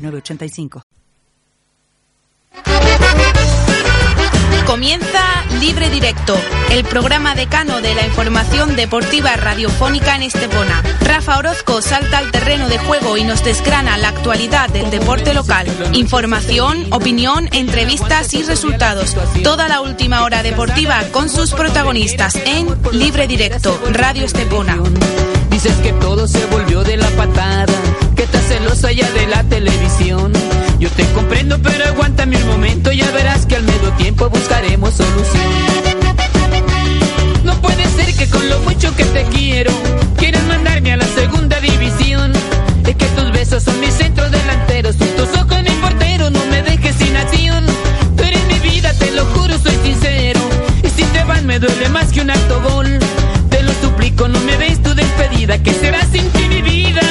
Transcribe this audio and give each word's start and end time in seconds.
906985. 0.00 0.82
Comienza 4.70 5.44
Libre 5.58 5.90
Directo, 5.90 6.38
el 6.70 6.84
programa 6.84 7.34
decano 7.34 7.80
de 7.80 7.92
la 7.92 8.06
información 8.06 8.76
deportiva 8.76 9.34
radiofónica 9.34 10.14
en 10.14 10.22
Estepona. 10.22 10.80
Rafa 11.00 11.38
Orozco 11.38 11.82
salta 11.82 12.18
al 12.18 12.30
terreno 12.30 12.68
de 12.68 12.78
juego 12.78 13.16
y 13.16 13.24
nos 13.24 13.42
desgrana 13.42 13.98
la 13.98 14.10
actualidad 14.10 14.68
del 14.68 14.90
deporte 14.92 15.34
local. 15.34 15.66
Información, 15.92 16.86
opinión, 16.92 17.48
entrevistas 17.52 18.32
y 18.32 18.44
resultados. 18.44 19.16
Toda 19.42 19.66
la 19.66 19.80
última 19.80 20.22
hora 20.22 20.44
deportiva 20.44 21.02
con 21.10 21.28
sus 21.28 21.52
protagonistas 21.52 22.36
en 22.36 22.68
Libre 22.92 23.26
Directo, 23.26 23.76
Radio 23.92 24.24
Estepona. 24.24 24.78
Dices 25.62 25.76
que 25.82 25.92
todo 25.92 26.26
se 26.26 26.42
volvió 26.46 26.82
de 26.84 26.96
la 26.96 27.10
patada, 27.10 27.74
que 28.16 28.22
estás 28.22 28.46
celosa 28.46 28.92
ya 28.92 29.10
de 29.10 29.26
la 29.26 29.44
televisión. 29.44 30.32
Yo 30.78 30.88
te 30.88 31.04
comprendo, 31.12 31.58
pero 31.62 31.84
aguántame 31.84 32.38
un 32.38 32.46
momento, 32.46 32.90
ya 32.92 33.10
verás 33.10 33.44
que 33.44 33.56
al 33.56 33.64
medio 33.64 33.90
tiempo 33.98 34.30
buscaremos 34.30 34.94
solución. 34.94 35.44
No 37.44 37.60
puede 37.60 37.84
ser 37.90 38.14
que 38.14 38.26
con 38.30 38.48
lo 38.48 38.58
mucho 38.60 38.96
que 38.96 39.04
te 39.04 39.22
quiero, 39.24 39.70
quieras 40.16 40.42
mandarme 40.44 40.92
a 40.92 40.96
la 40.96 41.08
segunda 41.08 41.60
división. 41.60 42.32
Es 42.86 42.96
que 42.96 43.06
tus 43.08 43.30
besos 43.30 43.62
son 43.62 43.78
mis 43.80 43.92
centros 43.92 44.30
delanteros, 44.30 44.96
tus 44.96 45.28
ojos 45.38 45.62
mi 45.62 45.74
portero, 45.82 46.30
no 46.30 46.42
me 46.46 46.62
dejes 46.62 46.96
sin 46.96 47.14
acción. 47.14 47.66
Tú 48.16 48.22
eres 48.22 48.46
mi 48.46 48.70
vida, 48.70 48.94
te 48.94 49.10
lo 49.10 49.26
juro, 49.26 49.58
soy 49.58 49.76
sincero. 49.84 50.40
Y 50.82 50.88
si 50.88 51.04
te 51.04 51.22
vas 51.24 51.42
me 51.42 51.58
duele 51.58 51.90
más 51.90 52.10
que 52.12 52.22
un 52.22 52.30
alto 52.30 52.62
gol. 52.62 52.98
Te 53.50 53.62
lo 53.62 53.72
suplico, 53.82 54.26
no 54.26 54.40
me 54.40 54.56
tu 54.56 54.69
despedida, 55.20 55.62
que 55.62 55.72
será 55.74 56.00
sin 56.06 56.28
ti 56.30 56.48
mi 56.48 56.62
vida. 56.62 57.02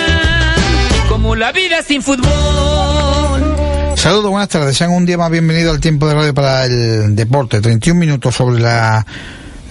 Como 1.07 1.35
la 1.35 1.52
vida 1.52 1.83
sin 1.83 2.02
fútbol. 2.02 2.27
Saludos, 3.95 4.31
buenas 4.31 4.49
tardes. 4.49 4.77
Sean 4.77 4.91
un 4.91 5.05
día 5.05 5.17
más 5.17 5.29
bienvenido 5.29 5.71
al 5.71 5.79
tiempo 5.79 6.07
de 6.07 6.13
radio 6.15 6.33
para 6.33 6.65
el 6.65 7.15
deporte. 7.15 7.61
31 7.61 7.99
minutos 7.99 8.35
sobre 8.35 8.59
las 8.61 9.05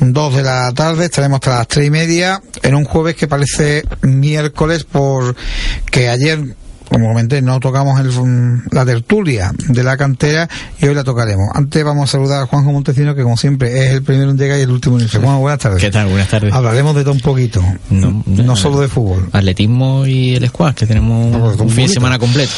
2 0.00 0.36
de 0.36 0.42
la 0.42 0.72
tarde. 0.72 1.06
Estaremos 1.06 1.36
hasta 1.36 1.58
las 1.58 1.68
3 1.68 1.86
y 1.86 1.90
media 1.90 2.42
en 2.62 2.74
un 2.74 2.84
jueves 2.84 3.16
que 3.16 3.26
parece 3.26 3.84
miércoles 4.02 4.84
porque 4.84 6.08
ayer 6.08 6.38
como 6.88 7.08
comenté, 7.08 7.42
no 7.42 7.60
tocamos 7.60 8.00
el, 8.00 8.62
la 8.70 8.84
tertulia 8.84 9.52
de 9.68 9.82
la 9.82 9.96
cantera 9.96 10.48
y 10.80 10.86
hoy 10.86 10.94
la 10.94 11.04
tocaremos. 11.04 11.48
Antes 11.54 11.84
vamos 11.84 12.08
a 12.08 12.12
saludar 12.12 12.42
a 12.42 12.46
Juanjo 12.46 12.72
Montesino, 12.72 13.14
que 13.14 13.22
como 13.22 13.36
siempre 13.36 13.84
es 13.84 13.94
el 13.94 14.02
primero 14.02 14.30
en 14.30 14.38
llegar 14.38 14.58
y 14.58 14.62
el 14.62 14.70
último 14.70 14.96
en 14.98 15.04
irse. 15.04 15.18
Juanjo, 15.18 15.40
buenas 15.40 15.60
tardes. 15.60 15.80
¿Qué 15.80 15.90
tal? 15.90 16.08
Buenas 16.08 16.28
tardes. 16.28 16.52
Hablaremos 16.52 16.94
de 16.96 17.02
todo 17.02 17.12
un 17.12 17.20
poquito, 17.20 17.62
no, 17.90 18.22
no 18.26 18.56
solo 18.56 18.80
de 18.80 18.88
fútbol. 18.88 19.28
Atletismo 19.32 20.06
y 20.06 20.34
el 20.34 20.48
squash, 20.48 20.74
que 20.74 20.86
tenemos 20.86 21.30
No, 21.32 21.40
pues, 21.40 21.56
un 21.56 21.62
un 21.62 21.70
fin 21.70 21.86
de 21.86 21.92
semana 21.92 22.18
completo. 22.18 22.52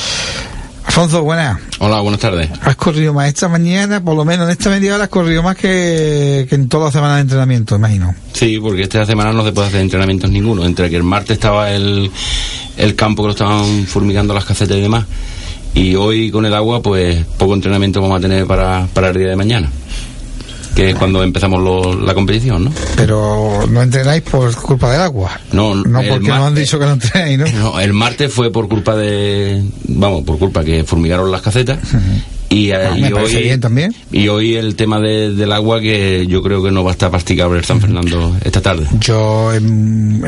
Alfonso, 0.90 1.22
buenas. 1.22 1.56
Hola, 1.78 2.00
buenas 2.00 2.18
tardes. 2.18 2.50
Has 2.62 2.74
corrido 2.74 3.14
más 3.14 3.28
esta 3.28 3.46
mañana, 3.48 4.02
por 4.02 4.16
lo 4.16 4.24
menos 4.24 4.46
en 4.46 4.50
esta 4.50 4.70
media 4.70 4.96
hora 4.96 5.04
has 5.04 5.08
corrido 5.08 5.40
más 5.40 5.54
que, 5.54 6.48
que 6.48 6.54
en 6.56 6.68
toda 6.68 6.86
la 6.86 6.90
semana 6.90 7.14
de 7.14 7.20
entrenamiento, 7.20 7.76
imagino. 7.76 8.12
Sí, 8.32 8.58
porque 8.60 8.82
esta 8.82 9.06
semana 9.06 9.32
no 9.32 9.44
se 9.44 9.52
puede 9.52 9.68
hacer 9.68 9.82
entrenamientos 9.82 10.28
ninguno. 10.28 10.64
Entre 10.64 10.90
que 10.90 10.96
el 10.96 11.04
martes 11.04 11.34
estaba 11.34 11.70
el, 11.70 12.10
el 12.76 12.96
campo 12.96 13.22
que 13.22 13.28
lo 13.28 13.32
estaban 13.34 13.86
fumigando 13.86 14.34
las 14.34 14.44
casetas 14.44 14.78
y 14.78 14.80
demás, 14.80 15.06
y 15.74 15.94
hoy 15.94 16.28
con 16.32 16.44
el 16.44 16.54
agua, 16.54 16.82
pues 16.82 17.24
poco 17.38 17.54
entrenamiento 17.54 18.00
vamos 18.02 18.18
a 18.18 18.20
tener 18.20 18.44
para, 18.48 18.88
para 18.92 19.10
el 19.10 19.16
día 19.16 19.28
de 19.28 19.36
mañana, 19.36 19.70
que 20.80 20.94
cuando 20.94 21.22
empezamos 21.22 21.60
lo- 21.62 21.94
la 22.00 22.14
competición, 22.14 22.64
¿no? 22.64 22.72
Pero 22.96 23.66
no 23.68 23.82
entrenáis 23.82 24.22
por 24.22 24.54
culpa 24.56 24.90
del 24.92 25.02
agua. 25.02 25.38
No, 25.52 25.74
No 25.74 26.00
porque 26.08 26.28
mar- 26.28 26.40
no 26.40 26.46
han 26.46 26.54
dicho 26.54 26.78
que 26.78 26.86
no 26.86 26.92
entrenáis, 26.92 27.38
¿no? 27.38 27.46
No, 27.72 27.80
el 27.80 27.92
martes 27.92 28.32
fue 28.32 28.50
por 28.50 28.66
culpa 28.68 28.96
de, 28.96 29.62
vamos, 29.88 30.22
por 30.24 30.38
culpa 30.38 30.64
que 30.64 30.82
formigaron 30.84 31.30
las 31.30 31.42
casetas. 31.42 31.78
Y, 32.52 32.72
eh, 32.72 32.74
Ah, 32.74 32.98
y 32.98 33.02
me 33.02 33.10
parece 33.10 33.36
hoy, 33.36 33.42
bien 33.44 33.60
también. 33.60 33.94
y 34.10 34.26
hoy 34.26 34.56
el 34.56 34.74
tema 34.74 34.98
de- 34.98 35.32
del 35.36 35.52
agua 35.52 35.80
que 35.80 36.26
yo 36.26 36.42
creo 36.42 36.60
que 36.64 36.72
no 36.72 36.82
va 36.82 36.90
a 36.90 36.92
estar 36.94 37.08
practicable 37.08 37.58
el 37.60 37.64
San 37.64 37.80
Fernando 37.80 38.36
esta 38.44 38.60
tarde. 38.60 38.88
Yo 38.98 39.52
es, 39.52 39.58
es 39.58 39.62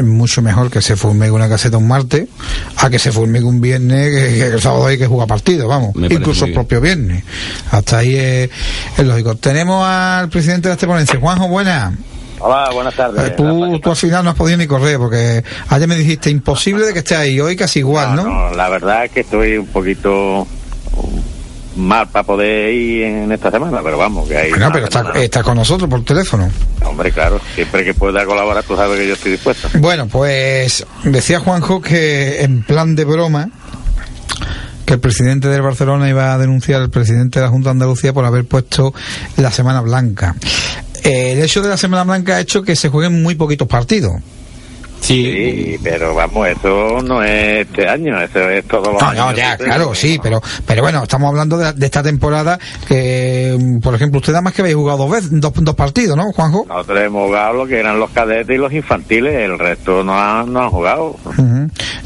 mucho 0.04 0.40
mejor 0.40 0.70
que 0.70 0.80
se 0.80 0.94
fumigue 0.94 1.32
una 1.32 1.48
caseta 1.48 1.78
un 1.78 1.88
martes 1.88 2.28
a 2.76 2.88
que 2.88 3.00
se 3.00 3.10
fumigue 3.10 3.44
un 3.44 3.60
viernes 3.60 4.10
que, 4.14 4.38
que 4.38 4.46
el 4.54 4.60
sábado 4.60 4.86
hay 4.86 4.98
que 4.98 5.06
jugar 5.08 5.26
partido, 5.26 5.66
vamos, 5.66 5.94
incluso 5.96 6.44
el 6.44 6.52
propio 6.52 6.80
viernes. 6.80 7.24
Hasta 7.72 7.98
ahí 7.98 8.14
es, 8.14 8.50
es 8.96 9.04
lógico. 9.04 9.34
Tenemos 9.34 9.84
al 9.84 10.28
presidente 10.28 10.68
de 10.68 10.74
este 10.74 10.86
ponencia, 10.86 11.18
Juanjo, 11.18 11.48
buena. 11.48 11.92
Hola, 12.38 12.70
buenas 12.72 12.94
tardes. 12.94 13.20
Eh, 13.30 13.34
tú, 13.36 13.80
tú 13.80 13.90
al 13.90 13.96
final 13.96 14.22
no 14.24 14.30
has 14.30 14.36
podido 14.36 14.58
ni 14.58 14.66
correr 14.68 14.96
porque 14.98 15.42
ayer 15.68 15.88
me 15.88 15.96
dijiste 15.96 16.30
imposible 16.30 16.86
de 16.86 16.92
que 16.92 17.00
estés 17.00 17.18
ahí, 17.18 17.40
hoy 17.40 17.56
casi 17.56 17.80
igual, 17.80 18.14
¿no? 18.14 18.24
No, 18.24 18.50
la 18.54 18.68
verdad 18.68 19.06
es 19.06 19.10
que 19.10 19.20
estoy 19.20 19.56
un 19.58 19.66
poquito 19.66 20.46
mal 21.76 22.08
para 22.08 22.24
poder 22.24 22.72
ir 22.72 23.04
en 23.04 23.32
esta 23.32 23.50
semana, 23.50 23.80
pero 23.82 23.98
vamos, 23.98 24.28
que 24.28 24.36
hay... 24.36 24.50
Bueno, 24.50 24.70
pero 24.72 24.86
está, 25.14 25.42
con 25.42 25.56
nosotros 25.56 25.88
por 25.88 26.04
teléfono. 26.04 26.50
Hombre, 26.84 27.12
claro, 27.12 27.40
siempre 27.54 27.84
que 27.84 27.94
pueda 27.94 28.24
colaborar, 28.24 28.62
tú 28.64 28.76
sabes 28.76 28.98
que 28.98 29.06
yo 29.06 29.14
estoy 29.14 29.32
dispuesto. 29.32 29.68
Bueno, 29.74 30.06
pues 30.06 30.84
decía 31.04 31.40
Juanjo 31.40 31.80
que 31.80 32.42
en 32.42 32.62
plan 32.62 32.94
de 32.94 33.04
broma 33.04 33.50
que 34.84 34.94
el 34.94 35.00
presidente 35.00 35.48
del 35.48 35.62
Barcelona 35.62 36.08
iba 36.08 36.34
a 36.34 36.38
denunciar 36.38 36.82
al 36.82 36.90
presidente 36.90 37.38
de 37.38 37.46
la 37.46 37.50
Junta 37.50 37.68
de 37.68 37.72
Andalucía 37.72 38.12
por 38.12 38.24
haber 38.24 38.44
puesto 38.44 38.92
la 39.36 39.50
Semana 39.50 39.80
Blanca. 39.80 40.34
El 41.02 41.42
hecho 41.42 41.62
de 41.62 41.68
la 41.68 41.76
Semana 41.76 42.04
Blanca 42.04 42.36
ha 42.36 42.40
hecho 42.40 42.62
que 42.62 42.76
se 42.76 42.88
jueguen 42.88 43.22
muy 43.22 43.34
poquitos 43.34 43.68
partidos. 43.68 44.12
Sí, 45.02 45.76
pero 45.82 46.14
vamos, 46.14 46.46
eso 46.48 47.02
no 47.02 47.24
es 47.24 47.66
este 47.66 47.88
año, 47.88 48.20
eso 48.22 48.48
es 48.48 48.64
todo 48.68 48.92
los 48.92 49.02
No, 49.02 49.08
años 49.08 49.26
no, 49.26 49.32
ya, 49.36 49.56
claro, 49.56 49.92
sí, 49.96 50.20
pero, 50.22 50.40
pero 50.64 50.82
bueno, 50.82 51.02
estamos 51.02 51.28
hablando 51.28 51.58
de, 51.58 51.72
de 51.72 51.86
esta 51.86 52.04
temporada 52.04 52.56
que, 52.86 53.56
mm, 53.58 53.80
por 53.80 53.96
ejemplo, 53.96 54.20
usted 54.20 54.32
nada 54.32 54.42
más 54.42 54.52
que 54.52 54.62
habéis 54.62 54.76
jugado 54.76 54.98
dos 54.98 55.10
veces, 55.10 55.30
dos, 55.32 55.52
dos 55.56 55.74
partidos, 55.74 56.16
¿no, 56.16 56.30
Juanjo? 56.32 56.66
Nosotros 56.68 57.00
hemos 57.00 57.26
jugado 57.26 57.52
lo 57.54 57.66
que 57.66 57.80
eran 57.80 57.98
los 57.98 58.10
cadetes 58.10 58.54
y 58.54 58.58
los 58.58 58.72
infantiles, 58.72 59.34
el 59.34 59.58
resto 59.58 60.04
no 60.04 60.16
han, 60.16 60.52
no 60.52 60.60
han 60.62 60.70
jugado. 60.70 61.16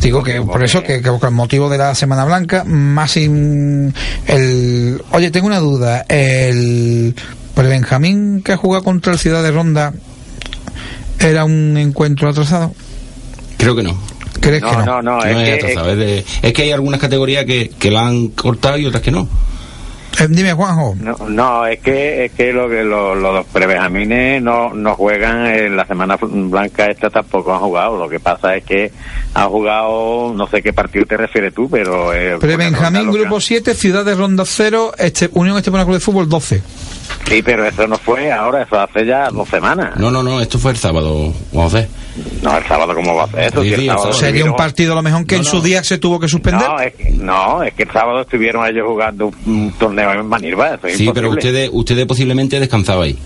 Digo 0.01 0.23
que 0.23 0.41
por 0.41 0.65
eso 0.65 0.83
que, 0.83 1.03
que 1.03 1.11
con 1.11 1.21
el 1.23 1.35
motivo 1.35 1.69
de 1.69 1.77
la 1.77 1.95
Semana 1.95 2.25
Blanca, 2.25 2.65
más 2.65 3.11
sin 3.11 3.93
el 4.27 5.03
oye 5.13 5.31
tengo 5.31 5.49
una 5.49 5.59
duda, 5.61 6.07
el 6.09 7.15
el 7.57 7.69
Benjamín 7.69 8.43
que 8.43 8.53
ha 8.53 8.57
jugado 8.57 8.85
contra 8.85 9.13
el 9.13 9.19
Ciudad 9.19 9.43
de 9.43 9.51
Ronda 9.51 9.93
era 11.19 11.45
un 11.45 11.77
encuentro 11.77 12.29
atrasado. 12.29 12.73
Creo 13.67 13.75
que 13.77 13.83
no. 13.83 13.97
¿Crees 14.41 14.63
No, 14.63 14.71
que 14.71 14.77
no? 14.77 14.85
no, 14.85 15.03
no, 15.03 15.19
Que 15.23 15.29
es 15.31 15.35
no 15.35 15.41
es 15.41 15.49
que, 15.49 15.55
atrasado, 15.55 15.91
es 15.91 15.99
de- 15.99 16.25
es 16.43 16.53
que 16.53 16.63
hay 16.63 16.71
algunas 16.71 17.01
categorías 17.01 17.45
que, 17.45 17.71
que 17.77 17.91
la 17.91 18.07
han 18.07 18.29
cortado 18.29 18.79
y 18.79 18.87
otras 18.87 19.03
que 19.03 19.11
no. 19.11 19.29
Eh, 20.21 20.27
dime 20.31 20.53
Juanjo. 20.53 20.95
No, 21.01 21.17
no, 21.29 21.67
es 21.67 21.81
que 21.81 22.25
es 22.27 22.33
que 22.33 22.53
lo 22.53 22.69
que 22.71 22.85
lo- 22.85 23.15
lo- 23.17 23.33
los 23.35 23.45
prebenjamines 23.47 24.41
no, 24.41 24.73
no 24.73 24.95
juegan 24.95 25.47
en 25.47 25.77
la 25.77 25.85
semana 25.85 26.17
blanca 26.23 26.87
esta 26.87 27.11
tampoco 27.11 27.53
han 27.53 27.61
jugado. 27.61 27.99
Lo 27.99 28.09
que 28.09 28.21
pasa 28.21 28.55
es 28.57 28.65
que 28.65 28.93
han 29.35 29.49
jugado, 29.49 30.33
no 30.35 30.47
sé 30.47 30.63
qué 30.63 30.73
partido 30.73 31.05
te 31.07 31.17
refieres 31.17 31.53
tú, 31.53 31.69
pero 31.69 32.15
eh, 32.15 32.37
Pre 32.39 32.57
Benjamín 32.57 33.07
lo 33.07 33.13
que- 33.13 33.19
grupo 33.19 33.41
7, 33.41 33.75
Ciudad 33.75 34.05
de 34.05 34.15
Ronda 34.15 34.45
0, 34.47 34.93
este, 34.97 35.29
Unión 35.33 35.57
Estepona 35.59 35.83
Club 35.85 35.97
de 35.97 36.01
Fútbol 36.01 36.29
12. 36.29 36.63
Sí, 37.29 37.43
pero 37.43 37.67
eso 37.67 37.87
no 37.87 37.97
fue 37.99 38.31
ahora, 38.31 38.63
eso 38.63 38.79
hace 38.79 39.05
ya 39.05 39.29
dos 39.31 39.49
semanas. 39.49 39.97
No, 39.97 40.11
no, 40.11 40.23
no, 40.23 40.41
esto 40.41 40.59
fue 40.59 40.71
el 40.73 40.77
sábado, 40.77 41.33
vamos 41.53 41.75
a 41.75 41.79
ver. 41.79 41.89
No, 42.43 42.57
el 42.57 42.65
sábado 42.65 42.95
cómo 42.95 43.15
va 43.15 43.25
a 43.25 43.29
ser 43.29 43.41
eso. 43.41 43.63
Sí, 43.63 43.75
sí. 43.75 44.19
Sería 44.19 44.45
un 44.45 44.57
partido 44.57 44.93
a 44.93 44.97
lo 44.97 45.03
mejor 45.03 45.27
que 45.27 45.35
No, 45.37 45.41
en 45.43 45.45
su 45.45 45.57
no. 45.57 45.63
día 45.63 45.85
se 45.85 45.99
tuvo 45.99 46.19
que 46.21 46.29
suspender. 46.29 46.67
No 46.67 46.81
es, 46.81 46.95
que, 46.95 47.11
no, 47.11 47.63
es 47.63 47.75
que 47.75 47.83
el 47.83 47.91
sábado 47.91 48.21
estuvieron 48.23 48.67
ellos 48.67 48.87
jugando 48.87 49.27
un, 49.27 49.35
un 49.47 49.73
torneo 49.73 50.13
en 50.13 50.21
es 50.85 50.97
Sí, 50.97 51.11
pero 51.13 51.31
ustedes, 51.31 51.69
ustedes 51.73 52.07
posiblemente 52.07 52.59
descansabais. 52.61 53.17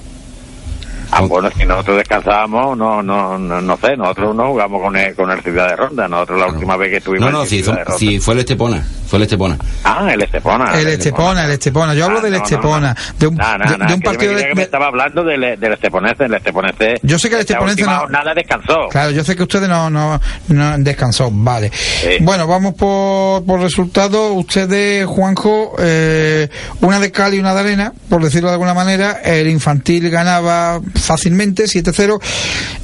Ah, 1.12 1.22
bueno, 1.22 1.50
si 1.56 1.64
nosotros 1.64 1.96
descansábamos, 1.98 2.76
no, 2.78 3.02
no, 3.02 3.36
no, 3.38 3.60
no 3.60 3.76
sé, 3.78 3.96
nosotros 3.96 4.34
no 4.34 4.48
jugamos 4.48 4.80
con 4.82 4.96
el, 4.96 5.14
con 5.14 5.30
el 5.30 5.40
Ciudad 5.42 5.68
de 5.68 5.76
Ronda. 5.76 6.08
Nosotros 6.08 6.38
la 6.40 6.46
última 6.48 6.76
vez 6.76 6.90
que 6.90 6.96
estuvimos 6.98 7.30
No, 7.32 7.38
no, 7.40 7.44
si, 7.46 7.64
si 7.98 8.20
fue 8.20 8.34
el 8.34 8.40
Estepona. 8.40 8.82
fue 9.08 9.16
el 9.18 9.24
Estepona. 9.24 9.58
Ah, 9.84 10.08
el 10.12 10.22
Estepona. 10.22 10.78
El 10.78 10.86
Estepona, 10.88 11.44
el 11.46 11.50
Estepona. 11.52 11.94
Yo 11.94 12.04
hablo 12.06 12.18
Ah, 12.18 12.22
del 12.22 12.32
no, 12.32 12.38
no, 12.38 12.44
Estepona. 12.44 12.96
De 13.18 13.26
un, 13.26 13.36
de, 13.36 13.94
un 13.94 14.00
partido 14.02 14.32
me, 14.34 14.40
de, 14.42 14.54
me 14.54 14.62
estaba 14.62 14.86
hablando 14.86 15.24
del, 15.24 15.58
del 15.58 15.72
Esteponense, 15.72 16.24
el 16.24 16.34
Esteponense. 16.34 17.00
Yo 17.02 17.18
sé 17.18 17.28
que 17.28 17.36
el 17.40 17.58
última 17.60 17.94
no- 17.94 18.00
jornada 18.00 18.32
descansó. 18.34 18.88
Claro, 18.90 19.10
yo 19.10 19.24
sé 19.24 19.34
que 19.36 19.42
ustedes 19.42 19.68
no, 19.68 19.90
no, 19.90 20.20
no 20.48 20.64
han 20.64 20.84
descansado. 20.84 21.30
Vale. 21.32 21.70
Bueno, 22.20 22.46
vamos 22.46 22.74
por, 22.74 23.44
por 23.44 23.60
resultados. 23.60 24.32
Ustedes, 24.34 25.06
Juanjo, 25.06 25.74
eh, 25.78 26.48
una 26.82 27.00
de 27.00 27.10
cal 27.10 27.34
y 27.34 27.38
una 27.40 27.52
de 27.54 27.60
arena, 27.60 27.92
por 28.08 28.22
decirlo 28.22 28.48
de 28.48 28.54
alguna 28.54 28.74
manera. 28.74 29.20
El 29.24 29.48
infantil 29.48 30.08
ganaba 30.10 30.80
fácilmente, 31.00 31.64
7-0. 31.64 32.20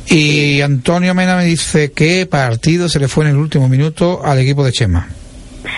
Y 0.09 0.61
Antonio 0.61 1.15
Mena 1.15 1.37
me 1.37 1.45
dice 1.45 1.93
que 1.93 2.27
partido 2.27 2.89
se 2.89 2.99
le 2.99 3.09
fue 3.09 3.25
en 3.25 3.31
el 3.31 3.37
último 3.37 3.69
minuto 3.69 4.21
al 4.25 4.39
equipo 4.39 4.65
de 4.65 4.73
Chema. 4.73 5.09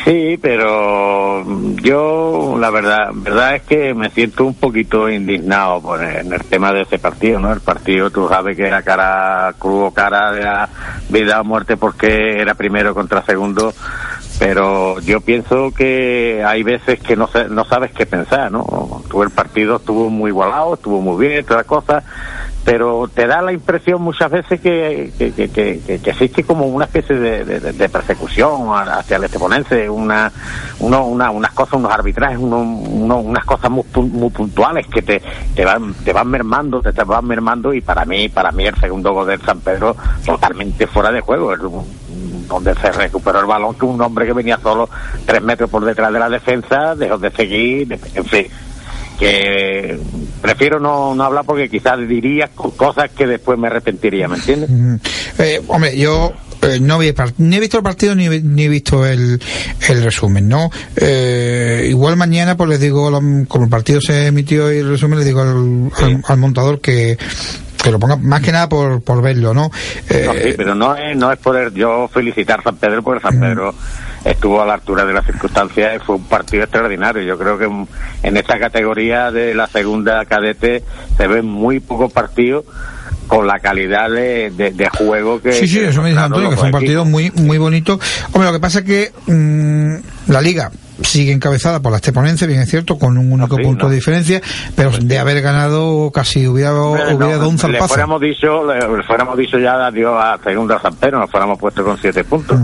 Sí, 0.04 0.38
pero 0.40 1.44
yo 1.82 2.56
la 2.58 2.70
verdad, 2.70 3.10
verdad 3.12 3.56
es 3.56 3.62
que 3.62 3.94
me 3.94 4.10
siento 4.10 4.44
un 4.44 4.54
poquito 4.54 5.08
indignado 5.08 5.80
por 5.80 6.02
en 6.02 6.32
el 6.32 6.44
tema 6.44 6.72
de 6.72 6.82
ese 6.82 6.98
partido, 6.98 7.38
¿no? 7.40 7.52
El 7.52 7.60
partido, 7.60 8.10
tú 8.10 8.28
sabes 8.28 8.56
que 8.56 8.66
era 8.66 8.82
cara 8.82 9.54
cruz, 9.58 9.92
cara 9.94 10.32
de 10.32 10.42
la 10.42 10.68
vida 11.08 11.40
o 11.40 11.44
muerte 11.44 11.76
porque 11.76 12.40
era 12.40 12.54
primero 12.54 12.94
contra 12.94 13.24
segundo, 13.24 13.74
pero 14.38 15.00
yo 15.00 15.20
pienso 15.20 15.72
que 15.72 16.42
hay 16.46 16.62
veces 16.62 17.00
que 17.00 17.16
no 17.16 17.28
no 17.50 17.64
sabes 17.64 17.90
qué 17.92 18.06
pensar, 18.06 18.50
¿no? 18.52 19.02
Tú 19.10 19.22
el 19.22 19.30
partido 19.30 19.76
estuvo 19.76 20.08
muy 20.10 20.30
igualado, 20.30 20.74
estuvo 20.74 21.00
muy 21.00 21.26
bien, 21.26 21.44
todas 21.44 21.60
las 21.62 21.66
cosas, 21.66 22.04
pero 22.64 23.08
te 23.12 23.26
da 23.26 23.40
la 23.42 23.52
impresión 23.52 24.02
muchas 24.02 24.30
veces 24.30 24.60
que, 24.60 25.10
que, 25.18 25.32
que, 25.32 25.80
existe 26.04 26.44
como 26.44 26.66
una 26.66 26.84
especie 26.84 27.16
de, 27.16 27.88
persecución 27.88 28.68
hacia 28.74 29.16
el 29.16 29.24
esteponense, 29.24 29.88
una, 29.88 30.30
uno- 30.80 31.06
una, 31.06 31.30
unas 31.30 31.52
cosas, 31.52 31.74
unos 31.74 31.90
arbitrajes, 31.92 32.38
uno- 32.38 32.58
uno- 32.60 33.18
unas 33.20 33.44
cosas 33.44 33.70
muy, 33.70 33.84
muy 33.94 34.30
puntuales 34.30 34.86
que 34.86 35.02
te, 35.02 35.22
te 35.54 35.64
van 35.64 35.94
te 36.04 36.12
van 36.12 36.28
mermando, 36.28 36.80
te, 36.82 36.92
van 37.04 37.26
mermando 37.26 37.72
y 37.72 37.80
para 37.80 38.04
mí, 38.04 38.28
para 38.28 38.52
mí 38.52 38.66
el 38.66 38.76
segundo 38.76 39.12
gol 39.14 39.26
del 39.26 39.40
San 39.40 39.60
Pedro 39.60 39.96
totalmente 40.24 40.86
fuera 40.86 41.10
de 41.10 41.20
juego. 41.22 41.52
Es 41.54 41.60
donde 42.48 42.74
se 42.74 42.90
recuperó 42.92 43.40
el 43.40 43.46
balón 43.46 43.74
que 43.74 43.84
un 43.84 44.00
hombre 44.00 44.26
que 44.26 44.32
venía 44.32 44.58
solo 44.62 44.88
tres 45.26 45.42
metros 45.42 45.68
por 45.70 45.84
detrás 45.84 46.12
de 46.12 46.18
la 46.18 46.28
defensa 46.28 46.94
dejó 46.94 47.18
de 47.18 47.30
seguir, 47.30 47.98
en 48.14 48.24
fin 48.24 48.46
que 49.18 49.98
prefiero 50.40 50.78
no, 50.78 51.12
no 51.14 51.24
hablar 51.24 51.44
porque 51.44 51.68
quizás 51.68 51.98
diría 52.06 52.50
co- 52.54 52.70
cosas 52.70 53.10
que 53.10 53.26
después 53.26 53.58
me 53.58 53.66
arrepentiría, 53.66 54.28
¿me 54.28 54.36
entiendes? 54.36 54.70
Mm. 54.70 54.94
Eh, 55.40 55.60
hombre, 55.66 55.98
yo 55.98 56.32
eh, 56.62 56.78
no 56.80 56.98
vi 56.98 57.12
ni 57.38 57.56
he 57.56 57.60
visto 57.60 57.78
el 57.78 57.82
partido 57.82 58.14
ni, 58.14 58.26
he- 58.26 58.40
ni 58.42 58.62
he 58.64 58.68
visto 58.68 59.04
el, 59.04 59.40
el 59.88 60.04
resumen, 60.04 60.48
¿no? 60.48 60.70
Eh, 60.96 61.86
igual 61.88 62.16
mañana, 62.16 62.56
pues 62.56 62.70
les 62.70 62.80
digo, 62.80 63.10
como 63.48 63.64
el 63.64 63.70
partido 63.70 64.00
se 64.00 64.26
emitió 64.26 64.72
y 64.72 64.78
el 64.78 64.88
resumen, 64.90 65.18
les 65.18 65.26
digo 65.26 65.40
al, 65.40 65.90
al- 65.96 66.22
al 66.24 66.38
montador 66.38 66.80
que, 66.80 67.18
que 67.82 67.90
lo 67.90 67.98
ponga 67.98 68.16
más 68.16 68.40
que 68.42 68.52
nada 68.52 68.68
por, 68.68 69.00
por 69.02 69.22
verlo, 69.22 69.54
¿no? 69.54 69.70
Eh, 70.10 70.24
No, 70.26 70.32
sí, 70.34 70.54
pero 70.56 70.74
no 70.74 70.96
es, 70.96 71.16
no 71.16 71.30
es 71.32 71.38
por 71.38 71.56
el- 71.56 71.72
yo 71.74 72.08
felicitar 72.12 72.60
a 72.60 72.62
San 72.64 72.76
Pedro 72.76 73.02
porque 73.02 73.22
San 73.22 73.38
Pedro 73.38 73.74
estuvo 74.24 74.60
a 74.60 74.66
la 74.66 74.74
altura 74.74 75.04
de 75.04 75.12
las 75.12 75.24
circunstancias 75.24 75.96
y 75.96 75.98
fue 76.04 76.16
un 76.16 76.24
partido 76.24 76.64
extraordinario. 76.64 77.22
Yo 77.22 77.38
creo 77.38 77.56
que 77.56 77.64
en, 78.22 78.36
esta 78.36 78.58
categoría 78.58 79.30
de 79.30 79.54
la 79.54 79.66
segunda 79.68 80.24
cadete 80.24 80.82
se 81.16 81.26
ven 81.28 81.46
muy 81.46 81.78
pocos 81.80 82.12
partidos 82.12 82.64
con 83.28 83.46
la 83.46 83.58
calidad 83.60 84.10
de, 84.10 84.50
de- 84.50 84.72
de 84.72 84.88
juego 84.88 85.40
que... 85.40 85.52
Sí, 85.52 85.68
sí, 85.68 85.78
eso 85.80 86.02
me 86.02 86.08
dice 86.10 86.20
Antonio, 86.20 86.50
que 86.50 86.56
fue 86.56 86.66
un 86.66 86.72
partido 86.72 87.04
muy 87.04 87.30
muy 87.30 87.58
bonito. 87.58 88.00
Hombre, 88.32 88.46
lo 88.48 88.52
que 88.52 88.60
pasa 88.60 88.80
es 88.80 88.84
que 88.84 89.12
mm, 89.32 90.30
la 90.32 90.40
liga 90.40 90.70
sigue 91.02 91.32
encabezada 91.32 91.80
por 91.80 91.92
la 91.92 91.98
Esteponense, 91.98 92.46
bien 92.46 92.60
es 92.60 92.70
cierto, 92.70 92.98
con 92.98 93.16
un 93.18 93.32
único 93.32 93.56
sí, 93.56 93.62
punto 93.62 93.84
no. 93.84 93.90
de 93.90 93.96
diferencia, 93.96 94.40
pero 94.74 94.90
de 95.00 95.18
haber 95.18 95.40
ganado 95.42 96.10
casi 96.10 96.46
hubiera, 96.46 96.70
dado 96.70 97.48
un 97.48 97.54
le 97.54 97.58
zarpazo. 97.58 97.88
fuéramos 97.88 98.20
dicho, 98.20 98.64
le, 98.66 98.96
le 98.96 99.02
fuéramos 99.02 99.36
dicho 99.36 99.58
ya 99.58 99.86
adiós 99.86 100.14
a 100.18 100.38
segunda 100.42 100.80
San 100.80 100.94
Pedro, 100.96 101.20
nos 101.20 101.30
fuéramos 101.30 101.58
puesto 101.58 101.84
con 101.84 101.98
siete 101.98 102.24
puntos. 102.24 102.58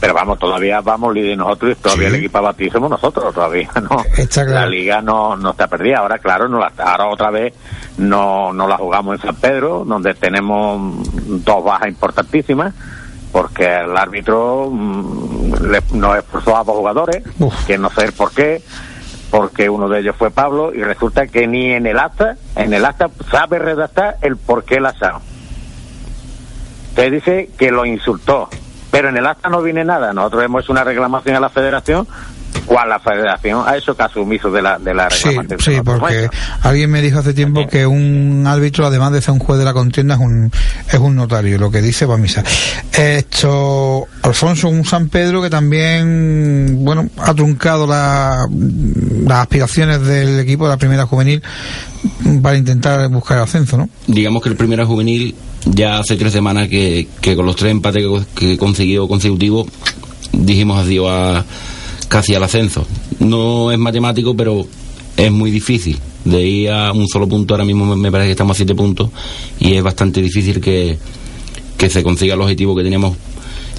Pero 0.00 0.14
vamos, 0.14 0.38
todavía 0.38 0.80
vamos 0.80 1.14
líder 1.14 1.36
nosotros 1.38 1.72
y 1.72 1.82
todavía 1.82 2.08
Sí. 2.08 2.14
el 2.14 2.20
equipo 2.20 2.38
a 2.38 2.54
somos 2.72 2.90
nosotros 2.90 3.34
todavía, 3.34 3.68
¿no? 3.90 4.02
Está 4.16 4.44
claro. 4.44 4.60
La 4.60 4.66
liga 4.66 5.00
no, 5.00 5.36
no 5.36 5.50
está 5.50 5.66
perdida. 5.68 5.98
Ahora, 5.98 6.18
claro, 6.18 6.48
no 6.48 6.58
la, 6.58 6.72
ahora 6.78 7.06
otra 7.06 7.30
vez 7.30 7.54
no, 7.98 8.52
no 8.52 8.66
la 8.66 8.76
jugamos 8.76 9.16
en 9.16 9.22
San 9.22 9.36
Pedro, 9.36 9.84
donde 9.86 10.14
tenemos 10.14 11.06
dos 11.44 11.64
bajas 11.64 11.88
importantísimas. 11.88 12.74
Porque 13.34 13.64
el 13.66 13.96
árbitro 13.96 14.68
mm, 14.70 15.54
le- 15.70 15.82
nos 15.92 16.16
expulsó 16.16 16.56
a 16.56 16.62
dos 16.62 16.76
jugadores, 16.76 17.22
Uf. 17.40 17.66
que 17.66 17.76
no 17.76 17.90
sé 17.90 18.04
el 18.04 18.12
por 18.12 18.30
qué, 18.30 18.62
porque 19.32 19.68
uno 19.68 19.88
de 19.88 19.98
ellos 19.98 20.14
fue 20.16 20.30
Pablo 20.30 20.72
y 20.72 20.84
resulta 20.84 21.26
que 21.26 21.48
ni 21.48 21.72
en 21.72 21.84
el 21.88 21.98
acta, 21.98 22.36
en 22.54 22.72
el 22.72 22.84
acta 22.84 23.10
sabe 23.32 23.58
redactar 23.58 24.18
el 24.22 24.36
por 24.36 24.62
qué 24.64 24.78
la 24.78 24.90
asado. 24.90 25.20
Usted 26.90 27.10
dice 27.10 27.50
que 27.58 27.72
lo 27.72 27.84
insultó, 27.84 28.48
pero 28.92 29.08
en 29.08 29.16
el 29.16 29.26
acta 29.26 29.48
no 29.48 29.62
viene 29.62 29.84
nada. 29.84 30.12
Nosotros 30.12 30.44
hemos 30.44 30.62
hecho 30.62 30.72
una 30.72 30.84
reclamación 30.84 31.34
a 31.34 31.40
la 31.40 31.48
federación, 31.48 32.06
cual 32.66 32.88
la 32.88 32.98
federación 32.98 33.62
ha 33.66 33.76
hecho 33.76 33.94
caso 33.94 34.20
omiso 34.22 34.50
de 34.50 34.62
la, 34.62 34.78
de 34.78 34.94
la 34.94 35.10
Sí, 35.10 35.28
sí, 35.58 35.72
porque 35.84 36.28
alguien 36.62 36.90
me 36.90 37.02
dijo 37.02 37.18
hace 37.18 37.34
tiempo 37.34 37.66
que 37.66 37.86
un 37.86 38.44
árbitro, 38.46 38.86
además 38.86 39.12
de 39.12 39.20
ser 39.20 39.32
un 39.32 39.38
juez 39.40 39.58
de 39.58 39.64
la 39.64 39.72
contienda, 39.74 40.14
es 40.14 40.20
un, 40.20 40.50
es 40.88 40.98
un 40.98 41.14
notario, 41.16 41.58
lo 41.58 41.70
que 41.70 41.82
dice 41.82 42.06
va 42.06 42.14
a 42.14 42.18
misa. 42.18 42.42
Esto, 42.92 44.06
Alfonso, 44.22 44.68
un 44.68 44.84
San 44.84 45.08
Pedro 45.08 45.42
que 45.42 45.50
también, 45.50 46.78
bueno, 46.84 47.08
ha 47.18 47.34
truncado 47.34 47.86
la- 47.86 48.46
las 49.26 49.38
aspiraciones 49.40 50.00
del 50.06 50.38
equipo 50.40 50.64
de 50.64 50.70
la 50.70 50.76
primera 50.76 51.06
juvenil 51.06 51.42
para 52.42 52.56
intentar 52.56 53.08
buscar 53.10 53.38
el 53.38 53.44
ascenso, 53.44 53.76
¿no? 53.76 53.88
digamos 54.06 54.42
que 54.42 54.48
el 54.48 54.56
primera 54.56 54.84
juvenil 54.84 55.34
ya 55.66 55.98
hace 55.98 56.16
tres 56.16 56.32
semanas 56.32 56.68
que, 56.68 57.08
que 57.20 57.34
con 57.36 57.46
los 57.46 57.56
tres 57.56 57.70
empates 57.72 58.02
que, 58.02 58.24
que 58.48 58.58
consiguió 58.58 59.08
consecutivos 59.08 59.66
dijimos 60.32 60.78
adiós 60.84 61.06
a 61.10 61.44
casi 62.14 62.32
al 62.36 62.44
ascenso. 62.44 62.86
No 63.18 63.72
es 63.72 63.78
matemático, 63.78 64.36
pero 64.36 64.64
es 65.16 65.32
muy 65.32 65.50
difícil. 65.50 65.98
De 66.24 66.46
ir 66.46 66.70
a 66.70 66.92
un 66.92 67.08
solo 67.08 67.26
punto, 67.28 67.54
ahora 67.54 67.64
mismo 67.64 67.96
me- 67.96 68.12
parece 68.12 68.28
que 68.28 68.32
estamos 68.32 68.54
a 68.54 68.58
siete 68.58 68.72
puntos 68.76 69.10
y 69.58 69.74
es 69.74 69.82
bastante 69.82 70.22
difícil 70.22 70.60
que, 70.60 70.96
que 71.76 71.90
se 71.90 72.04
consiga 72.04 72.34
el 72.34 72.40
objetivo 72.40 72.76
que 72.76 72.84
teníamos 72.84 73.16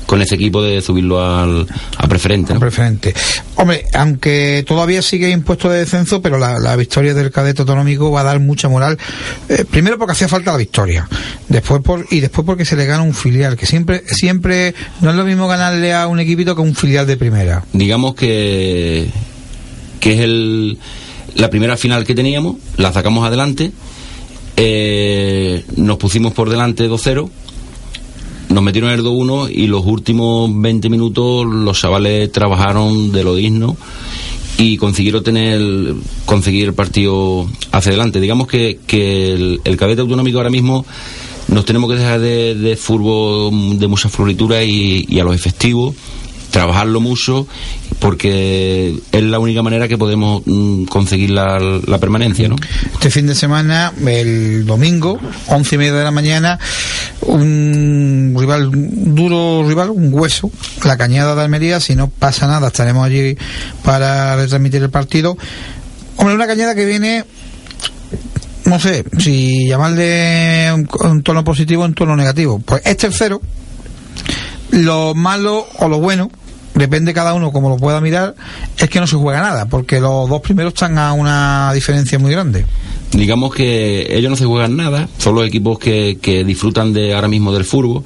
con 0.05 0.21
ese 0.21 0.35
equipo 0.35 0.61
de 0.61 0.81
subirlo 0.81 1.23
al, 1.23 1.67
a 1.97 2.07
preferente. 2.07 2.53
¿no? 2.53 2.59
preferente. 2.59 3.13
Hombre, 3.55 3.85
aunque 3.93 4.63
todavía 4.67 5.01
sigue 5.01 5.29
impuesto 5.29 5.69
de 5.69 5.79
descenso, 5.79 6.21
pero 6.21 6.37
la, 6.37 6.59
la 6.59 6.75
victoria 6.75 7.13
del 7.13 7.31
cadete 7.31 7.61
autonómico 7.61 8.11
va 8.11 8.21
a 8.21 8.25
dar 8.25 8.39
mucha 8.39 8.69
moral. 8.69 8.97
Eh, 9.49 9.65
primero 9.69 9.97
porque 9.97 10.13
hacía 10.13 10.27
falta 10.27 10.51
la 10.51 10.57
victoria, 10.57 11.07
después 11.49 11.81
por 11.81 12.05
y 12.09 12.19
después 12.19 12.45
porque 12.45 12.65
se 12.65 12.75
le 12.75 12.85
gana 12.85 13.03
un 13.03 13.13
filial, 13.13 13.55
que 13.55 13.65
siempre 13.65 14.03
siempre 14.07 14.73
no 15.01 15.09
es 15.09 15.15
lo 15.15 15.25
mismo 15.25 15.47
ganarle 15.47 15.93
a 15.93 16.07
un 16.07 16.19
equipito 16.19 16.55
que 16.55 16.61
a 16.61 16.65
un 16.65 16.75
filial 16.75 17.07
de 17.07 17.17
primera. 17.17 17.63
digamos 17.73 18.15
que, 18.15 19.09
que 19.99 20.13
es 20.13 20.19
el, 20.19 20.77
la 21.35 21.49
primera 21.49 21.77
final 21.77 22.05
que 22.05 22.15
teníamos, 22.15 22.57
la 22.77 22.93
sacamos 22.93 23.25
adelante, 23.25 23.71
eh, 24.57 25.65
nos 25.75 25.97
pusimos 25.97 26.33
por 26.33 26.49
delante 26.49 26.89
2-0, 26.89 27.29
nos 28.55 28.63
metieron 28.63 28.89
el 28.91 29.03
2-1 29.03 29.51
y 29.53 29.67
los 29.67 29.85
últimos 29.85 30.49
20 30.49 30.89
minutos 30.89 31.45
los 31.45 31.77
chavales 31.77 32.31
trabajaron 32.31 33.11
de 33.11 33.21
lo 33.21 33.35
digno 33.35 33.75
y 34.57 34.77
consiguieron 34.77 35.21
tener 35.25 35.59
conseguir 36.25 36.67
el 36.69 36.73
partido 36.73 37.49
hacia 37.73 37.89
adelante. 37.89 38.21
Digamos 38.21 38.47
que, 38.47 38.79
que 38.87 39.33
el, 39.33 39.61
el 39.65 39.75
cadete 39.75 39.99
autonómico 39.99 40.37
ahora 40.37 40.49
mismo 40.49 40.85
nos 41.49 41.65
tenemos 41.65 41.91
que 41.91 41.97
dejar 41.97 42.21
de, 42.21 42.55
de 42.55 42.77
fútbol 42.77 43.77
de 43.77 43.87
mucha 43.87 44.07
floritura 44.07 44.63
y, 44.63 45.05
y 45.05 45.19
a 45.19 45.25
los 45.25 45.35
efectivos 45.35 45.93
trabajarlo 46.49 47.01
mucho 47.01 47.47
porque 48.05 49.01
es 49.11 49.23
la 49.23 49.39
única 49.39 49.63
manera 49.63 49.87
que 49.87 49.97
podemos 49.97 50.43
mm, 50.45 50.83
conseguir 50.83 51.31
la, 51.31 51.97
permanencia, 51.99 52.47
¿no? 52.47 52.55
Este 52.93 53.09
fin 53.09 53.25
de 53.25 53.33
semana, 53.33 53.91
el 54.05 54.63
domingo, 54.63 55.17
once 55.47 55.73
y 55.73 55.79
media 55.79 55.93
de 55.93 56.03
la 56.03 56.11
mañana, 56.11 56.59
un 57.21 58.35
rival, 58.37 58.67
un 58.67 59.15
duro 59.15 59.67
rival, 59.67 59.89
un 59.89 60.13
hueso, 60.13 60.51
la 60.83 60.97
cañada 60.97 61.33
de 61.33 61.41
Almería, 61.41 61.79
si 61.79 61.95
no 61.95 62.07
pasa 62.07 62.45
nada, 62.45 62.67
estaremos 62.67 63.07
allí 63.07 63.35
para 63.83 64.35
retransmitir 64.35 64.83
el 64.83 64.91
partido. 64.91 65.35
Hombre, 66.17 66.35
una 66.35 66.45
cañada 66.45 66.75
que 66.75 66.85
viene, 66.85 67.25
no 68.65 68.79
sé, 68.79 69.03
si 69.17 69.67
llamarle 69.67 70.71
un, 70.75 70.87
un 71.09 71.23
tono 71.23 71.43
positivo 71.43 71.81
o 71.81 71.85
un 71.85 71.95
tono 71.95 72.15
negativo. 72.15 72.61
Pues 72.63 72.83
es 72.85 72.97
tercero, 72.97 73.41
lo 74.69 75.15
malo 75.15 75.65
o 75.79 75.87
lo 75.87 75.99
bueno, 75.99 76.29
depende 76.75 77.13
cada 77.13 77.33
uno 77.33 77.51
como 77.51 77.69
lo 77.69 77.77
pueda 77.77 78.01
mirar, 78.01 78.35
es 78.77 78.89
que 78.89 78.99
no 78.99 79.07
se 79.07 79.15
juega 79.15 79.41
nada, 79.41 79.65
porque 79.65 79.99
los 79.99 80.29
dos 80.29 80.41
primeros 80.41 80.73
están 80.73 80.97
a 80.97 81.13
una 81.13 81.71
diferencia 81.73 82.19
muy 82.19 82.31
grande. 82.31 82.65
digamos 83.11 83.53
que 83.53 84.15
ellos 84.15 84.29
no 84.29 84.35
se 84.35 84.45
juegan 84.45 84.75
nada, 84.75 85.07
son 85.17 85.35
los 85.35 85.47
equipos 85.47 85.79
que, 85.79 86.19
que 86.21 86.43
disfrutan 86.43 86.93
de 86.93 87.13
ahora 87.13 87.27
mismo 87.27 87.51
del 87.51 87.65
fútbol. 87.65 88.03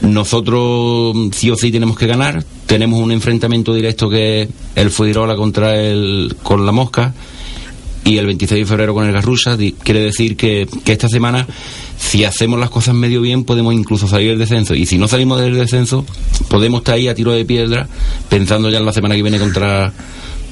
Nosotros 0.00 1.16
sí 1.32 1.48
o 1.50 1.56
sí 1.56 1.70
tenemos 1.70 1.96
que 1.96 2.08
ganar. 2.08 2.44
Tenemos 2.66 2.98
un 2.98 3.12
enfrentamiento 3.12 3.72
directo 3.72 4.10
que 4.10 4.42
es 4.42 4.48
el 4.74 4.90
Fuirola 4.90 5.36
contra 5.36 5.76
el 5.76 6.34
con 6.42 6.66
la 6.66 6.72
Mosca 6.72 7.14
y 8.04 8.18
el 8.18 8.26
26 8.26 8.60
de 8.62 8.66
febrero 8.66 8.94
con 8.94 9.06
el 9.06 9.12
Garrusa. 9.12 9.56
Quiere 9.82 10.00
decir 10.00 10.36
que, 10.36 10.66
que 10.84 10.92
esta 10.92 11.08
semana, 11.08 11.46
si 11.98 12.24
hacemos 12.24 12.58
las 12.58 12.70
cosas 12.70 12.94
medio 12.94 13.20
bien, 13.20 13.44
podemos 13.44 13.74
incluso 13.74 14.08
salir 14.08 14.30
del 14.30 14.38
descenso. 14.38 14.74
Y 14.74 14.86
si 14.86 14.98
no 14.98 15.06
salimos 15.08 15.40
del 15.40 15.54
descenso, 15.54 16.04
podemos 16.48 16.80
estar 16.80 16.94
ahí 16.96 17.08
a 17.08 17.14
tiro 17.14 17.32
de 17.32 17.44
piedra, 17.44 17.86
pensando 18.28 18.70
ya 18.70 18.78
en 18.78 18.86
la 18.86 18.92
semana 18.92 19.14
que 19.14 19.22
viene 19.22 19.38
contra 19.38 19.92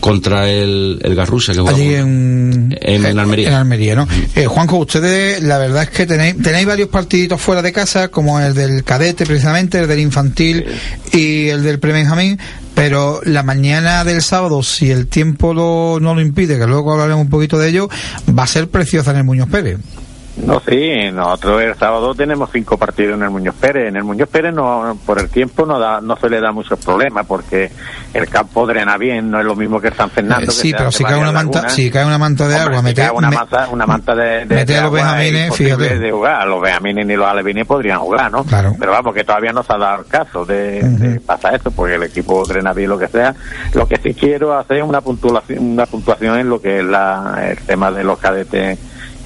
contra 0.00 0.48
el, 0.50 0.98
el 1.02 1.14
Garrusa. 1.14 1.52
Que. 1.52 1.60
Allí 1.60 1.92
en, 1.94 2.74
En- 2.80 3.04
en 3.04 3.18
Almería. 3.18 3.48
En 3.48 3.54
Almería, 3.54 3.94
¿no? 3.94 4.08
Eh, 4.34 4.46
Juanjo, 4.46 4.78
ustedes, 4.78 5.42
la 5.42 5.58
verdad 5.58 5.82
es 5.82 5.90
que 5.90 6.06
tenéis, 6.06 6.36
tenéis 6.42 6.66
varios 6.66 6.88
partiditos 6.88 7.38
fuera 7.38 7.60
de 7.60 7.70
casa, 7.70 8.08
como 8.08 8.40
el 8.40 8.54
del 8.54 8.82
cadete, 8.82 9.26
precisamente, 9.26 9.78
el 9.78 9.86
del 9.88 9.98
infantil 10.00 10.64
y 11.12 11.48
el 11.48 11.62
del 11.62 11.78
prebenjamín, 11.80 12.38
pero 12.74 13.20
la 13.24 13.42
mañana 13.42 14.04
del 14.04 14.22
sábado, 14.22 14.62
si 14.62 14.90
el 14.90 15.06
tiempo 15.06 15.52
lo- 15.54 15.98
no 16.00 16.14
lo 16.14 16.20
impide, 16.20 16.58
que 16.58 16.66
luego 16.66 16.92
hablaremos 16.92 17.24
un 17.24 17.30
poquito 17.30 17.58
de 17.58 17.68
ello, 17.68 17.88
va 18.36 18.44
a 18.44 18.46
ser 18.46 18.68
preciosa 18.68 19.10
en 19.10 19.18
el 19.18 19.24
Muñoz 19.24 19.48
Pérez. 19.48 19.78
No, 20.46 20.60
sí, 20.60 21.10
nosotros 21.12 21.62
el 21.62 21.74
sábado 21.74 22.14
tenemos 22.14 22.50
cinco 22.52 22.76
partidos 22.78 23.14
en 23.16 23.22
el 23.22 23.30
Muñoz 23.30 23.54
Pérez. 23.56 23.88
En 23.88 23.96
el 23.96 24.04
Muñoz 24.04 24.28
Pérez 24.28 24.54
no, 24.54 24.96
por 25.04 25.18
el 25.20 25.28
tiempo 25.28 25.66
no 25.66 25.78
da, 25.78 26.00
no 26.00 26.16
se 26.16 26.28
le 26.28 26.40
da 26.40 26.52
muchos 26.52 26.78
problemas 26.84 27.26
porque 27.26 27.70
el 28.14 28.28
campo 28.28 28.66
drena 28.66 28.96
bien, 28.96 29.30
no 29.30 29.38
es 29.40 29.44
lo 29.44 29.54
mismo 29.54 29.80
que 29.80 29.88
el 29.88 29.94
San 29.94 30.10
Fernando. 30.10 30.44
Eh, 30.44 30.46
que 30.46 30.52
sí, 30.52 30.72
pero 30.76 30.90
si 30.90 31.04
cae, 31.04 31.18
una 31.18 31.32
manta, 31.32 31.68
si 31.68 31.90
cae 31.90 32.04
una 32.04 32.18
manta 32.18 32.48
de 32.48 32.54
Hombre, 32.54 32.64
agua, 32.68 32.78
si 32.78 32.84
mete, 32.84 33.00
cae 33.02 33.10
una, 33.10 33.30
me- 33.30 33.36
manta, 33.36 33.68
una 33.70 33.86
manta 33.86 34.14
de, 34.14 34.46
de, 34.46 34.76
a 34.78 34.82
los 34.82 34.92
benjamines, 34.92 35.54
fíjate. 35.54 35.98
de 35.98 36.10
jugar. 36.10 36.46
Los 36.48 36.60
benjamines 36.62 37.06
ni 37.06 37.16
los 37.16 37.26
alevines 37.26 37.66
podrían 37.66 37.98
jugar, 38.00 38.30
¿no? 38.32 38.44
Claro. 38.44 38.74
Pero 38.78 38.92
vamos, 38.92 39.14
que 39.14 39.24
todavía 39.24 39.52
no 39.52 39.62
se 39.62 39.72
ha 39.72 39.78
dado 39.78 40.00
el 40.00 40.06
caso 40.06 40.44
de, 40.44 40.82
de 40.82 41.20
pasar 41.20 41.54
eso, 41.54 41.70
porque 41.70 41.94
el 41.94 42.02
equipo 42.04 42.44
drena 42.46 42.72
bien 42.72 42.90
lo 42.90 42.98
que 42.98 43.08
sea. 43.08 43.34
Lo 43.74 43.86
que 43.86 43.96
sí 44.02 44.14
quiero 44.14 44.58
hacer 44.58 44.78
es 44.78 44.84
una 44.84 45.00
puntuación, 45.00 45.72
una 45.72 45.86
puntuación 45.86 46.38
en 46.38 46.48
lo 46.48 46.60
que 46.60 46.78
es 46.80 46.84
la, 46.84 47.40
el 47.50 47.58
tema 47.58 47.90
de 47.90 48.04
los 48.04 48.18
cadetes 48.18 48.78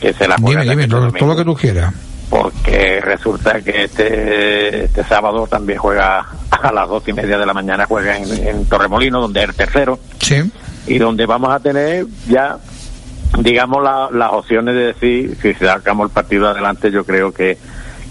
que 0.05 0.13
se 0.15 0.29
la 0.29 0.37
dime, 0.37 0.47
juegan 0.49 0.69
dime, 0.69 0.83
este 0.85 0.95
todo, 1.19 1.27
lo 1.29 1.37
que 1.37 1.45
tú 1.45 1.55
quieras. 1.55 1.95
porque 2.31 3.01
resulta 3.01 3.61
que 3.61 3.85
este, 3.85 4.85
este 4.85 5.05
sábado 5.05 5.47
también 5.47 5.79
juega 5.79 6.27
a 6.51 6.73
las 6.73 6.89
dos 6.89 7.07
y 7.09 7.13
media 7.13 7.39
de 7.39 7.47
la 7.47 7.55
mañana, 7.55 7.87
juega 7.87 8.17
en, 8.17 8.31
en 8.47 8.65
Torremolino, 8.67 9.21
donde 9.21 9.43
es 9.43 9.49
el 9.51 9.55
tercero, 9.55 9.99
Sí. 10.21 10.51
y 10.87 10.99
donde 10.99 11.27
vamos 11.27 11.53
a 11.55 11.61
tener 11.61 12.07
ya, 12.29 12.59
digamos, 13.39 13.83
la- 13.83 14.09
las 14.13 14.33
opciones 14.33 14.75
de 14.75 14.81
decir, 14.93 15.37
si 15.41 15.55
sacamos 15.55 16.07
el 16.09 16.13
partido 16.13 16.49
adelante, 16.49 16.91
yo 16.91 17.05
creo 17.05 17.33
que, 17.33 17.57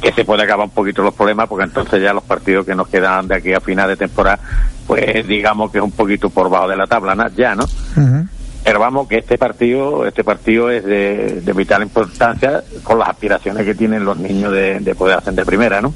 que 0.02 0.12
se 0.14 0.26
puede 0.26 0.44
acabar 0.44 0.66
un 0.66 0.72
poquito 0.74 1.02
los 1.02 1.14
problemas, 1.14 1.48
porque 1.48 1.66
entonces 1.66 2.02
ya 2.02 2.14
los 2.14 2.24
partidos 2.24 2.66
que 2.66 2.76
nos 2.76 2.88
quedan 2.88 3.28
de 3.28 3.36
aquí 3.36 3.54
a 3.54 3.60
final 3.62 3.88
de 3.90 3.96
temporada, 3.98 4.40
pues 4.88 5.26
digamos 5.28 5.72
que 5.72 5.78
es 5.78 5.84
un 5.84 5.92
poquito 5.92 6.30
por 6.30 6.50
bajo 6.50 6.68
de 6.68 6.76
la 6.76 6.88
tabla, 6.88 7.16
¿no? 7.16 7.28
ya, 7.30 7.56
¿no? 7.56 7.64
Ujú. 7.64 8.28
Pero 8.63 8.79
vamos, 8.79 9.08
que 9.08 9.17
este 9.17 9.38
partido, 9.38 10.05
este 10.05 10.24
partido 10.24 10.70
es 10.70 10.86
de, 10.86 11.41
de 11.41 11.53
vital 11.53 11.84
importancia 11.84 12.63
con 12.84 12.98
las 12.98 13.10
aspiraciones 13.10 13.65
que 13.65 13.75
tienen 13.75 14.05
los 14.05 14.17
niños 14.17 14.51
de, 14.51 14.79
de 14.79 14.96
poder 14.96 15.17
hacer 15.17 15.34
de 15.34 15.46
primera, 15.46 15.82
¿no? 15.82 15.93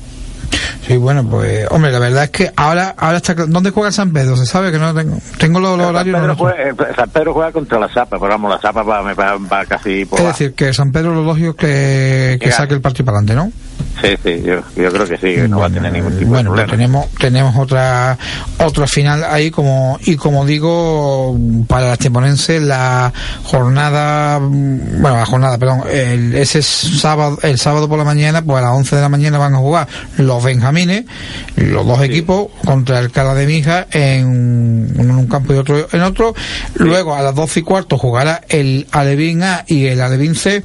Sí, 0.87 0.95
bueno, 0.95 1.27
pues, 1.29 1.67
hombre, 1.69 1.91
la 1.91 1.99
verdad 1.99 2.23
es 2.23 2.29
que 2.29 2.51
ahora, 2.55 2.95
ahora 2.97 3.17
está, 3.17 3.33
¿dónde 3.33 3.71
juega 3.71 3.91
San 3.91 4.13
Pedro? 4.13 4.37
Se 4.37 4.45
sabe 4.45 4.71
que 4.71 4.79
no 4.79 4.93
tengo, 4.93 5.17
tengo 5.37 5.59
los, 5.59 5.77
horarios. 5.77 6.17
Pedro, 6.17 6.35
juega, 6.37 6.63
eh, 6.63 6.73
San 6.95 7.09
Pedro 7.09 7.33
juega 7.33 7.51
contra 7.51 7.77
la 7.77 7.89
Zapa, 7.89 8.17
pero 8.17 8.29
vamos, 8.29 8.51
la 8.51 8.59
Zapa 8.59 8.83
va, 8.83 9.01
va, 9.01 9.37
va 9.37 9.65
casi 9.65 10.05
por 10.05 10.19
Es 10.21 10.27
decir, 10.27 10.53
que 10.53 10.73
San 10.73 10.93
Pedro 10.93 11.13
lo 11.13 11.23
lógico 11.23 11.49
es 11.49 11.55
que, 11.57 12.37
que 12.39 12.51
saque 12.53 12.73
el 12.73 12.79
partido 12.79 13.05
para 13.05 13.17
adelante, 13.17 13.35
¿no? 13.35 13.66
Sí, 14.01 14.09
sí, 14.23 14.43
yo, 14.45 14.61
yo 14.75 14.91
creo 14.91 15.07
que 15.07 15.17
sí, 15.17 15.35
que 15.35 15.47
no 15.47 15.59
va 15.59 15.65
a 15.65 15.69
tener 15.71 15.91
ningún 15.91 16.17
tipo 16.17 16.29
bueno, 16.29 16.51
de 16.51 16.65
problema. 16.65 16.71
tenemos 16.71 17.09
tenemos 17.19 17.55
otra 17.57 18.17
otra 18.59 18.85
final 18.85 19.23
ahí 19.23 19.49
como 19.49 19.97
y 20.05 20.15
como 20.15 20.45
digo 20.45 21.35
para 21.67 21.87
las 21.89 21.97
temonenses 21.97 22.61
la 22.61 23.11
jornada 23.43 24.39
mm, 24.39 25.01
bueno 25.01 25.17
la 25.17 25.25
jornada 25.25 25.57
perdón 25.57 25.81
el, 25.91 26.35
ese 26.35 26.61
sábado 26.61 27.39
el 27.41 27.57
sábado 27.57 27.89
por 27.89 27.97
la 27.97 28.03
mañana 28.05 28.43
pues 28.43 28.59
a 28.59 28.67
las 28.67 28.75
11 28.75 28.95
de 28.97 29.01
la 29.01 29.09
mañana 29.09 29.39
van 29.39 29.55
a 29.55 29.57
jugar 29.57 29.87
los 30.17 30.43
benjamines 30.43 31.05
los 31.55 31.85
dos 31.87 32.01
equipos 32.01 32.49
contra 32.65 32.99
el 32.99 33.11
Cala 33.11 33.33
de 33.33 33.47
Mija 33.47 33.87
en, 33.91 34.93
en 34.97 35.11
un 35.11 35.27
campo 35.27 35.53
y 35.53 35.57
otro 35.57 35.87
en 35.91 36.01
otro. 36.01 36.33
Luego 36.75 37.15
a 37.15 37.21
las 37.21 37.33
12 37.35 37.59
y 37.59 37.63
cuarto 37.63 37.97
jugará 37.97 38.41
el 38.49 38.87
Alevín 38.91 39.43
A 39.43 39.63
y 39.67 39.85
el 39.87 40.01
Alevín 40.01 40.35
C 40.35 40.63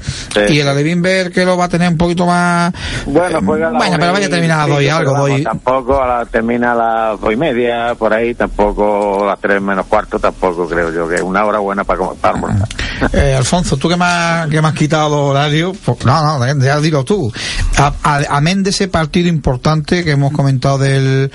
y 0.49 0.59
el 0.59 0.69
Alevín 0.69 1.03
B 1.03 1.31
que 1.33 1.45
lo 1.45 1.57
va 1.57 1.65
a 1.65 1.69
tener 1.69 1.89
un 1.89 1.97
poquito 1.97 2.27
más 2.27 2.73
Bueno, 3.07 3.41
juega 3.45 3.69
a 3.69 3.71
las 3.73 3.79
bueno, 3.81 3.97
pero 3.99 4.13
vaya 4.13 4.27
a 4.27 4.29
y 4.29 4.31
terminar 4.31 4.61
a 4.61 4.67
las 4.67 4.69
dos 4.69 4.83
y 4.83 4.85
cinco, 4.85 4.97
algo, 4.99 5.11
pero 5.13 5.21
dos 5.23 5.29
vamos, 5.29 5.41
y- 5.41 5.45
Tampoco 5.45 6.03
a 6.03 6.07
la, 6.07 6.27
termina 6.27 6.73
a 6.73 6.75
las 6.75 7.21
dos 7.21 7.33
y 7.33 7.37
media, 7.37 7.95
por 7.97 8.13
ahí, 8.15 8.35
tampoco 8.35 9.25
a 9.25 9.27
las 9.29 9.41
tres 9.41 9.61
menos 9.63 9.87
cuarto, 9.87 10.19
tampoco 10.19 10.69
creo 10.69 10.93
yo, 10.93 11.09
que 11.09 11.17
es 11.17 11.23
una 11.23 11.45
hora 11.45 11.59
buena 11.59 11.85
para, 11.85 11.99
comer- 11.99 12.17
para. 12.21 12.39
Eh, 13.13 13.35
Alfonso, 13.37 13.77
tú 13.79 13.89
que 13.89 13.97
me, 13.97 14.05
has, 14.05 14.49
que 14.49 14.63
me 14.63 14.69
has 14.69 14.75
quitado 14.75 15.09
los 15.09 15.31
horarios, 15.31 15.77
pues, 15.85 16.05
no, 16.05 16.39
no, 16.39 16.63
ya 16.65 16.79
dilo 16.81 17.05
tú. 17.05 17.33
A- 17.77 17.93
a- 18.05 18.21
Amén 18.37 18.63
de 18.63 18.71
ese 18.71 18.87
partido 18.87 19.29
importante 19.29 20.05
que 20.05 20.13
hemos 20.13 20.33
comentado 20.33 20.79
del, 20.79 21.29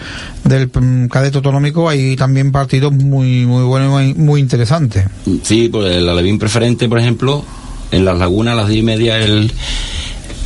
del 0.45 0.71
mm, 0.74 1.07
cadete 1.07 1.38
autonómico, 1.38 1.89
hay 1.89 2.15
también 2.15 2.53
partidos 2.53 2.93
muy, 2.93 3.45
muy 3.45 3.63
buenos 3.63 3.89
y 3.89 3.91
muy, 3.91 4.13
muy 4.13 4.39
interesantes. 4.39 5.05
Sí, 5.43 5.67
pues 5.67 5.93
el 5.93 6.07
Alevín 6.07 6.39
preferente, 6.39 6.88
por 6.88 7.00
ejemplo, 7.00 7.43
en 7.91 8.05
las 8.05 8.17
lagunas 8.17 8.53
a 8.53 8.57
las 8.57 8.67
diez 8.69 8.79
y 8.79 8.86
media 8.86 9.17
el, 9.17 9.51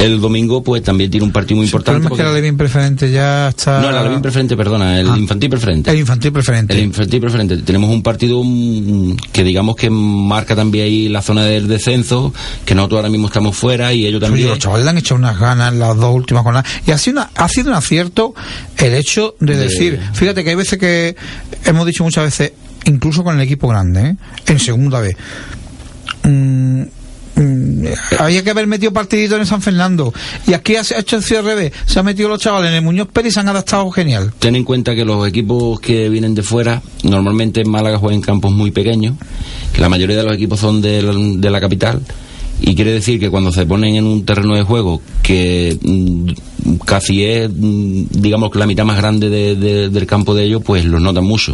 el 0.01 0.19
domingo, 0.19 0.63
pues 0.63 0.81
también 0.83 1.09
tiene 1.11 1.25
un 1.25 1.31
partido 1.31 1.57
muy 1.57 1.65
El 1.65 1.69
importante. 1.69 1.99
problema 1.99 2.15
es 2.15 2.17
que 2.17 2.21
el 2.23 2.27
Alevín 2.37 2.57
preferente 2.57 3.11
ya 3.11 3.49
está... 3.49 3.81
No, 3.81 3.89
el 3.89 3.97
Alevín 3.97 4.21
preferente, 4.21 4.57
perdona, 4.57 4.99
el 4.99 5.09
Ah. 5.09 5.17
infantil 5.17 5.49
preferente. 5.49 5.91
El 5.91 5.99
infantil 5.99 6.31
preferente. 6.31 6.73
El 6.73 6.79
infantil 6.85 7.19
preferente. 7.21 7.57
Tenemos 7.57 7.89
un 7.91 8.01
partido 8.01 8.41
mm, 8.43 9.15
que 9.31 9.43
digamos 9.43 9.75
que 9.75 9.89
marca 9.89 10.55
también 10.55 10.85
ahí 10.85 11.07
la 11.09 11.21
zona 11.21 11.43
del 11.45 11.67
descenso, 11.67 12.33
que 12.65 12.73
nosotros 12.75 12.97
ahora 12.99 13.09
mismo 13.09 13.27
estamos 13.27 13.55
fuera 13.55 13.93
y 13.93 14.05
ellos 14.05 14.21
también. 14.21 14.47
los 14.49 14.59
chavales 14.59 14.85
le 14.85 14.89
han 14.91 14.97
hecho 14.97 15.15
unas 15.15 15.39
ganas 15.39 15.73
las 15.73 15.95
dos 15.95 16.15
últimas 16.15 16.43
jornadas. 16.43 16.69
Y 16.87 16.91
ha 16.91 16.97
sido, 16.97 17.21
una- 17.21 17.29
ha 17.35 17.47
sido 17.47 17.69
un 17.69 17.75
acierto 17.75 18.33
el 18.77 18.93
hecho 18.93 19.35
de, 19.39 19.55
De- 19.55 19.63
decir, 19.63 19.99
fíjate 20.13 20.43
que 20.43 20.49
hay 20.49 20.55
veces 20.55 20.79
que 20.79 21.15
hemos 21.65 21.85
dicho 21.85 22.03
muchas 22.03 22.23
veces, 22.25 22.53
incluso 22.85 23.23
con 23.23 23.35
el 23.35 23.41
equipo 23.41 23.67
grande, 23.67 24.01
¿eh? 24.01 24.15
en 24.47 24.59
segunda 24.59 24.99
vez. 24.99 25.15
mm, 26.23 26.81
había 28.19 28.43
que 28.43 28.49
haber 28.49 28.67
metido 28.67 28.91
partidito 28.93 29.37
en 29.37 29.45
San 29.45 29.61
Fernando. 29.61 30.13
Y 30.47 30.53
aquí 30.53 30.75
ha 30.75 30.81
hecho 30.81 31.17
el 31.17 31.45
revés. 31.45 31.73
Se 31.85 31.99
han 31.99 32.05
metido 32.05 32.29
los 32.29 32.39
chavales 32.39 32.69
en 32.69 32.75
el 32.75 32.81
Muñoz 32.81 33.07
Pérez 33.07 33.31
y 33.31 33.33
se 33.33 33.39
han 33.39 33.49
adaptado 33.49 33.89
genial. 33.91 34.33
Ten 34.39 34.55
en 34.55 34.63
cuenta 34.63 34.95
que 34.95 35.05
los 35.05 35.27
equipos 35.27 35.79
que 35.79 36.09
vienen 36.09 36.35
de 36.35 36.43
fuera, 36.43 36.81
normalmente 37.03 37.61
en 37.61 37.69
Málaga 37.69 37.97
juegan 37.97 38.17
en 38.17 38.21
campos 38.21 38.51
muy 38.51 38.71
pequeños, 38.71 39.15
que 39.73 39.81
la 39.81 39.89
mayoría 39.89 40.17
de 40.17 40.23
los 40.23 40.35
equipos 40.35 40.59
son 40.59 40.81
de 40.81 41.49
la 41.49 41.59
capital, 41.59 42.01
y 42.61 42.75
quiere 42.75 42.91
decir 42.93 43.19
que 43.19 43.29
cuando 43.29 43.51
se 43.51 43.65
ponen 43.65 43.95
en 43.95 44.05
un 44.05 44.23
terreno 44.25 44.55
de 44.55 44.61
juego 44.63 45.01
que 45.23 45.77
mm, 45.81 46.75
casi 46.85 47.23
es, 47.25 47.49
mm, 47.51 48.03
digamos, 48.11 48.51
que 48.51 48.59
la 48.59 48.67
mitad 48.67 48.85
más 48.85 48.97
grande 48.97 49.29
de- 49.29 49.55
de- 49.55 49.89
del 49.89 50.05
campo 50.05 50.35
de 50.35 50.43
ellos, 50.43 50.61
pues 50.63 50.85
los 50.85 51.01
notan 51.01 51.23
mucho. 51.25 51.53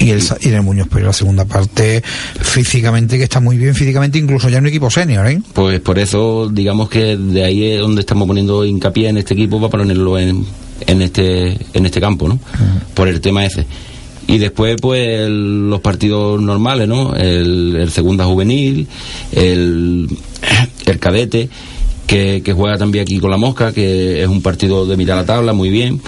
Y, 0.00 0.10
el, 0.10 0.22
y 0.40 0.48
el 0.48 0.62
Muñoz 0.62 0.88
Pérez 0.88 1.06
la 1.06 1.12
segunda 1.12 1.44
parte, 1.44 2.02
físicamente, 2.40 3.18
que 3.18 3.24
está 3.24 3.40
muy 3.40 3.56
bien, 3.58 3.74
físicamente, 3.74 4.18
incluso 4.18 4.48
ya 4.48 4.58
en 4.58 4.64
un 4.64 4.68
equipo 4.68 4.90
senior, 4.90 5.26
¿eh? 5.26 5.40
Pues 5.52 5.80
por 5.80 5.98
eso, 5.98 6.48
digamos 6.52 6.88
que 6.88 7.16
de 7.16 7.44
ahí 7.44 7.64
es 7.72 7.80
donde 7.80 8.00
estamos 8.00 8.26
poniendo 8.26 8.64
hincapié 8.64 9.08
en 9.08 9.18
este 9.18 9.34
equipo 9.34 9.60
para 9.70 9.82
ponerlo 9.82 10.18
en, 10.18 10.44
en 10.86 11.02
este 11.02 11.56
en 11.74 11.86
este 11.86 12.00
campo, 12.00 12.28
¿no? 12.28 12.38
Por 12.94 13.08
el 13.08 13.20
tema 13.20 13.44
ese. 13.44 13.66
Y 14.28 14.38
después, 14.38 14.76
pues, 14.80 15.20
el- 15.26 15.70
los 15.70 15.80
partidos 15.80 16.40
normales, 16.40 16.88
¿no? 16.88 17.14
El, 17.14 17.88
segunda 17.90 18.24
juvenil, 18.24 18.86
el, 19.32 20.08
el 20.86 20.98
cadete, 20.98 21.48
que, 22.06 22.42
que 22.44 22.52
juega 22.52 22.76
también 22.76 23.02
aquí 23.02 23.18
con 23.18 23.30
la 23.30 23.36
mosca, 23.36 23.72
que 23.72 24.22
es 24.22 24.28
un 24.28 24.42
partido 24.42 24.86
de 24.86 24.96
mitad 24.96 25.14
de 25.14 25.20
la 25.22 25.26
tabla, 25.26 25.52
muy 25.52 25.70
bien. 25.70 26.00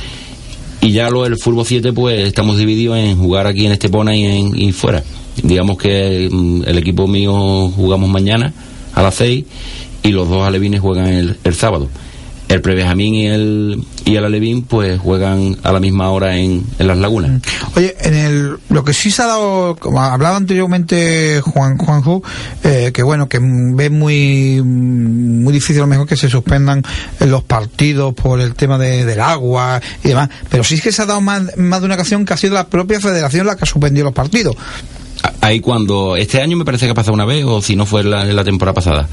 Y 0.80 0.92
ya 0.92 1.10
lo 1.10 1.26
el 1.26 1.36
fútbol 1.38 1.64
7, 1.66 1.92
pues, 1.92 2.26
estamos 2.26 2.56
divididos 2.58 2.98
en 2.98 3.16
jugar 3.18 3.46
aquí 3.46 3.66
en 3.66 3.72
Estepona 3.72 4.16
y, 4.16 4.24
en, 4.24 4.60
y 4.60 4.72
fuera. 4.72 5.02
Digamos 5.42 5.78
que 5.78 6.28
mm, 6.30 6.62
el 6.66 6.78
equipo 6.78 7.06
mío 7.06 7.68
jugamos 7.70 8.08
mañana 8.10 8.52
a 8.94 9.02
las 9.02 9.14
6 9.16 9.44
y 10.02 10.08
los 10.10 10.28
dos 10.28 10.46
alevines 10.46 10.80
juegan 10.80 11.06
el, 11.08 11.36
el 11.44 11.54
sábado. 11.54 11.88
El 12.48 12.62
Prebenjamín 12.62 13.14
y 13.14 13.26
el, 13.26 13.84
y 14.06 14.16
el 14.16 14.24
Alevín 14.24 14.62
pues 14.62 14.98
juegan 14.98 15.58
a 15.62 15.72
la 15.72 15.80
misma 15.80 16.10
hora 16.10 16.36
en, 16.36 16.64
en 16.78 16.86
las 16.86 16.96
lagunas. 16.96 17.42
Oye, 17.76 17.94
en 18.00 18.14
el, 18.14 18.58
lo 18.70 18.84
que 18.84 18.94
sí 18.94 19.10
se 19.10 19.22
ha 19.22 19.26
dado, 19.26 19.76
como 19.76 20.02
hablaba 20.02 20.36
anteriormente 20.36 21.42
Juan 21.42 21.76
Juanjo, 21.76 22.22
eh, 22.64 22.90
que 22.94 23.02
bueno, 23.02 23.28
que 23.28 23.38
ve 23.40 23.90
muy 23.90 24.62
muy 24.62 25.52
difícil 25.52 25.76
a 25.78 25.80
lo 25.80 25.86
mejor 25.88 26.06
que 26.06 26.16
se 26.16 26.28
suspendan 26.30 26.82
los 27.20 27.42
partidos 27.44 28.14
por 28.14 28.40
el 28.40 28.54
tema 28.54 28.78
de, 28.78 29.04
del 29.04 29.20
agua 29.20 29.80
y 30.02 30.08
demás, 30.08 30.30
pero 30.48 30.64
sí 30.64 30.76
es 30.76 30.82
que 30.82 30.92
se 30.92 31.02
ha 31.02 31.06
dado 31.06 31.20
más, 31.20 31.56
más 31.56 31.80
de 31.80 31.86
una 31.86 31.96
ocasión 31.96 32.24
que 32.24 32.32
ha 32.32 32.36
sido 32.36 32.54
la 32.54 32.68
propia 32.68 33.00
federación 33.00 33.46
la 33.46 33.56
que 33.56 33.64
ha 33.64 33.66
suspendido 33.66 34.04
los 34.04 34.14
partidos. 34.14 34.56
Ahí 35.40 35.60
cuando, 35.60 36.16
este 36.16 36.40
año 36.40 36.56
me 36.56 36.64
parece 36.64 36.86
que 36.86 36.92
ha 36.92 36.94
pasado 36.94 37.14
una 37.14 37.24
vez, 37.24 37.44
o 37.44 37.60
si 37.60 37.76
no 37.76 37.86
fue 37.86 38.04
la, 38.04 38.22
en 38.22 38.36
la 38.36 38.44
temporada 38.44 38.74
pasada, 38.74 39.08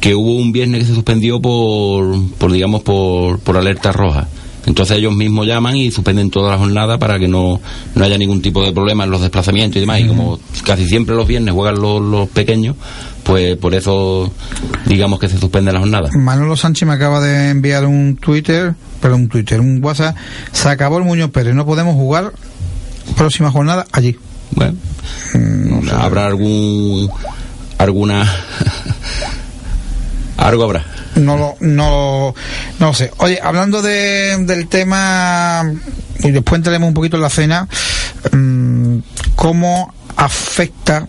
que 0.00 0.14
hubo 0.14 0.34
un 0.34 0.52
viernes 0.52 0.80
que 0.80 0.86
se 0.86 0.94
suspendió 0.94 1.40
por, 1.40 2.16
por 2.38 2.50
digamos, 2.50 2.82
por, 2.82 3.38
por 3.40 3.56
alerta 3.56 3.92
roja. 3.92 4.28
Entonces 4.66 4.98
ellos 4.98 5.14
mismos 5.14 5.46
llaman 5.46 5.76
y 5.76 5.90
suspenden 5.90 6.30
toda 6.30 6.52
la 6.52 6.58
jornada 6.58 6.98
para 6.98 7.18
que 7.18 7.28
no, 7.28 7.60
no 7.94 8.04
haya 8.04 8.18
ningún 8.18 8.42
tipo 8.42 8.62
de 8.62 8.72
problema 8.72 9.04
en 9.04 9.10
los 9.10 9.20
desplazamientos 9.20 9.78
y 9.78 9.80
demás. 9.80 10.00
Y 10.00 10.06
como 10.06 10.38
casi 10.64 10.86
siempre 10.86 11.14
los 11.14 11.26
viernes 11.26 11.54
juegan 11.54 11.80
los, 11.80 12.02
los 12.02 12.28
pequeños, 12.28 12.76
pues 13.22 13.56
por 13.56 13.74
eso 13.74 14.30
digamos 14.86 15.18
que 15.18 15.28
se 15.28 15.38
suspende 15.38 15.72
la 15.72 15.80
jornada. 15.80 16.10
Manolo 16.12 16.56
Sánchez 16.56 16.86
me 16.86 16.94
acaba 16.94 17.20
de 17.20 17.50
enviar 17.50 17.86
un 17.86 18.16
Twitter, 18.16 18.74
pero 19.00 19.16
un 19.16 19.28
Twitter, 19.28 19.60
un 19.60 19.82
WhatsApp. 19.82 20.16
Se 20.52 20.68
acabó 20.68 20.98
el 20.98 21.04
Muñoz 21.04 21.30
Pérez, 21.30 21.54
no 21.54 21.64
podemos 21.64 21.94
jugar 21.94 22.32
próxima 23.16 23.50
jornada 23.50 23.86
allí. 23.92 24.16
Bueno, 24.52 24.76
habrá 25.92 26.26
algún 26.26 27.08
alguna 27.78 28.30
algo 30.40 30.64
habrá. 30.64 30.84
No 31.16 31.36
lo, 31.36 31.56
no, 31.60 32.34
no 32.78 32.86
lo 32.86 32.94
sé. 32.94 33.10
Oye, 33.18 33.38
hablando 33.42 33.82
de, 33.82 34.36
del 34.40 34.68
tema, 34.68 35.62
y 36.20 36.30
después 36.30 36.58
entraremos 36.58 36.88
un 36.88 36.94
poquito 36.94 37.16
en 37.16 37.22
la 37.22 37.30
cena, 37.30 37.68
mm, 38.32 38.98
¿cómo 39.36 39.92
afecta 40.16 41.06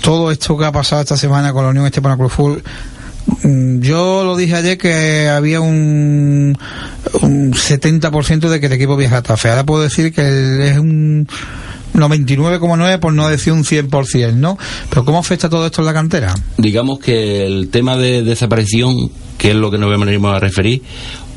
todo 0.00 0.30
esto 0.30 0.56
que 0.56 0.64
ha 0.64 0.72
pasado 0.72 1.02
esta 1.02 1.16
semana 1.16 1.52
con 1.52 1.64
la 1.64 1.70
Unión 1.70 1.86
Estepona 1.86 2.16
Club 2.16 2.30
Fútbol? 2.30 2.62
Mm, 3.42 3.80
Yo 3.80 4.24
lo 4.24 4.36
dije 4.36 4.54
ayer 4.54 4.78
que 4.78 5.28
había 5.28 5.60
un, 5.60 6.56
un 7.22 7.52
70% 7.52 8.48
de 8.48 8.60
que 8.60 8.66
el 8.66 8.72
equipo 8.72 8.96
viaja 8.96 9.18
a 9.18 9.22
Tafe. 9.22 9.50
Ahora 9.50 9.64
puedo 9.64 9.82
decir 9.82 10.12
que 10.12 10.70
es 10.70 10.78
un 10.78 11.28
99,9 11.94 12.98
por 12.98 13.12
no 13.12 13.28
decir 13.28 13.52
un 13.52 13.64
100%, 13.64 14.34
¿no? 14.34 14.58
Pero 14.88 15.04
¿cómo 15.04 15.18
afecta 15.18 15.48
todo 15.48 15.66
esto 15.66 15.82
en 15.82 15.86
la 15.86 15.92
cantera? 15.92 16.34
Digamos 16.58 16.98
que 16.98 17.46
el 17.46 17.68
tema 17.68 17.96
de 17.96 18.22
desaparición, 18.22 19.10
que 19.38 19.50
es 19.50 19.56
lo 19.56 19.70
que 19.70 19.78
nos 19.78 19.90
venimos 19.90 20.34
a 20.34 20.40
referir, 20.40 20.82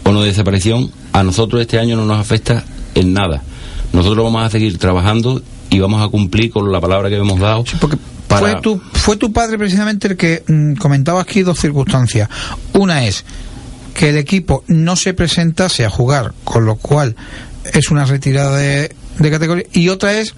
o 0.03 0.11
no 0.11 0.21
de 0.21 0.27
desaparición, 0.27 0.91
a 1.13 1.23
nosotros 1.23 1.61
este 1.61 1.79
año 1.79 1.95
no 1.95 2.05
nos 2.05 2.19
afecta 2.19 2.63
en 2.93 3.13
nada. 3.13 3.41
Nosotros 3.91 4.23
vamos 4.23 4.45
a 4.45 4.49
seguir 4.49 4.77
trabajando 4.77 5.41
y 5.69 5.79
vamos 5.79 6.05
a 6.05 6.09
cumplir 6.09 6.51
con 6.51 6.71
la 6.71 6.79
palabra 6.79 7.09
que 7.09 7.15
hemos 7.15 7.39
dado. 7.39 7.63
porque 7.79 7.97
fue, 8.27 8.55
tu, 8.61 8.81
fue 8.93 9.17
tu 9.17 9.31
padre 9.31 9.57
precisamente 9.57 10.09
el 10.09 10.17
que 10.17 10.43
mm, 10.47 10.75
comentaba 10.75 11.21
aquí 11.21 11.41
dos 11.41 11.59
circunstancias. 11.59 12.29
Una 12.73 13.05
es 13.05 13.25
que 13.93 14.09
el 14.09 14.17
equipo 14.17 14.63
no 14.67 14.95
se 14.95 15.13
presentase 15.13 15.85
a 15.85 15.89
jugar, 15.89 16.33
con 16.43 16.65
lo 16.65 16.75
cual 16.75 17.15
es 17.73 17.89
una 17.89 18.05
retirada 18.05 18.57
de, 18.57 18.93
de 19.19 19.31
categoría, 19.31 19.65
y 19.73 19.89
otra 19.89 20.19
es 20.19 20.33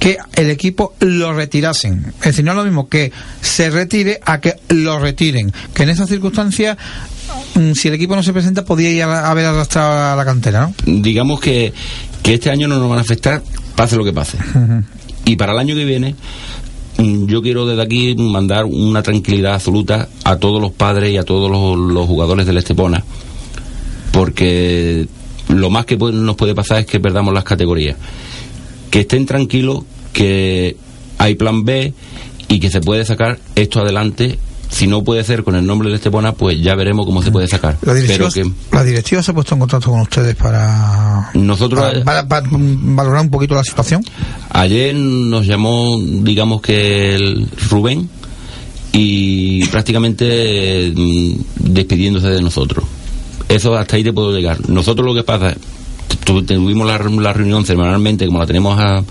que 0.00 0.16
el 0.34 0.50
equipo 0.50 0.94
lo 1.00 1.32
retirasen. 1.34 2.14
Es 2.20 2.24
decir, 2.24 2.44
no 2.44 2.52
es 2.52 2.56
lo 2.56 2.64
mismo 2.64 2.88
que 2.88 3.12
se 3.42 3.70
retire 3.70 4.18
a 4.24 4.40
que 4.40 4.54
lo 4.70 4.98
retiren. 4.98 5.52
Que 5.74 5.82
en 5.82 5.90
esas 5.90 6.08
circunstancias, 6.08 6.76
mm, 7.54 7.72
si 7.74 7.88
el 7.88 7.94
equipo 7.94 8.16
no 8.16 8.22
se 8.22 8.32
presenta, 8.32 8.64
podía 8.64 8.90
ir 8.90 9.02
a 9.02 9.30
haber 9.30 9.44
arrastrado 9.44 10.12
a 10.12 10.16
la 10.16 10.24
cantera, 10.24 10.62
¿no? 10.62 10.74
Digamos 10.86 11.38
que, 11.38 11.74
que 12.22 12.34
este 12.34 12.50
año 12.50 12.66
no 12.66 12.78
nos 12.78 12.88
van 12.88 12.98
a 12.98 13.02
afectar, 13.02 13.42
pase 13.76 13.96
lo 13.96 14.04
que 14.04 14.14
pase. 14.14 14.38
Y 15.26 15.36
para 15.36 15.52
el 15.52 15.58
año 15.58 15.74
que 15.74 15.84
viene, 15.84 16.14
mm, 16.96 17.26
yo 17.26 17.42
quiero 17.42 17.66
desde 17.66 17.82
aquí 17.82 18.14
mandar 18.16 18.64
una 18.64 19.02
tranquilidad 19.02 19.54
absoluta 19.54 20.08
a 20.24 20.36
todos 20.36 20.62
los 20.62 20.72
padres 20.72 21.12
y 21.12 21.18
a 21.18 21.24
todos 21.24 21.50
los, 21.50 21.76
los 21.92 22.06
jugadores 22.06 22.46
del 22.46 22.56
Estepona, 22.56 23.04
porque 24.12 25.06
lo 25.50 25.70
más 25.70 25.84
que 25.86 25.96
puede- 25.96 26.14
nos 26.14 26.36
puede 26.36 26.54
pasar 26.54 26.80
es 26.80 26.86
que 26.86 27.00
perdamos 27.00 27.34
las 27.34 27.44
categorías. 27.44 27.96
Que 28.90 29.00
estén 29.00 29.26
tranquilos, 29.26 29.84
que 30.12 30.76
hay 31.18 31.34
plan 31.34 31.64
B 31.64 31.92
y 32.48 32.60
que 32.60 32.70
se 32.70 32.80
puede 32.80 33.04
sacar 33.04 33.38
esto 33.54 33.80
adelante. 33.80 34.38
Si 34.70 34.86
no 34.86 35.02
puede 35.02 35.24
ser 35.24 35.42
con 35.42 35.56
el 35.56 35.66
nombre 35.66 35.88
del 35.88 35.96
Estepona, 35.96 36.32
pues 36.32 36.60
ya 36.62 36.76
veremos 36.76 37.04
cómo 37.04 37.22
se 37.22 37.32
puede 37.32 37.48
sacar. 37.48 37.76
La 37.82 37.92
directiva, 37.92 38.28
Pero 38.32 38.48
que 38.48 38.76
la 38.76 38.84
directiva 38.84 39.20
se 39.22 39.32
ha 39.32 39.34
puesto 39.34 39.54
en 39.54 39.60
contacto 39.60 39.90
con 39.90 40.00
ustedes 40.00 40.36
para, 40.36 41.30
nosotros 41.34 41.80
para, 41.80 42.04
para- 42.04 42.28
para, 42.28 42.48
valorar 42.52 43.22
un 43.22 43.30
poquito 43.30 43.56
la 43.56 43.64
situación. 43.64 44.04
Ayer 44.50 44.94
nos 44.94 45.44
llamó, 45.46 45.98
digamos 46.00 46.60
que 46.62 47.16
el 47.16 47.48
Rubén, 47.68 48.08
y 48.92 49.64
prácticamente 49.66 50.92
mm, 50.94 51.32
despidiéndose 51.56 52.28
de 52.28 52.42
nosotros. 52.42 52.84
Eso 53.50 53.76
hasta 53.76 53.96
ahí 53.96 54.04
te 54.04 54.12
puedo 54.12 54.32
llegar. 54.32 54.68
Nosotros 54.70 55.04
lo 55.06 55.14
que 55.14 55.24
pasa, 55.24 55.54
tu- 56.24 56.42
tuvimos 56.44 56.86
la, 56.86 56.96
la 56.98 57.32
reunión 57.34 57.66
semanalmente 57.66 58.24
como 58.26 58.38
la 58.38 58.46
tenemos 58.46 58.78
a- 58.80 59.02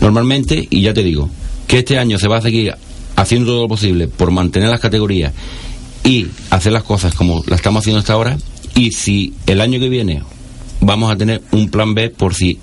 normalmente, 0.00 0.66
y 0.70 0.82
ya 0.82 0.94
te 0.94 1.02
digo, 1.02 1.28
que 1.66 1.78
este 1.80 1.98
año 1.98 2.18
se 2.18 2.28
va 2.28 2.38
a 2.38 2.40
seguir 2.40 2.74
haciendo 3.16 3.50
todo 3.52 3.62
lo 3.62 3.68
posible 3.68 4.08
por 4.08 4.30
mantener 4.30 4.68
las 4.70 4.80
categorías 4.80 5.32
y 6.04 6.26
hacer 6.50 6.72
las 6.72 6.82
cosas 6.84 7.14
como 7.14 7.42
las 7.46 7.58
estamos 7.60 7.80
haciendo 7.82 7.98
hasta 8.00 8.12
ahora, 8.14 8.38
y 8.74 8.92
si 8.92 9.34
el 9.46 9.60
año 9.60 9.78
que 9.78 9.88
viene 9.88 10.22
vamos 10.80 11.12
a 11.12 11.16
tener 11.16 11.42
un 11.52 11.68
plan 11.68 11.94
B 11.94 12.10
por 12.10 12.34
si 12.34 12.58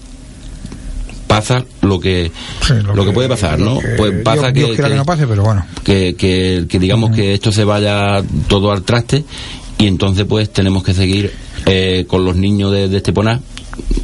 pasa 1.28 1.64
lo 1.82 2.00
que 2.00 2.32
Sí, 2.66 2.74
lo, 2.84 3.06
que, 3.06 3.12
puede 3.12 3.30
pasar, 3.30 3.60
¿no? 3.60 3.80
que 3.80 3.88
Pues 3.98 4.24
pasa 4.24 4.52
Dios- 4.52 4.54
que, 4.54 4.60
Dios 4.60 4.70
quiera 4.76 4.90
que 4.90 4.96
no 4.96 5.06
pase, 5.06 5.28
pero 5.28 5.44
bueno. 5.44 5.66
que, 5.84 6.16
que- 6.16 6.66
que 6.68 6.80
digamos 6.80 7.16
que 7.16 7.34
esto 7.36 7.52
se 7.52 7.64
vaya 7.64 8.24
todo 8.48 8.72
al 8.72 8.82
traste 8.84 9.24
y 9.80 9.88
entonces 9.88 10.26
pues 10.26 10.52
tenemos 10.52 10.84
que 10.84 10.94
seguir 10.94 11.34
eh, 11.66 12.06
con 12.08 12.26
los 12.26 12.36
niños 12.36 12.72
de, 12.72 12.90
de 12.90 12.98
Estepona 12.98 13.40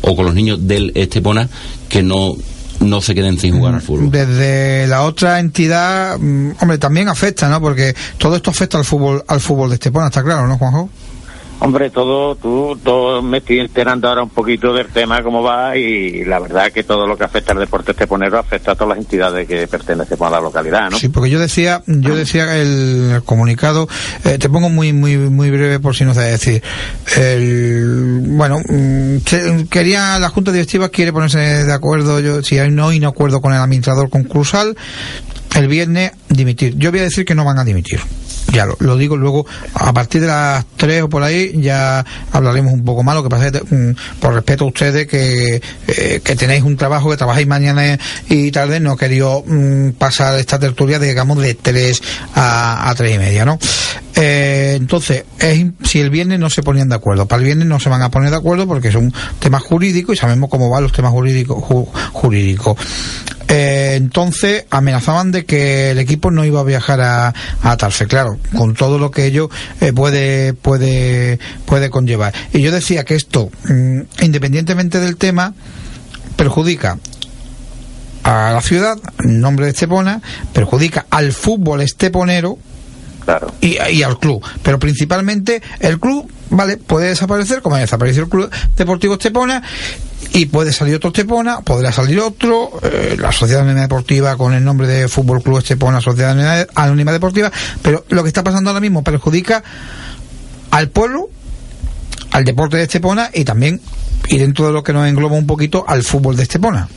o 0.02 0.16
con 0.16 0.26
los 0.26 0.34
niños 0.34 0.66
del 0.68 0.92
Estepona 0.96 1.50
que 1.90 2.02
no 2.02 2.36
no 2.80 3.02
se 3.02 3.16
queden 3.16 3.40
sin 3.40 3.58
jugar 3.58 3.76
al 3.76 3.82
fútbol. 3.82 4.12
Desde 4.12 4.88
la 4.88 5.04
otra 5.04 5.40
entidad, 5.40 6.18
mm, 6.20 6.52
hombre, 6.60 6.78
también 6.78 7.08
afecta, 7.08 7.48
¿no? 7.48 7.62
Porque 7.62 7.96
todo 8.18 8.36
esto 8.36 8.52
afecta 8.52 8.78
al 8.78 8.86
fútbol, 8.86 9.24
al 9.28 9.40
fútbol 9.40 9.70
de 9.70 9.76
Estepona, 9.76 10.08
está 10.08 10.24
claro, 10.24 10.48
¿no, 10.48 10.58
Juanjo? 10.58 10.90
Hombre, 11.60 11.90
todo, 11.90 12.36
tú, 12.36 12.78
todo 12.84 13.22
me 13.22 13.38
estoy 13.38 13.60
enterando 13.60 14.10
ahora 14.10 14.24
un 14.24 14.30
poquito 14.30 14.74
del 14.74 14.88
tema, 14.88 15.24
cómo 15.24 15.42
va, 15.42 15.78
y 15.78 16.26
la 16.26 16.40
verdad 16.40 16.72
que 16.72 16.84
todo 16.84 17.08
lo 17.08 17.18
que 17.18 17.24
afecta 17.24 17.54
al 17.54 17.60
deporte 17.60 17.92
esteponero 17.92 18.38
afecta 18.38 18.74
a 18.74 18.76
todas 18.76 18.90
las 18.90 18.98
entidades 18.98 19.48
que 19.48 19.66
pertenecen 19.68 20.18
a 20.22 20.30
la 20.30 20.42
localidad, 20.42 20.90
¿no? 20.92 20.98
Sí, 20.98 21.08
porque 21.08 21.30
yo 21.30 21.40
decía, 21.40 21.82
yo 21.88 22.16
decía 22.16 22.58
el, 22.58 23.22
comunicado, 23.26 23.88
eh, 24.26 24.38
te 24.38 24.50
pongo 24.50 24.70
muy, 24.70 24.92
muy, 24.92 25.18
muy 25.18 25.50
breve 25.50 25.80
por 25.80 25.96
si 25.96 26.04
no 26.04 26.14
sabes 26.14 26.32
decir. 26.32 26.62
El, 27.16 28.22
bueno, 28.28 28.60
mm, 28.60 29.64
quería, 29.70 30.20
la 30.20 30.30
Junta 30.30 30.52
Directiva 30.52 30.90
quiere 30.90 31.14
ponerse 31.14 31.40
de 31.40 31.74
acuerdo, 31.74 32.20
yo, 32.20 32.44
si 32.44 32.60
hay 32.60 32.70
no, 32.70 32.92
y 32.92 33.00
no 33.00 33.08
acuerdo 33.08 33.40
con 33.40 33.54
el 33.54 33.60
administrador 33.60 34.10
concursal, 34.10 34.76
el 35.56 35.68
viernes 35.68 36.12
dimitir. 36.30 36.76
Yo 36.78 36.92
voy 36.92 37.00
a 37.00 37.04
decir 37.04 37.24
que 37.26 37.34
no 37.34 37.46
van 37.46 37.60
a 37.60 37.64
dimitir. 37.64 38.00
Ya 38.54 38.66
lo, 38.80 38.96
digo 38.98 39.18
luego, 39.18 39.46
a 39.74 39.92
partir 39.92 40.22
de 40.22 40.28
las 40.28 40.66
3 40.78 41.04
o 41.04 41.10
por 41.10 41.24
ahí 41.24 41.52
ya 41.62 42.06
hablaremos 42.32 42.74
un 42.74 42.86
poco 42.86 43.04
más. 43.04 43.16
Lo 43.16 43.24
que 43.24 43.30
pasa 43.30 43.48
es 43.48 43.52
que, 43.54 43.76
mm, 43.76 43.96
por 44.20 44.34
respeto 44.34 44.64
a 44.66 44.68
ustedes, 44.68 45.08
que, 45.08 45.62
eh, 45.88 46.22
que 46.24 46.36
tenéis 46.36 46.64
un 46.64 46.78
trabajo, 46.78 47.10
que 47.10 47.18
trabajáis 47.18 47.48
mañana 47.48 47.98
y 48.30 48.52
tarde, 48.52 48.80
no 48.80 48.96
querido 48.98 49.44
mm, 49.46 49.92
pasar 49.98 50.40
esta 50.40 50.60
tertulia, 50.60 51.00
digamos, 51.00 51.40
de 51.40 51.56
3 51.56 52.02
a, 52.36 52.90
a 52.90 52.96
3 52.96 53.16
y 53.16 53.18
media, 53.18 53.46
¿no? 53.46 53.58
Eh, 54.18 54.76
entonces, 54.78 55.26
es 55.40 55.66
si 55.84 56.00
el 56.00 56.10
viernes 56.10 56.40
no 56.40 56.50
se 56.50 56.64
ponían 56.64 56.88
de 56.88 56.96
acuerdo, 56.96 57.26
para 57.26 57.40
el 57.42 57.46
viernes 57.46 57.68
no 57.68 57.80
se 57.82 57.90
van 57.90 58.02
a 58.02 58.10
poner 58.12 58.30
de 58.30 58.38
acuerdo 58.38 58.66
porque 58.68 58.92
son 58.92 59.14
temas 59.40 59.64
jurídicos 59.64 60.16
y 60.16 60.20
sabemos 60.20 60.50
cómo 60.50 60.70
van 60.70 60.84
los 60.84 60.94
temas 60.94 61.12
jurídicos. 61.12 61.58
ju- 61.64 61.90
jurídicos. 62.14 62.78
Eh, 63.48 63.94
entonces 63.96 64.66
amenazaban 64.72 65.32
de 65.32 65.46
que 65.46 65.92
el 65.92 66.00
equipo 66.00 66.32
no 66.32 66.44
iba 66.46 66.62
a 66.62 66.64
viajar 66.64 67.00
a, 67.02 67.34
a 67.62 67.78
Tarfe, 67.78 68.08
claro, 68.08 68.40
con 68.58 68.74
todo 68.74 68.98
lo 68.98 69.12
que 69.12 69.26
ello 69.26 69.50
eh, 69.82 69.94
puede, 69.94 70.54
puede, 70.54 71.40
puede 71.66 71.90
conllevar. 71.92 72.34
Y 72.54 72.62
yo 72.62 72.72
decía 72.72 73.04
que 73.04 73.14
esto, 73.16 73.52
mm, 73.68 74.02
independientemente 74.24 75.00
del 75.00 75.18
tema, 75.18 75.54
perjudica 76.36 76.98
a 78.24 78.52
la 78.52 78.62
ciudad, 78.62 78.98
en 79.24 79.40
nombre 79.40 79.66
de 79.66 79.72
Estepona, 79.74 80.22
perjudica 80.52 81.06
al 81.12 81.32
fútbol 81.32 81.82
esteponero, 81.82 82.58
Claro. 83.24 83.54
y, 83.62 83.78
y 83.92 84.04
al 84.04 84.20
club. 84.20 84.44
Pero 84.64 84.78
principalmente 84.80 85.62
el 85.80 86.00
club, 86.00 86.32
vale, 86.52 86.78
puede 86.78 87.08
desaparecer, 87.10 87.62
como 87.62 87.76
ha 87.76 87.80
desaparecido 87.80 88.26
el 88.26 88.30
Club 88.30 88.52
Deportivo 88.78 89.14
Estepona, 89.16 89.64
y 90.34 90.48
puede 90.48 90.72
salir 90.74 90.96
otro 90.96 91.10
Estepona, 91.10 91.62
podrá 91.62 91.92
salir 91.92 92.20
otro, 92.20 92.72
eh, 92.84 93.16
la 93.20 93.32
Sociedad 93.32 93.62
Anónima 93.62 93.82
Deportiva 93.84 94.36
con 94.38 94.54
el 94.54 94.64
nombre 94.64 94.88
de 94.88 95.08
Fútbol 95.08 95.42
Club 95.42 95.60
Estepona, 95.60 96.02
Sociedad 96.02 96.68
Anónima- 96.76 97.12
Deportiva, 97.14 97.52
pero 97.82 98.04
lo 98.10 98.24
que 98.24 98.28
está 98.30 98.44
pasando 98.44 98.70
ahora 98.70 98.82
mismo 98.82 99.04
perjudica 99.04 99.64
al 100.72 100.90
pueblo, 100.90 101.30
al 102.32 102.44
deporte 102.44 102.78
de 102.78 102.84
Estepona 102.84 103.30
y 103.34 103.46
también, 103.46 103.80
y 104.28 104.38
dentro 104.38 104.68
de 104.68 104.74
lo 104.74 104.84
que 104.84 104.92
nos 104.94 105.08
engloba 105.08 105.36
un 105.38 105.48
poquito, 105.48 105.86
al 105.88 106.04
fútbol 106.04 106.36
de 106.36 106.44
Estepona. 106.44 106.90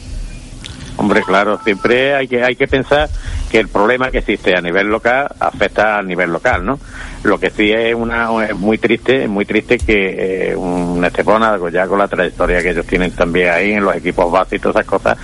Hombre, 0.96 1.22
claro, 1.22 1.60
siempre 1.62 2.16
hay 2.16 2.26
que 2.26 2.42
hay 2.42 2.56
que 2.56 2.66
pensar 2.66 3.08
que 3.52 3.60
el 3.60 3.68
problema 3.68 4.10
que 4.10 4.18
existe 4.18 4.56
a 4.56 4.60
nivel 4.60 4.88
local 4.88 5.28
afecta 5.38 5.96
a 5.96 6.02
nivel 6.02 6.30
local, 6.32 6.66
¿no? 6.66 6.80
Lo 7.24 7.38
que 7.38 7.50
sí 7.50 7.70
es 7.72 7.94
una 7.94 8.28
es 8.46 8.56
muy 8.56 8.78
triste, 8.78 9.24
es 9.24 9.28
muy 9.28 9.44
triste 9.44 9.78
que 9.78 10.50
eh, 10.50 10.56
un 10.56 11.04
Estepona, 11.04 11.56
ya 11.72 11.86
con 11.86 11.98
la 11.98 12.06
trayectoria 12.08 12.62
que 12.62 12.70
ellos 12.70 12.86
tienen 12.86 13.10
también 13.12 13.50
ahí 13.50 13.72
en 13.72 13.84
los 13.84 13.94
equipos 13.96 14.30
básicos 14.30 14.58
y 14.58 14.58
todas 14.60 14.76
esas 14.76 14.86
cosas, 14.86 15.18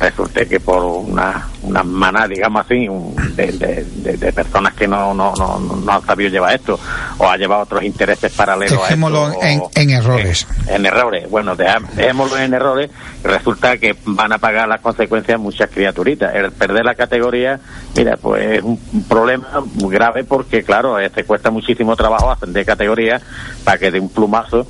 resulte 0.00 0.46
que 0.46 0.60
por 0.60 0.82
una 0.84 1.46
una 1.62 1.82
maná, 1.82 2.26
digamos 2.26 2.64
así, 2.64 2.88
un- 2.88 3.14
de, 3.36 3.46
de- 3.52 3.84
de- 3.84 4.16
de 4.16 4.32
personas 4.32 4.72
que 4.74 4.88
no, 4.88 5.12
no, 5.12 5.34
no, 5.36 5.58
no 5.58 5.92
han 5.92 6.02
sabido 6.06 6.30
llevar 6.30 6.54
esto 6.54 6.78
o 7.18 7.28
ha 7.28 7.36
llevado 7.36 7.62
otros 7.62 7.82
intereses 7.82 8.32
paralelos 8.32 8.78
a 8.78 8.82
Dejémoslo 8.84 9.28
esto, 9.28 9.42
en- 9.44 9.60
o- 9.60 9.70
en 9.74 9.90
errores. 9.90 10.46
En, 10.68 10.74
en 10.76 10.86
errores. 10.86 11.28
Bueno, 11.30 11.54
dejémoslo 11.56 12.38
en 12.38 12.54
errores. 12.54 12.90
Resulta 13.22 13.76
que 13.76 13.94
van 14.06 14.32
a 14.32 14.38
pagar 14.38 14.66
las 14.68 14.80
consecuencias 14.80 15.38
muchas 15.38 15.68
criaturitas. 15.68 16.34
El 16.34 16.50
perder 16.52 16.84
la 16.86 16.94
categoría, 16.94 17.60
mira, 17.94 18.16
pues 18.16 18.58
es 18.58 18.62
un 18.62 18.78
problema 19.06 19.62
muy 19.74 19.92
grave 19.94 20.24
porque, 20.24 20.62
claro, 20.62 20.98
eh, 20.98 21.10
te 21.10 21.24
cuesta 21.50 21.52
muchísimo 21.52 21.96
trabajo 21.96 22.30
ascender 22.30 22.64
categoría 22.64 23.20
para 23.64 23.78
que 23.78 23.90
de 23.90 24.00
un 24.00 24.08
plumazo 24.08 24.66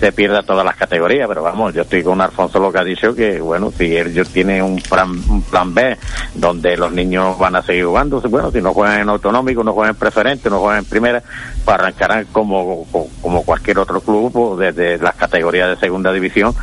se 0.00 0.10
pierda 0.10 0.42
todas 0.42 0.64
las 0.64 0.76
categorías, 0.76 1.28
pero 1.28 1.42
vamos, 1.42 1.72
yo 1.72 1.82
estoy 1.82 2.02
con 2.02 2.20
Alfonso 2.20 2.58
lo 2.58 2.72
que 2.72 2.78
ha 2.78 2.84
dicho 2.84 3.14
que, 3.14 3.40
bueno, 3.40 3.70
si 3.70 3.94
él 3.96 4.12
yo 4.12 4.24
tiene 4.24 4.60
un 4.60 4.80
plan, 4.82 5.10
un 5.28 5.42
plan 5.42 5.72
B 5.72 5.96
donde 6.34 6.76
los 6.76 6.92
niños 6.92 7.38
van 7.38 7.54
a 7.54 7.62
seguir 7.62 7.84
jugando, 7.84 8.20
bueno, 8.22 8.50
si 8.50 8.60
no 8.60 8.74
juegan 8.74 9.02
en 9.02 9.08
autonómico, 9.08 9.62
no 9.62 9.72
juegan 9.72 9.94
en 9.94 9.98
preferente, 9.98 10.50
no 10.50 10.58
juegan 10.58 10.80
en 10.80 10.84
primera, 10.84 11.22
pues 11.64 11.74
arrancarán 11.74 12.26
como, 12.32 12.86
como, 13.22 13.44
cualquier 13.44 13.78
otro 13.78 14.00
club 14.00 14.32
pues, 14.32 14.74
desde 14.74 15.02
las 15.02 15.14
categorías 15.14 15.68
de 15.68 15.76
segunda 15.76 16.12
división 16.12 16.54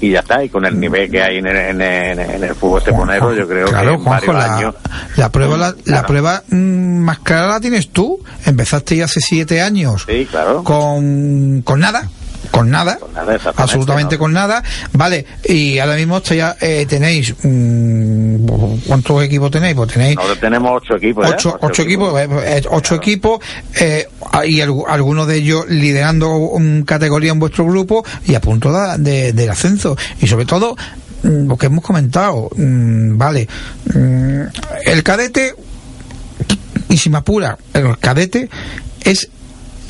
y 0.00 0.10
ya 0.12 0.20
está, 0.20 0.42
y 0.42 0.48
con 0.48 0.64
el 0.64 0.78
nivel 0.80 1.10
que 1.10 1.22
hay 1.22 1.38
en 1.38 1.46
el, 1.46 1.56
en 1.56 1.80
el, 1.82 2.18
en 2.18 2.44
el 2.44 2.54
fútbol 2.54 2.82
seponero, 2.82 3.34
yo 3.34 3.46
creo 3.46 3.66
claro, 3.68 3.90
que 3.90 3.94
en 3.96 4.02
Juanjo, 4.04 4.32
varios 4.32 4.48
la, 4.48 4.56
años... 4.56 4.74
la 5.16 5.28
prueba, 5.30 5.56
la, 5.56 5.74
la 5.84 6.06
prueba 6.06 6.42
mm, 6.48 6.56
más 6.56 7.18
clara 7.20 7.46
la 7.48 7.60
tienes 7.60 7.90
tú. 7.90 8.18
Empezaste 8.46 8.96
ya 8.96 9.04
hace 9.04 9.20
siete 9.20 9.60
años 9.60 10.04
Sí, 10.08 10.26
claro. 10.30 10.64
con, 10.64 11.62
con 11.62 11.80
nada. 11.80 12.08
Con 12.50 12.68
nada, 12.70 12.96
Con 12.98 13.12
nada, 13.14 13.34
exactamente, 13.34 13.62
absolutamente 13.62 14.14
¿no? 14.16 14.18
con 14.18 14.32
nada, 14.32 14.62
vale, 14.92 15.24
y 15.48 15.78
ahora 15.78 15.94
mismo 15.96 16.20
ya, 16.20 16.56
eh, 16.60 16.84
tenéis, 16.88 17.34
mm, 17.42 18.46
¿cuántos 18.86 19.22
equipos 19.22 19.50
tenéis? 19.50 19.74
Pues 19.76 19.92
tenéis 19.92 20.16
Nosotros 20.16 20.40
tenemos 20.40 20.72
ocho 20.82 20.96
equipos. 20.96 21.28
ya, 21.28 21.34
ocho, 21.34 21.58
ocho 21.60 21.82
equipos, 21.82 22.20
eh, 22.20 22.28
eh, 22.44 22.62
ocho 22.70 22.94
equipos 22.96 23.40
eh, 23.80 24.06
y 24.44 24.56
algu- 24.60 24.84
algunos 24.88 25.26
de 25.28 25.36
ellos 25.36 25.68
liderando 25.68 26.28
un 26.36 26.82
categoría 26.82 27.30
en 27.32 27.38
vuestro 27.38 27.64
grupo 27.66 28.04
y 28.26 28.34
a 28.34 28.40
punto 28.40 28.72
de, 28.72 28.98
de- 28.98 29.32
del 29.32 29.50
ascenso 29.50 29.96
y 30.20 30.26
sobre 30.26 30.44
todo 30.44 30.76
mm, 31.22 31.46
lo 31.48 31.56
que 31.56 31.66
hemos 31.66 31.84
comentado 31.84 32.48
mm, 32.56 33.16
vale 33.16 33.46
mm, 33.94 34.40
el 34.86 35.02
cadete 35.04 35.54
y 36.88 36.96
si 36.96 37.10
me 37.10 37.18
apura 37.18 37.56
el 37.74 37.96
cadete 37.98 38.48
es 39.04 39.28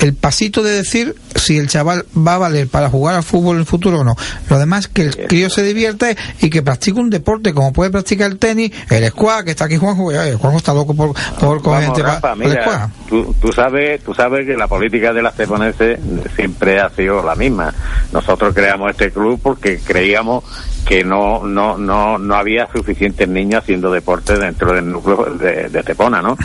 el 0.01 0.15
pasito 0.15 0.63
de 0.63 0.71
decir 0.71 1.15
si 1.35 1.57
el 1.57 1.67
chaval 1.67 2.05
va 2.15 2.35
a 2.35 2.37
valer 2.39 2.67
para 2.67 2.89
jugar 2.89 3.15
al 3.15 3.23
fútbol 3.23 3.55
en 3.55 3.61
el 3.61 3.65
futuro 3.65 3.99
o 3.99 4.03
no. 4.03 4.15
Lo 4.49 4.59
demás 4.59 4.87
que 4.87 5.03
el 5.03 5.27
crío 5.27 5.49
se 5.49 5.63
divierta 5.63 6.07
y 6.41 6.49
que 6.49 6.61
practique 6.61 6.99
un 6.99 7.09
deporte 7.09 7.53
como 7.53 7.71
puede 7.71 7.91
practicar 7.91 8.31
el 8.31 8.37
tenis, 8.37 8.71
el 8.89 9.07
squash, 9.09 9.45
que 9.45 9.51
está 9.51 9.65
aquí 9.65 9.77
Juanjo, 9.77 10.11
eh, 10.11 10.33
Juanjo 10.33 10.57
está 10.57 10.73
loco 10.73 10.93
por, 10.95 11.13
por 11.39 11.61
coger 11.61 11.85
gente 11.85 12.01
Rafa, 12.01 12.35
mira, 12.35 12.89
tú, 13.07 13.35
tú 13.39 13.51
sabes, 13.51 14.03
tú 14.03 14.13
sabes 14.13 14.45
que 14.45 14.57
la 14.57 14.67
política 14.67 15.13
de 15.13 15.21
la 15.21 15.31
Ceponense 15.31 15.99
siempre 16.35 16.79
ha 16.79 16.89
sido 16.89 17.23
la 17.23 17.35
misma. 17.35 17.73
Nosotros 18.11 18.53
creamos 18.53 18.91
este 18.91 19.11
club 19.11 19.39
porque 19.41 19.79
creíamos 19.79 20.43
que 20.85 21.03
no 21.03 21.45
no 21.45 21.77
no 21.77 22.17
no 22.17 22.35
había 22.35 22.67
suficientes 22.71 23.27
niños 23.27 23.61
haciendo 23.63 23.91
deporte 23.91 24.37
dentro 24.37 24.73
del 24.73 24.91
núcleo 24.91 25.25
de, 25.39 25.69
de 25.69 25.79
Estepona, 25.79 26.21
¿no? 26.21 26.35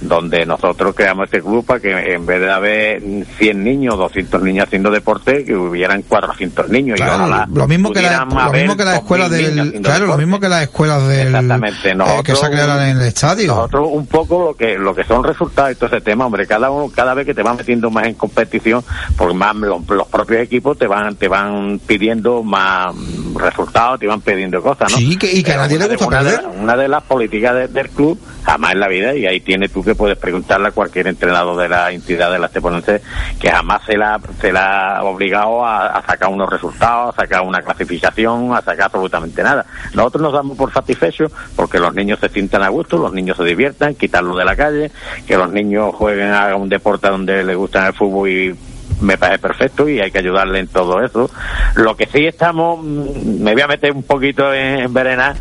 Donde 0.00 0.44
nosotros 0.44 0.94
creamos 0.94 1.24
este 1.26 1.40
club 1.40 1.64
para 1.64 1.80
que 1.80 2.14
en 2.14 2.26
vez 2.26 2.40
de 2.40 2.50
haber 2.50 3.02
100 3.38 3.64
niños, 3.64 3.96
200 3.96 4.42
niños 4.42 4.66
haciendo 4.66 4.90
deporte, 4.90 5.44
que 5.44 5.54
hubieran 5.54 6.02
400 6.02 6.68
niños. 6.68 6.98
y 6.98 7.02
Claro, 7.02 7.24
ojalá 7.24 7.48
lo 7.52 7.66
mismo 7.68 7.92
que 7.92 8.02
la, 8.02 8.24
lo 8.24 8.52
mismo 8.52 8.76
que 8.76 8.84
la 8.84 8.94
2000 8.94 8.98
escuela 9.00 9.28
niños 9.28 9.72
del 9.72 9.82
claro 9.82 9.98
lo 10.00 10.04
deporte. 10.06 10.24
mismo 10.26 10.40
que 10.40 10.48
las 10.48 10.62
escuelas 10.62 11.08
del 11.08 11.26
Exactamente, 11.28 11.78
eh, 11.78 11.90
que 11.90 11.94
nosotros- 11.94 12.40
se 12.40 12.50
crearon 12.50 12.82
en 12.82 12.96
el 12.98 13.02
estadio 13.06 13.46
Nosotros 13.54 13.88
un 13.92 14.06
poco 14.06 14.44
lo 14.44 14.54
que 14.54 14.78
lo 14.78 14.94
que 14.94 15.04
son 15.04 15.24
resultados 15.24 15.72
y 15.72 15.74
todo 15.76 15.86
ese 15.86 16.00
tema, 16.00 16.26
hombre, 16.26 16.46
cada 16.46 16.70
uno 16.70 16.92
cada 16.94 17.14
vez 17.14 17.24
que 17.26 17.34
te 17.34 17.42
van 17.42 17.56
metiendo 17.56 17.90
más 17.90 18.06
en 18.06 18.14
competición, 18.14 18.84
porque 19.16 19.34
más 19.34 19.54
los, 19.56 19.86
los 19.88 20.06
propios 20.08 20.40
equipos 20.42 20.76
te 20.78 20.86
van 20.86 21.16
te 21.16 21.28
van 21.28 21.80
pidiendo 21.86 22.42
más 22.42 22.94
mm, 22.94 23.36
resultados, 23.76 24.00
te 24.00 24.06
van 24.06 24.20
pidiendo 24.20 24.62
cosas, 24.62 24.90
¿no? 24.92 24.96
Sí, 24.98 25.16
que- 25.16 25.32
y 25.32 25.42
que 25.42 25.52
a 25.52 25.56
nadie 25.58 25.78
le 25.78 25.84
una 25.84 25.88
de- 25.88 25.96
gusta 25.96 26.06
una 26.06 26.22
de, 26.22 26.46
una 26.62 26.76
de 26.76 26.88
las 26.88 27.02
políticas 27.04 27.54
de- 27.54 27.68
del 27.68 27.88
club 27.90 28.18
jamás 28.44 28.72
en 28.72 28.80
la 28.80 28.88
vida 28.88 29.14
y 29.14 29.26
ahí 29.26 29.40
tienes 29.40 29.72
tú 29.72 29.82
que 29.82 29.94
puedes 29.94 30.16
preguntarle 30.18 30.68
a 30.68 30.70
cualquier 30.70 31.08
entrenador 31.08 31.56
de 31.60 31.68
la 31.68 31.90
entidad 31.90 32.30
de 32.30 32.38
la 32.38 32.46
Esteponense 32.46 33.02
que 33.40 33.50
jamás 33.50 33.82
se 33.84 33.96
la 33.96 34.20
se 34.40 34.52
la 34.52 34.98
ha 34.98 35.04
obligado 35.04 35.64
a, 35.64 35.86
a 35.88 36.06
sacar 36.06 36.28
unos 36.28 36.48
resultados, 36.48 37.14
a 37.16 37.20
sacar 37.22 37.42
una 37.42 37.60
clasificación, 37.60 38.52
a 38.54 38.62
sacar 38.62 38.86
absolutamente 38.86 39.42
nada. 39.42 39.66
Nosotros 39.94 40.22
nos 40.22 40.32
damos 40.32 40.56
por 40.56 40.72
satisfechos 40.72 41.32
porque 41.54 41.78
los 41.78 41.94
niños 41.94 42.18
se 42.20 42.28
sientan 42.28 42.62
a 42.62 42.68
gusto, 42.68 42.96
los 42.98 43.12
niños 43.12 43.36
se 43.36 43.44
diviertan, 43.44 43.94
quitarlo 43.94 44.36
de 44.36 44.44
la 44.44 44.56
calle, 44.56 44.90
que 45.26 45.36
los 45.36 45.50
niños 45.52 45.94
jueguen 45.94 46.32
a 46.32 46.54
un 46.56 46.68
deporte 46.68 47.08
donde 47.08 47.42
les 47.44 47.56
gusta 47.56 47.88
el 47.88 47.94
fútbol 47.94 48.28
y 48.28 48.54
me 49.00 49.18
parece 49.18 49.38
perfecto 49.38 49.88
y 49.88 50.00
hay 50.00 50.10
que 50.10 50.18
ayudarle 50.18 50.60
en 50.60 50.68
todo 50.68 51.02
eso. 51.02 51.30
Lo 51.74 51.96
que 51.96 52.06
sí 52.06 52.26
estamos, 52.26 52.80
mm, 52.82 53.42
me 53.42 53.52
voy 53.52 53.62
a 53.62 53.66
meter 53.68 53.92
un 53.92 54.02
poquito 54.02 54.52
en, 54.52 54.80
en 54.80 54.92
berenar, 54.92 55.36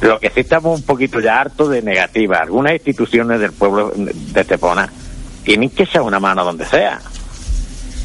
lo 0.00 0.18
que 0.18 0.30
sí 0.30 0.40
estamos 0.40 0.78
un 0.78 0.86
poquito 0.86 1.20
ya 1.20 1.40
hartos 1.40 1.70
de 1.70 1.82
negativa. 1.82 2.38
Algunas 2.38 2.72
instituciones 2.74 3.40
del 3.40 3.52
pueblo 3.52 3.92
de 3.94 4.40
Estepona 4.40 4.88
tienen 5.42 5.70
que 5.70 5.84
echar 5.84 6.02
una 6.02 6.20
mano 6.20 6.44
donde 6.44 6.64
sea. 6.64 7.00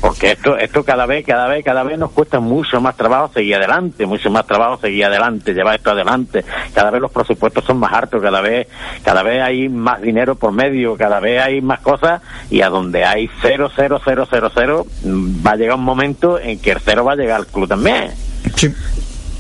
Porque 0.04 0.34
esto, 0.34 0.58
esto 0.58 0.84
cada 0.84 1.06
vez, 1.06 1.26
cada 1.26 1.48
vez, 1.48 1.64
cada 1.64 1.82
vez 1.82 1.98
nos 1.98 2.12
cuesta 2.12 2.42
mucho 2.42 2.82
más 2.82 2.98
trabajo 2.98 3.32
seguir 3.34 3.56
adelante, 3.56 4.06
mucho 4.06 4.30
más 4.30 4.46
trabajo 4.46 4.78
seguir 4.82 5.06
adelante, 5.06 5.54
llevar 5.54 5.76
esto 5.76 5.92
adelante. 5.92 6.44
Cada 6.74 6.92
vez 6.92 7.02
los 7.02 7.10
presupuestos 7.10 7.64
son 7.64 7.78
más 7.78 7.94
hartos, 7.94 8.22
cada 8.22 8.42
vez, 8.42 8.68
cada 9.02 9.24
vez 9.24 9.42
hay 9.42 9.70
más 9.70 10.02
dinero 10.02 10.36
por 10.36 10.52
medio, 10.52 10.98
cada 10.98 11.22
vez 11.22 11.42
hay 11.42 11.62
más 11.62 11.80
cosas 11.80 12.22
y 12.50 12.60
a 12.60 12.68
donde 12.68 13.06
hay 13.06 13.30
cero, 13.42 13.72
cero, 13.74 14.02
cero, 14.04 14.28
cero, 14.30 14.52
cero, 14.54 14.86
mm, 15.06 15.48
va 15.48 15.52
a 15.52 15.56
llegar 15.56 15.78
un 15.78 15.86
momento 15.86 16.38
en 16.38 16.60
que 16.60 16.72
el 16.72 16.82
cero 16.82 17.06
va 17.06 17.14
a 17.14 17.16
llegar 17.16 17.38
al 17.38 17.48
club 17.48 17.70
también. 17.70 18.12
sí 18.58 18.74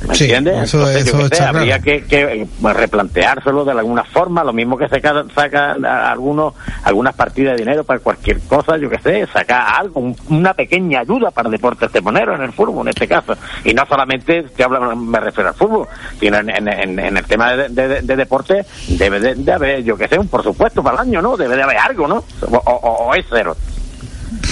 ¿Me 0.08 0.16
Sí, 0.16 0.24
entiendes? 0.26 0.63
eso- 0.63 0.80
Entonces, 0.80 1.06
yo 1.13 1.30
qué 1.30 1.36
sé, 1.36 1.44
habría 1.44 1.80
que, 1.80 2.04
que 2.04 2.22
eh, 2.42 2.48
replanteárselo 2.74 3.63
de 3.66 3.72
alguna 3.72 4.04
forma, 4.04 4.44
lo 4.44 4.52
mismo 4.54 4.78
que 4.78 4.88
saca, 4.88 5.24
saca 5.34 5.74
algunos, 6.12 6.54
algunas 6.84 7.13
partidas 7.16 7.54
de 7.54 7.60
dinero 7.63 7.84
para 7.84 8.00
cualquier 8.00 8.39
cosa, 8.42 8.78
yo 8.78 8.89
qué 8.89 9.00
sé, 9.00 9.26
sacar 9.32 9.66
algo, 9.80 10.00
un- 10.02 10.16
una 10.30 10.54
pequeña 10.54 11.00
ayuda 11.02 11.32
para 11.32 11.48
el 11.48 11.54
deporte 11.54 11.88
temonero 11.89 12.36
en 12.36 12.42
el 12.42 12.52
fútbol, 12.52 12.82
en 12.86 12.89
este 12.89 13.08
caso. 13.08 13.36
Y 13.63 13.74
no 13.74 13.86
solamente, 13.86 14.44
te 14.44 14.63
hablo, 14.63 14.96
me 14.96 15.20
refiero 15.20 15.50
al 15.50 15.56
fútbol, 15.56 15.88
sino 16.20 16.38
en, 16.38 16.50
en- 16.50 16.68
en- 16.68 17.00
en 17.00 17.18
el 17.18 17.24
tema 17.26 17.54
de, 17.54 17.70
de- 17.70 18.02
de 18.02 18.16
deporte, 18.16 18.66
debe 18.89 19.20
de, 19.20 19.36
de 19.36 19.52
haber, 19.54 19.84
yo 19.84 19.98
qué 19.98 20.08
sé, 20.08 20.20
un 20.20 20.28
presupuesto 20.28 20.84
para 20.84 21.02
el 21.02 21.08
año, 21.10 21.22
¿no? 21.22 21.38
Debe 21.38 21.56
de 21.56 21.63
haber 21.63 21.78
algo, 21.78 22.08
¿no? 22.08 22.24
O, 22.42 22.56
o- 22.58 23.08
o 23.08 23.16
es 23.16 23.26
cero. 23.30 23.56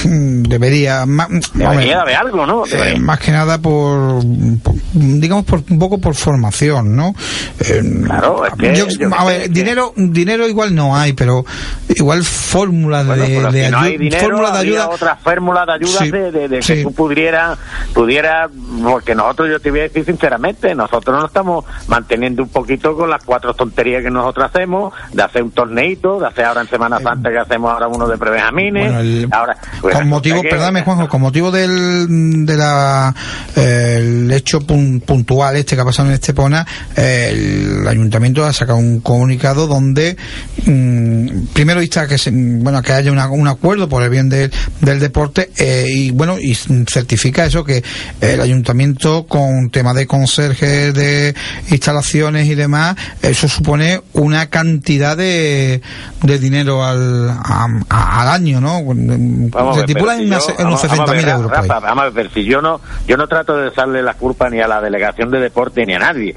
Debería 0.50 1.06
ma- 1.06 1.28
Debería 1.54 1.70
hombre, 1.70 1.86
de 1.86 1.94
haber 1.96 2.16
algo, 2.16 2.46
¿no? 2.46 2.66
eh, 2.66 2.70
Debería. 2.72 3.00
más 3.00 3.20
que 3.20 3.32
nada 3.32 3.58
por, 3.58 4.22
por- 4.64 4.76
digamos 4.94 5.46
por 5.46 5.62
un 5.70 5.80
poco 5.80 5.98
por 6.00 6.16
formación 6.16 6.96
no 6.96 7.14
Eh, 7.60 7.82
Claro, 8.06 8.46
es 8.46 8.54
que 8.56 8.76
yo- 8.76 8.88
yo 8.88 9.10
a 9.18 9.26
ver 9.26 9.44
que- 9.44 9.50
dinero 9.50 9.94
dinero 9.96 10.48
igual 10.48 10.74
no 10.76 10.96
hay 10.96 11.14
pero 11.14 11.46
igual 11.90 12.24
fórmulas 12.24 13.06
Bueno, 13.06 13.24
de, 13.24 13.30
de 13.52 13.66
si 13.66 13.72
no 13.72 13.84
dinero, 13.84 14.20
fórmulas 14.24 14.54
de 14.54 14.60
ayuda 14.60 14.90
otras 14.90 15.20
fórmulas 15.22 15.66
de 15.68 15.74
ayuda 15.74 16.00
Sí, 16.00 16.12
de, 16.12 16.32
de- 16.32 16.48
de 16.48 16.62
sí. 16.62 16.74
que 16.76 16.84
tú 16.84 16.92
pudieras, 16.94 17.58
pudiera, 17.94 18.50
porque 18.84 19.14
nosotros, 19.16 19.50
yo 19.50 19.60
te 19.60 19.70
voy 19.72 19.82
a 19.82 19.84
decir 19.84 20.06
sinceramente, 20.06 20.74
nosotros 20.76 21.16
nos 21.16 21.26
estamos 21.26 21.66
manteniendo 21.88 22.44
un 22.44 22.50
poquito 22.50 22.96
con 22.96 23.10
las 23.10 23.24
cuatro 23.24 23.54
tonterías 23.54 24.04
que 24.04 24.10
nosotros 24.10 24.48
hacemos, 24.50 24.94
de 25.14 25.24
hacer 25.24 25.44
un 25.44 25.52
torneito, 25.52 26.20
de 26.20 26.28
hacer 26.28 26.46
ahora 26.46 26.62
en 26.62 26.68
Semana 26.68 27.00
Santa 27.00 27.30
que 27.30 27.38
hacemos 27.38 27.72
ahora 27.72 27.88
uno 27.88 28.08
de 28.08 28.18
prebenjamines, 28.18 28.86
Bueno, 28.86 29.00
el- 29.00 29.28
ahora, 29.32 29.58
pues, 29.82 29.91
con 29.94 30.08
motivo, 30.10 30.36
resulta 30.38 30.50
que- 30.50 30.50
perdóname 30.56 30.82
Juanjo, 30.84 31.08
con 31.10 31.22
motivo 31.22 31.52
del 31.52 32.46
de 32.46 32.58
la, 32.58 33.14
eh, 33.56 33.96
el 34.00 34.32
hecho 34.32 34.60
pun- 34.62 35.02
puntual 35.02 35.56
este 35.56 35.76
que 35.76 35.82
ha 35.82 35.86
pasado 35.86 36.08
en 36.10 36.16
Estepona, 36.16 36.66
eh, 36.96 37.78
el 37.82 37.88
ayuntamiento 37.88 38.46
ha 38.46 38.54
sacado 38.54 38.78
un 38.78 39.02
comunicado 39.02 39.68
donde 39.68 40.18
mm, 40.66 41.46
primero 41.54 41.82
insta 41.82 42.08
que 42.08 42.18
se, 42.18 42.32
bueno 42.32 42.82
que 42.82 42.94
haya 42.94 43.12
una- 43.12 43.30
un 43.30 43.48
acuerdo 43.48 43.88
por 43.90 44.04
el 44.04 44.10
bien 44.10 44.30
del, 44.30 44.52
del 44.82 45.00
deporte 45.00 45.52
eh, 45.58 45.86
y 45.90 46.12
bueno 46.12 46.38
y 46.40 46.56
certifica 46.56 47.46
eso 47.46 47.64
que 47.64 47.84
el 48.22 48.42
ayuntamiento 48.42 49.26
con 49.28 49.70
tema 49.70 49.94
de 49.94 50.08
conserjes 50.08 50.94
de 50.94 51.34
instalaciones 51.70 52.48
y 52.48 52.56
demás 52.56 52.96
eso 53.22 53.48
supone 53.48 54.02
una 54.14 54.48
cantidad 54.50 55.18
de, 55.18 55.82
de 56.24 56.40
dinero 56.40 56.84
al, 56.86 57.30
a- 57.30 57.68
a- 57.90 58.22
al 58.22 58.28
año 58.30 58.62
no 58.62 58.82
Vamos 58.84 59.78
se 59.88 59.94
en, 59.94 60.20
si 60.20 60.26
unos 60.26 60.48
vamos- 60.48 60.58
vamos 60.60 60.84
a 60.84 60.88
ver, 61.14 61.24
60.000 61.26 61.30
euros. 61.36 61.52
Rafa, 61.52 61.80
vamos 61.80 62.04
a 62.06 62.10
ver, 62.10 62.30
si 62.32 62.44
yo 62.46 62.62
no, 62.62 62.82
yo 63.08 63.18
no 63.18 63.28
trato 63.28 63.56
de 63.58 63.70
darle 63.72 64.02
la 64.02 64.14
culpa 64.16 64.50
ni 64.50 64.60
a 64.62 64.68
la 64.68 64.82
delegación 64.82 65.30
de 65.32 65.40
deporte 65.40 65.86
ni 65.86 65.94
a 65.94 66.00
nadie. 66.00 66.36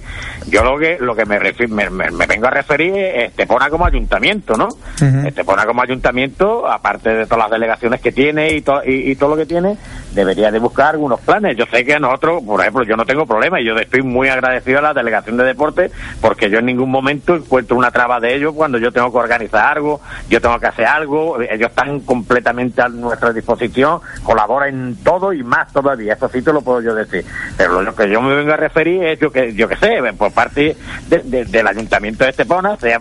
Yo 0.48 0.62
lo 0.62 0.78
que, 0.78 0.98
lo 1.00 1.14
que 1.16 1.24
me, 1.24 1.38
refi- 1.38 1.68
me, 1.68 1.88
me- 1.90 2.10
me 2.10 2.26
vengo 2.26 2.46
a 2.46 2.50
referir 2.50 2.94
es 2.96 3.28
Estepona 3.30 3.70
como 3.70 3.86
ayuntamiento, 3.86 4.56
¿no? 4.56 4.66
Ujú. 4.66 5.26
Estepona 5.26 5.64
como 5.66 5.82
ayuntamiento, 5.82 6.66
aparte 6.70 7.10
de 7.10 7.24
todas 7.26 7.44
las 7.44 7.50
delegaciones 7.50 8.00
que 8.00 8.12
tiene 8.12 8.52
y, 8.52 8.60
to- 8.62 8.82
y, 8.84 9.10
y 9.10 9.16
todo 9.16 9.30
lo 9.30 9.36
que 9.36 9.46
tiene, 9.46 9.76
debería 10.14 10.50
de 10.50 10.58
buscar 10.58 10.94
algunos 10.94 11.20
planes. 11.20 11.56
Yo 11.56 11.64
sé 11.66 11.84
que 11.84 11.98
nosotros, 11.98 12.42
por 12.44 12.60
ejemplo, 12.60 12.84
yo 12.84 12.96
no 12.96 13.04
tengo 13.04 13.26
problema 13.26 13.60
y 13.60 13.64
yo 13.64 13.74
estoy 13.76 14.02
muy 14.02 14.28
agradecido 14.28 14.78
a 14.78 14.82
la 14.82 14.94
delegación 14.94 15.36
de 15.36 15.44
deporte 15.44 15.90
porque 16.20 16.48
yo 16.50 16.58
en 16.58 16.66
ningún 16.66 16.90
momento 16.90 17.34
encuentro 17.34 17.76
una 17.76 17.90
traba 17.90 18.20
de 18.20 18.34
ellos 18.34 18.54
cuando 18.54 18.78
yo 18.78 18.92
tengo 18.92 19.10
que 19.10 19.18
organizar 19.18 19.76
algo, 19.76 20.00
yo 20.28 20.40
tengo 20.40 20.58
que 20.58 20.66
hacer 20.66 20.86
algo, 20.86 21.40
ellos 21.40 21.68
están 21.70 22.00
completamente 22.00 22.80
a 22.82 22.88
nuestra 22.88 23.32
disposición, 23.32 24.00
colaboran 24.22 24.68
en 24.68 24.96
todo 25.02 25.32
y 25.32 25.42
más 25.42 25.72
todavía, 25.72 26.14
eso 26.14 26.28
sí 26.28 26.42
te 26.42 26.52
lo 26.52 26.62
puedo 26.62 26.80
yo 26.80 26.94
decir. 26.94 27.24
Pero 27.56 27.82
lo 27.82 27.94
que 27.94 28.08
yo 28.08 28.20
me 28.22 28.34
vengo 28.34 28.52
a 28.52 28.56
referir 28.56 29.02
es 29.04 29.18
yo 29.18 29.30
que 29.32 29.52
yo 29.54 29.68
que 29.68 29.76
sé, 29.76 30.00
por 30.16 30.32
parte 30.32 30.76
de- 31.08 31.22
de- 31.24 31.44
del 31.44 31.66
ayuntamiento 31.66 32.24
de 32.24 32.30
Estepona, 32.30 32.76
sea 32.76 33.00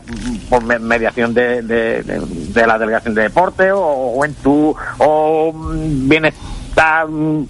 por 0.50 0.64
me- 0.64 0.80
mediación 0.80 1.34
de, 1.34 1.62
de- 1.62 2.04
de- 2.04 2.22
de 2.26 2.68
la 2.68 2.78
delegación 2.78 3.14
de 3.16 3.24
deporte 3.24 3.72
o 3.72 4.12
juventud 4.16 4.76
o 5.00 5.52
mm, 5.54 6.10
bienestar, 6.10 6.42
mm, 6.76 7.44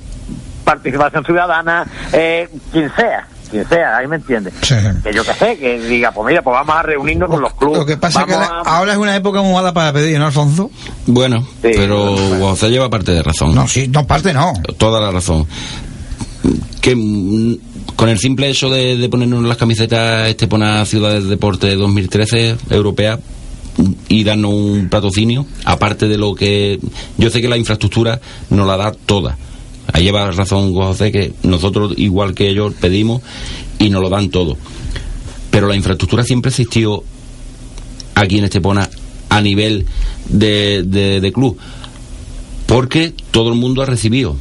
participación 0.63 1.25
ciudadana, 1.25 1.85
eh, 2.11 2.49
quien 2.71 2.91
sea. 2.95 3.27
Quien 3.51 3.67
sea, 3.69 3.97
ahí 3.97 4.07
me 4.07 4.15
entiende. 4.15 4.51
Sí. 4.63 4.73
Que 5.03 5.13
yo 5.13 5.23
que 5.23 5.33
sé, 5.35 5.57
que 5.59 5.79
diga, 5.81 6.11
pues 6.11 6.27
mira, 6.27 6.41
pues 6.41 6.55
vamos 6.55 6.75
a 6.75 6.81
reunirnos 6.81 7.29
con 7.29 7.39
los 7.41 7.53
clubes. 7.53 7.77
Lo 7.77 7.85
que 7.85 7.97
pasa 7.97 8.21
es 8.21 8.25
que 8.25 8.31
vamos 8.33 8.49
la- 8.49 8.71
a- 8.71 8.77
ahora 8.77 8.93
es 8.93 8.97
una 8.97 9.15
época 9.15 9.43
muy 9.43 9.53
mala 9.53 9.71
para 9.73 9.93
pedir, 9.93 10.17
¿no, 10.17 10.25
Alfonso? 10.25 10.71
Bueno, 11.05 11.41
Sí, 11.61 11.69
pero 11.75 12.15
bueno. 12.15 12.47
José 12.47 12.69
lleva 12.71 12.89
parte 12.89 13.11
de 13.11 13.21
razón. 13.21 13.53
No, 13.53 13.67
sí, 13.67 13.87
no, 13.89 14.07
parte 14.07 14.33
no. 14.33 14.53
Toda 14.77 14.99
la 14.99 15.11
razón. 15.11 15.45
Que 16.81 16.95
mm, 16.95 17.57
con 17.95 18.09
el 18.09 18.17
simple 18.17 18.49
hecho 18.49 18.71
de, 18.71 18.97
de 18.97 19.07
ponernos 19.09 19.43
las 19.43 19.57
camisetas 19.57 20.27
Estepona 20.29 20.83
Ciudades 20.85 21.25
de 21.25 21.29
Deporte 21.29 21.75
2013 21.75 22.55
europea 22.71 23.19
y 24.07 24.23
darnos 24.23 24.53
un 24.53 24.87
patrocinio, 24.89 25.45
aparte 25.65 26.07
de 26.07 26.17
lo 26.17 26.35
que 26.35 26.79
yo 27.17 27.29
sé 27.29 27.41
que 27.41 27.47
la 27.49 27.57
infraestructura 27.57 28.19
nos 28.49 28.67
la 28.67 28.77
da 28.77 28.91
toda. 28.91 29.37
Ahí 29.91 30.03
lleva 30.03 30.31
razón 30.31 30.73
José 30.73 31.11
que 31.11 31.33
nosotros 31.43 31.93
igual 31.97 32.33
que 32.33 32.49
ellos 32.49 32.73
pedimos 32.79 33.21
y 33.79 33.89
nos 33.89 34.01
lo 34.01 34.09
dan 34.09 34.29
todo. 34.29 34.57
Pero 35.51 35.67
la 35.67 35.75
infraestructura 35.75 36.23
siempre 36.23 36.49
existió 36.49 37.03
aquí 38.15 38.37
en 38.37 38.45
Estepona 38.45 38.89
a 39.29 39.41
nivel 39.41 39.85
de, 40.29 40.83
de- 40.85 41.19
de 41.19 41.31
club 41.33 41.57
porque 42.67 43.13
todo 43.31 43.49
el 43.49 43.55
mundo 43.55 43.81
ha 43.81 43.85
recibido 43.85 44.35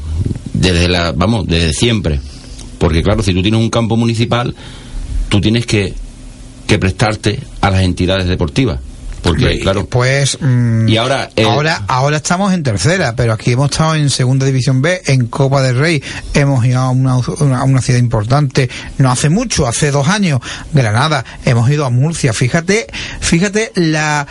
desde 0.53 0.89
la 0.89 1.13
vamos 1.13 1.47
desde 1.47 1.73
siempre 1.73 2.21
porque 2.79 3.03
claro 3.03 3.23
si 3.23 3.33
tú 3.35 3.43
tienes 3.43 3.61
un 3.61 3.71
campo 3.71 3.97
municipal 3.97 4.55
tú 5.29 5.41
tienes 5.41 5.67
que 5.67 5.95
que 6.67 6.79
prestarte 6.79 7.41
a 7.63 7.71
las 7.71 7.83
entidades 7.83 8.29
deportivas 8.29 8.79
porque 9.23 9.55
Y 9.55 9.61
claro 9.61 9.87
Pues. 9.87 10.39
Y 10.87 10.97
ahora, 10.97 11.31
eh, 11.37 11.45
ahora, 11.45 11.83
ahora 11.89 12.17
estamos 12.17 12.53
en 12.53 12.63
tercera, 12.63 13.15
pero 13.17 13.33
aquí 13.33 13.53
hemos 13.53 13.71
estado 13.71 13.95
en 13.95 14.11
Segunda 14.11 14.45
División 14.47 14.83
B, 14.83 15.01
en 15.07 15.27
Copa 15.27 15.63
del 15.63 15.79
Rey. 15.79 16.03
Hemos 16.35 16.65
ido 16.67 16.81
a 16.81 16.91
una, 16.91 17.17
una- 17.39 17.59
a 17.61 17.65
una 17.65 17.81
ciudad 17.81 18.01
importante, 18.01 18.69
no 18.99 19.11
hace 19.11 19.29
mucho, 19.29 19.67
hace 19.67 19.91
dos 19.91 20.09
años, 20.09 20.41
Granada. 20.73 21.25
Hemos 21.45 21.71
ido 21.71 21.85
a 21.87 21.91
Murcia. 21.91 22.33
Fíjate, 22.33 22.87
fíjate 23.21 23.73
la. 23.77 24.27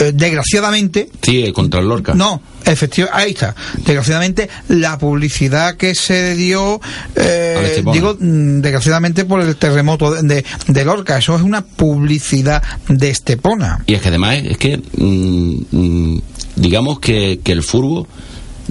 Eh, 0.00 0.12
desgraciadamente, 0.14 1.10
sí 1.22 1.44
eh, 1.44 1.52
contra 1.52 1.80
el 1.80 1.88
Lorca 1.88 2.14
no, 2.14 2.42
efectivamente, 2.64 3.20
ahí 3.20 3.30
está. 3.32 3.54
Desgraciadamente, 3.78 4.48
la 4.68 4.98
publicidad 4.98 5.76
que 5.76 5.94
se 5.94 6.34
dio, 6.34 6.80
eh, 7.16 7.82
digo, 7.92 8.16
mm, 8.18 8.60
desgraciadamente 8.60 9.24
por 9.24 9.40
el 9.40 9.56
terremoto 9.56 10.12
de, 10.12 10.22
de, 10.22 10.44
de 10.68 10.84
Lorca, 10.84 11.18
eso 11.18 11.34
es 11.34 11.42
una 11.42 11.62
publicidad 11.62 12.62
de 12.88 13.10
Estepona. 13.10 13.82
y 13.86 13.94
es 13.94 14.02
que 14.02 14.08
además 14.08 14.36
es 14.44 14.58
que 14.58 14.76
mm, 14.76 15.62
mm, 15.70 16.22
digamos 16.56 17.00
que, 17.00 17.40
que 17.42 17.52
el 17.52 17.62
furbo 17.62 18.06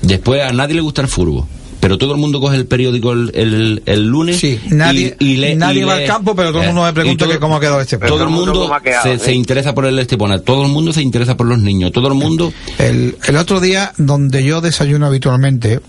después 0.02 0.42
a 0.42 0.54
nadie 0.54 0.76
le 0.76 0.82
gusta 0.82 1.02
el 1.02 1.08
furbo 1.08 1.48
pero 1.80 1.98
todo 1.98 2.12
el 2.14 2.18
mundo 2.20 2.40
coge 2.42 2.58
el 2.58 2.66
periódico 2.66 3.14
el, 3.14 3.32
el- 3.34 3.84
el 3.86 4.06
lunes 4.08 4.38
Sí, 4.38 4.60
nadie, 4.70 5.16
y, 5.20 5.26
y 5.34 5.38
lee- 5.38 5.56
nadie 5.56 5.82
y 5.82 5.84
va 5.86 5.96
lee- 5.96 6.02
al 6.04 6.08
campo, 6.08 6.36
pero 6.36 6.50
todo 6.52 6.62
el 6.62 6.66
Eh, 6.70 6.72
mundo 6.74 6.84
me 6.84 6.94
pregunta 6.94 7.26
todo- 7.26 7.34
que 7.34 7.40
cómo 7.40 7.56
ha 7.56 7.60
quedado 7.60 7.82
este 7.82 7.98
todo 7.98 8.24
el 8.24 8.30
mundo 8.30 8.70
quedado, 8.84 9.04
se, 9.04 9.18
¿sí? 9.18 9.26
se 9.26 9.34
interesa 9.34 9.74
por 9.74 9.86
el 9.86 9.98
Estepona 10.00 10.40
todo 10.40 10.64
el 10.66 10.72
mundo 10.72 10.92
se 10.94 11.02
interesa 11.02 11.38
por 11.38 11.48
los 11.48 11.60
niños 11.60 11.92
todo 11.92 12.08
el 12.10 12.14
mundo 12.16 12.52
El, 12.78 13.18
el 13.28 13.36
otro 13.38 13.60
día, 13.60 13.94
donde 13.98 14.44
yo 14.44 14.62
desayuno 14.62 15.06
habitualmente, 15.06 15.80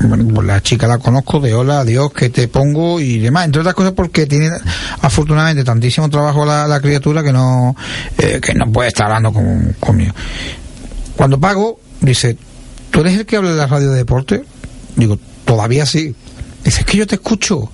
bueno, 0.00 0.24
pues 0.32 0.46
la 0.46 0.62
chica 0.62 0.86
la 0.86 0.98
conozco 0.98 1.40
de 1.40 1.54
hola, 1.54 1.80
adiós, 1.80 2.12
que 2.12 2.30
te 2.30 2.46
pongo 2.46 3.00
y 3.00 3.18
demás. 3.18 3.46
Entre 3.46 3.60
otras 3.60 3.74
cosas 3.74 3.92
porque 3.92 4.26
tiene 4.26 4.48
afortunadamente 5.00 5.64
tantísimo 5.64 6.08
trabajo 6.08 6.44
la, 6.44 6.68
la 6.68 6.80
criatura 6.80 7.22
que 7.24 7.32
no, 7.32 7.74
eh, 8.18 8.40
que 8.40 8.54
no 8.54 8.70
puede 8.70 8.88
estar 8.88 9.06
hablando 9.06 9.32
con- 9.32 9.74
conmigo. 9.80 10.12
Cuando 11.16 11.40
pago, 11.40 11.80
dice, 12.00 12.36
¿tú 12.90 13.00
eres 13.00 13.14
el 13.18 13.26
que 13.26 13.36
habla 13.36 13.50
de 13.50 13.56
la 13.56 13.66
radio 13.66 13.90
de 13.90 13.96
deporte? 13.96 14.44
Digo, 14.98 15.18
todavía 15.44 15.86
sí. 15.86 16.14
Dice, 16.64 16.80
es 16.80 16.86
que 16.86 16.98
yo 16.98 17.06
te 17.06 17.14
escucho. 17.14 17.70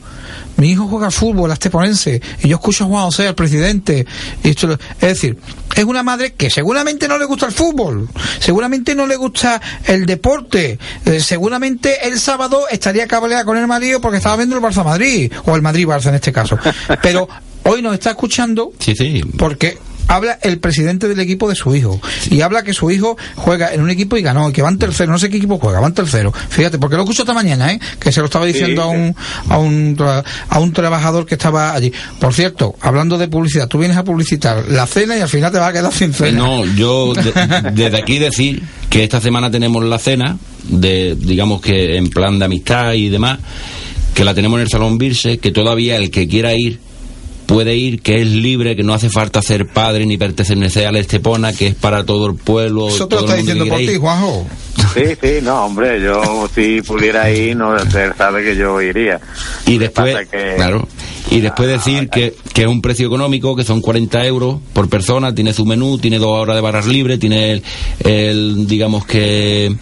Mi 0.56 0.70
hijo 0.70 0.86
juega 0.86 1.06
al 1.06 1.12
fútbol, 1.12 1.50
a 1.50 1.54
esteponense, 1.54 2.20
y 2.42 2.48
yo 2.48 2.56
escucho 2.56 2.84
a 2.84 2.86
Juan 2.86 3.04
José, 3.06 3.26
al 3.26 3.34
presidente. 3.34 4.06
Y 4.44 4.50
esto, 4.50 4.70
es 4.72 4.78
decir, 5.00 5.36
es 5.74 5.84
una 5.84 6.02
madre 6.04 6.34
que 6.34 6.48
seguramente 6.48 7.08
no 7.08 7.18
le 7.18 7.24
gusta 7.24 7.46
el 7.46 7.52
fútbol, 7.52 8.08
seguramente 8.38 8.94
no 8.94 9.06
le 9.06 9.16
gusta 9.16 9.60
el 9.86 10.06
deporte, 10.06 10.78
eh, 11.06 11.20
seguramente 11.20 12.06
el 12.06 12.20
sábado 12.20 12.66
estaría 12.70 13.08
cabreada 13.08 13.44
con 13.44 13.56
el 13.56 13.66
marido 13.66 14.00
porque 14.00 14.18
estaba 14.18 14.36
viendo 14.36 14.56
el 14.56 14.62
Barça 14.62 14.84
Madrid, 14.84 15.32
o 15.44 15.56
el 15.56 15.62
Madrid 15.62 15.86
Barça 15.86 16.10
en 16.10 16.16
este 16.16 16.32
caso. 16.32 16.56
Pero 17.02 17.28
hoy 17.64 17.82
nos 17.82 17.94
está 17.94 18.10
escuchando 18.10 18.72
sí 18.78 18.94
sí 18.94 19.20
porque 19.36 19.78
habla 20.08 20.38
el 20.42 20.58
presidente 20.58 21.08
del 21.08 21.20
equipo 21.20 21.48
de 21.48 21.54
su 21.54 21.74
hijo. 21.74 22.00
Y 22.30 22.40
habla 22.40 22.62
que 22.62 22.72
su 22.72 22.90
hijo 22.90 23.16
juega 23.36 23.72
en 23.72 23.80
un 23.80 23.90
equipo 23.90 24.16
y 24.16 24.22
ganó 24.22 24.48
y 24.50 24.52
que 24.52 24.62
van 24.62 24.78
tercero. 24.78 25.12
No 25.12 25.18
sé 25.18 25.30
qué 25.30 25.36
equipo 25.38 25.58
juega 25.58 25.80
van 25.80 25.94
tercero. 25.94 26.32
Fíjate 26.32 26.78
porque 26.78 26.96
lo 26.96 27.02
escucho 27.02 27.22
esta 27.22 27.34
mañana 27.34 27.72
¿eh? 27.72 27.80
que 27.98 28.12
se 28.12 28.20
lo 28.20 28.26
estaba 28.26 28.44
diciendo 28.46 28.82
a 28.82 28.86
un 28.88 29.14
a 29.48 29.58
un 29.58 29.96
a 30.48 30.58
un 30.58 30.72
trabajador 30.72 31.26
que 31.26 31.34
estaba 31.34 31.72
allí. 31.74 31.92
Por 32.20 32.34
cierto 32.34 32.74
hablando 32.80 33.18
de 33.18 33.28
publicidad 33.28 33.68
tú 33.68 33.78
vienes 33.78 33.96
a 33.96 34.04
publicitar 34.04 34.64
la 34.68 34.86
cena 34.86 35.16
y 35.16 35.20
al 35.20 35.28
final 35.28 35.50
te 35.52 35.58
vas 35.58 35.70
a 35.70 35.72
quedar 35.72 35.92
sin 35.92 36.12
cena. 36.12 36.38
No, 36.38 36.64
yo 36.74 37.12
de- 37.14 37.32
desde 37.72 37.96
aquí 37.98 38.18
decir 38.18 38.62
que 38.90 39.04
esta 39.04 39.20
semana 39.20 39.50
tenemos 39.50 39.82
la 39.84 39.98
cena, 39.98 40.36
de 40.68 41.16
digamos 41.18 41.60
que 41.60 41.96
en 41.96 42.08
plan 42.10 42.38
de 42.38 42.44
amistad 42.44 42.92
y 42.92 43.08
demás, 43.08 43.38
que 44.14 44.24
la 44.24 44.34
tenemos 44.34 44.58
en 44.58 44.62
el 44.62 44.68
Salón 44.68 44.98
Virse, 44.98 45.38
que 45.38 45.50
todavía 45.50 45.96
el 45.96 46.10
que 46.10 46.28
quiera 46.28 46.54
ir 46.54 46.78
puede 47.46 47.76
ir, 47.76 48.00
que 48.02 48.20
es 48.20 48.26
libre, 48.26 48.74
que 48.76 48.82
no 48.82 48.94
hace 48.94 49.10
falta 49.10 49.42
ser 49.42 49.66
padre 49.66 50.06
ni 50.06 50.16
pertenecer 50.16 50.86
a 50.86 50.92
la 50.92 50.98
Estepona, 50.98 51.52
que 51.52 51.68
es 51.68 51.74
para 51.74 52.04
todo 52.04 52.26
el 52.26 52.34
pueblo. 52.36 52.88
eso 52.88 53.06
te 53.08 53.16
lo 53.16 53.20
está 53.22 53.36
diciendo 53.36 53.66
por 53.66 53.78
ti. 53.78 53.96
Juanjo 53.96 54.46
Sí, 54.94 55.02
sí, 55.20 55.28
no, 55.42 55.64
hombre, 55.66 56.00
yo 56.02 56.48
si 56.54 56.80
pudiera 56.82 57.30
ir, 57.30 57.56
no, 57.56 57.76
él 57.76 58.12
sabe 58.16 58.44
que 58.44 58.56
yo 58.56 58.80
iría. 58.80 59.20
Y 59.66 59.78
después, 59.78 60.28
que- 60.28 60.54
claro, 60.56 60.86
y 61.30 61.40
después 61.40 61.68
Ah, 61.68 61.72
decir 61.72 62.08
que, 62.08 62.34
que 62.52 62.62
es 62.62 62.68
un 62.68 62.80
precio 62.82 63.06
económico, 63.06 63.56
que 63.56 63.64
son 63.64 63.80
40 63.80 64.24
euros 64.26 64.58
por 64.72 64.88
persona, 64.88 65.34
tiene 65.34 65.52
su 65.52 65.64
menú, 65.64 65.98
tiene 65.98 66.18
dos 66.18 66.30
horas 66.30 66.54
de 66.56 66.62
barras 66.62 66.86
libres, 66.86 67.18
tiene 67.18 67.52
el, 67.52 67.62
el, 68.04 68.66
digamos 68.66 69.04
que, 69.06 69.74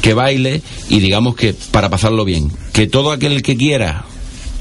que 0.00 0.14
baile 0.14 0.62
y 0.88 1.00
digamos 1.00 1.36
que 1.36 1.54
para 1.70 1.88
pasarlo 1.88 2.24
bien. 2.24 2.50
Que 2.72 2.86
todo 2.86 3.12
aquel 3.12 3.42
que 3.42 3.56
quiera 3.56 4.04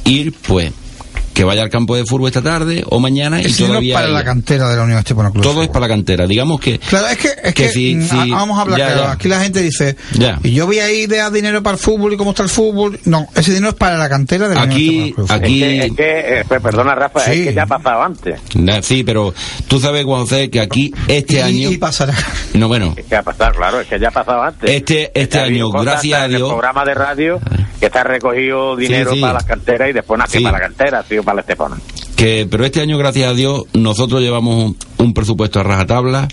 ir, 0.05 0.33
pues, 0.33 0.71
que 1.39 1.45
vaya 1.45 1.61
al 1.61 1.69
campo 1.69 1.95
de 1.95 2.03
fútbol 2.03 2.27
esta 2.27 2.41
tarde 2.41 2.83
o 2.89 2.99
mañana 2.99 3.39
y 3.39 3.43
no 3.43 3.47
es 3.49 3.57
todavía 3.57 3.93
para 3.93 4.07
hay- 4.07 4.13
la 4.13 4.25
cantera 4.25 4.67
de 4.69 4.75
la 4.75 4.83
Unión 4.83 4.99
Estepona 4.99 5.31
Club 5.31 5.41
todo 5.41 5.63
es 5.63 5.69
para 5.69 5.81
la 5.81 5.87
cantera. 5.87 6.27
Digamos 6.27 6.59
que 6.59 6.79
Claro, 6.79 7.07
es 7.07 7.17
que, 7.17 7.29
es 7.29 7.53
Que 7.53 7.53
que, 7.53 7.69
si- 7.69 7.95
mm, 7.95 8.09
si- 8.09 8.17
a- 8.33 8.35
vamos 8.35 8.57
a 8.59 8.61
hablar 8.63 8.77
ya, 8.77 8.85
claro. 8.87 9.01
ya. 9.03 9.11
Aquí 9.13 9.27
la 9.29 9.39
gente 9.39 9.61
dice, 9.61 9.95
Ya. 10.15 10.37
y 10.43 10.51
yo 10.51 10.65
voy 10.65 10.79
a 10.79 10.91
ir 10.91 11.07
de 11.07 11.15
dar 11.15 11.31
dinero 11.31 11.63
para 11.63 11.77
el 11.77 11.81
fútbol 11.81 12.11
y 12.11 12.17
cómo 12.17 12.31
está 12.31 12.43
el 12.43 12.49
fútbol. 12.49 12.99
No, 13.05 13.25
ese 13.35 13.51
dinero 13.51 13.69
es 13.69 13.75
para 13.75 13.97
la 13.97 14.09
cantera 14.09 14.49
de 14.49 14.55
la 14.55 14.63
Aquí- 14.63 14.89
Unión 14.89 15.05
Estepona 15.07 15.15
Club 15.15 15.27
de 15.27 15.33
Fútbol. 15.33 15.45
aquí- 15.45 15.63
Es 15.63 15.69
que, 15.69 15.85
es 15.85 15.93
que, 15.95 16.39
eh, 16.41 16.43
pues, 16.45 16.61
perdona 16.61 16.95
Rafa, 16.95 17.19
Sí. 17.21 17.31
es 17.31 17.47
que 17.47 17.53
ya 17.53 17.63
ha 17.63 17.67
pasado 17.67 18.03
antes. 18.03 18.41
Sí, 18.85 19.03
pero 19.05 19.33
tú 19.69 19.79
sabes, 19.79 20.03
Juan 20.03 20.21
José, 20.23 20.49
que 20.49 20.59
aquí 20.59 20.93
este 21.07 21.35
y, 21.37 21.39
año 21.39 21.71
y 21.71 21.77
pasará. 21.77 22.13
no 22.53 22.67
bueno, 22.67 22.93
Es 22.97 23.05
que 23.05 23.15
ha 23.15 23.23
pasado, 23.23 23.53
claro, 23.55 23.79
es 23.79 23.87
que 23.87 23.97
ya 23.97 24.09
ha 24.09 24.11
pasado 24.11 24.43
antes. 24.43 24.69
Este- 24.69 25.09
este 25.17 25.39
año, 25.39 25.69
gracias 25.69 26.19
a 26.19 26.25
el 26.25 26.31
Dios- 26.35 26.49
programa 26.49 26.83
de 26.83 26.93
radio 26.95 27.39
que 27.79 27.85
está 27.85 28.03
recogido 28.03 28.75
dinero 28.75 29.13
sí. 29.13 29.21
para 29.21 29.33
las 29.33 29.45
canteras 29.45 29.89
y 29.89 29.93
después 29.93 30.19
sido 30.27 30.39
Sí. 30.39 30.43
para 30.43 30.59
la 30.59 30.67
cantera, 30.67 30.99
ha 30.99 31.03
sido 31.03 31.23
para 31.23 31.35
la 31.35 31.41
Estepona. 31.41 31.77
que 32.15 32.47
pero 32.49 32.65
este 32.65 32.81
año 32.81 32.97
gracias 32.97 33.29
a 33.29 33.33
Dios 33.33 33.63
nosotros 33.73 34.21
llevamos 34.21 34.75
un, 34.97 35.13
presupuesto 35.13 35.59
a 35.59 35.63
rajatabla 35.63 36.27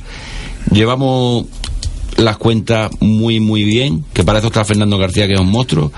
llevamos 0.70 1.46
las 2.16 2.36
cuentas 2.36 2.90
muy 3.00 3.40
muy 3.40 3.64
bien 3.64 4.04
que 4.12 4.24
para 4.24 4.38
eso 4.38 4.48
está 4.48 4.64
Fernando 4.64 4.98
García 4.98 5.26
que 5.26 5.34
es 5.34 5.40
un 5.40 5.50
monstruo 5.50 5.92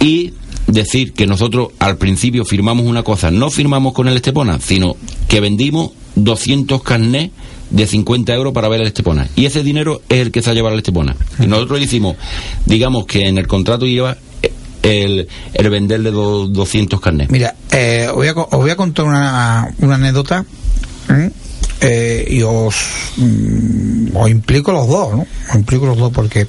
y 0.00 0.34
decir 0.66 1.12
que 1.12 1.26
nosotros 1.26 1.68
al 1.78 1.96
principio 1.96 2.44
firmamos 2.44 2.86
una 2.86 3.02
cosa 3.02 3.30
no 3.30 3.50
firmamos 3.50 3.92
con 3.92 4.08
el 4.08 4.16
Estepona 4.16 4.58
sino 4.60 4.96
que 5.28 5.40
vendimos 5.40 5.92
200 6.16 6.82
carnés 6.82 7.30
de 7.70 7.86
50 7.86 8.32
euros 8.34 8.52
para 8.52 8.68
ver 8.68 8.80
el 8.80 8.86
Estepona. 8.86 9.28
Y 9.36 9.46
ese 9.46 9.62
dinero 9.62 10.00
es 10.08 10.18
el 10.20 10.30
que 10.30 10.40
se 10.40 10.50
ha 10.50 10.54
llevado 10.54 10.74
al 10.74 10.78
Estepona. 10.78 11.16
Y 11.42 11.46
nosotros 11.46 11.80
decimos, 11.80 12.16
digamos 12.64 13.06
que 13.06 13.26
en 13.26 13.38
el 13.38 13.46
contrato 13.46 13.86
lleva 13.86 14.16
el, 14.86 15.28
el 15.54 15.70
venderle 15.70 16.10
do- 16.10 16.46
200 16.48 17.00
carnets. 17.00 17.30
Mira, 17.30 17.54
eh, 17.72 18.06
os, 18.08 18.14
voy 18.16 18.28
a, 18.28 18.32
os 18.32 18.48
voy 18.50 18.70
a 18.70 18.76
contar 18.76 19.04
una, 19.04 19.68
una 19.78 19.94
anécdota 19.96 20.44
¿eh? 21.10 21.30
Eh, 21.80 22.26
y 22.30 22.42
os, 22.42 22.74
mm, 23.18 24.16
os 24.16 24.30
implico 24.30 24.72
los 24.72 24.88
dos, 24.88 25.26
implico 25.54 25.84
los 25.86 25.98
dos 25.98 26.10
porque 26.10 26.46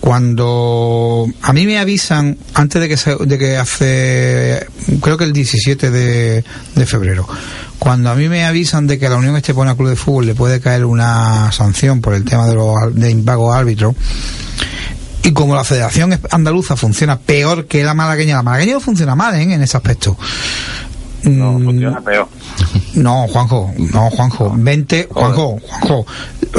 cuando 0.00 1.26
a 1.42 1.52
mí 1.52 1.66
me 1.66 1.78
avisan, 1.78 2.38
antes 2.54 2.80
de 2.80 2.88
que, 2.88 2.96
se- 2.96 3.16
de 3.16 3.38
que 3.38 3.56
hace, 3.58 4.66
creo 5.02 5.18
que 5.18 5.24
el 5.24 5.34
17 5.34 5.90
de, 5.90 6.44
de 6.74 6.86
febrero, 6.86 7.28
cuando 7.78 8.10
a 8.10 8.14
mí 8.14 8.28
me 8.30 8.44
avisan 8.46 8.86
de 8.86 8.98
que 8.98 9.08
la 9.10 9.16
Unión 9.16 9.36
Estepona 9.36 9.76
Club 9.76 9.90
de 9.90 9.96
Fútbol 9.96 10.26
le 10.26 10.34
puede 10.34 10.60
caer 10.60 10.86
una 10.86 11.52
sanción 11.52 12.00
por 12.00 12.14
el 12.14 12.24
tema 12.24 12.46
de 12.46 12.54
los 12.54 12.74
de 12.94 13.10
impago 13.10 13.52
árbitro, 13.52 13.94
y 15.22 15.32
como 15.32 15.54
la 15.54 15.64
Federación 15.64 16.18
Andaluza 16.30 16.76
funciona 16.76 17.18
peor 17.18 17.66
que 17.66 17.84
la 17.84 17.94
malagueña, 17.94 18.36
la 18.36 18.42
malagueña 18.42 18.74
no 18.74 18.80
funciona 18.80 19.14
mal 19.14 19.34
¿eh? 19.34 19.42
en 19.42 19.62
ese 19.62 19.76
aspecto. 19.76 20.16
No, 21.24 21.52
Mm, 21.52 21.64
funciona 21.64 22.00
peor. 22.00 22.28
no, 22.94 23.26
Juanjo, 23.28 23.70
no, 23.92 24.10
Juanjo, 24.10 24.52
vente, 24.56 25.08
Juanjo, 25.10 25.58
Juanjo. 25.62 26.06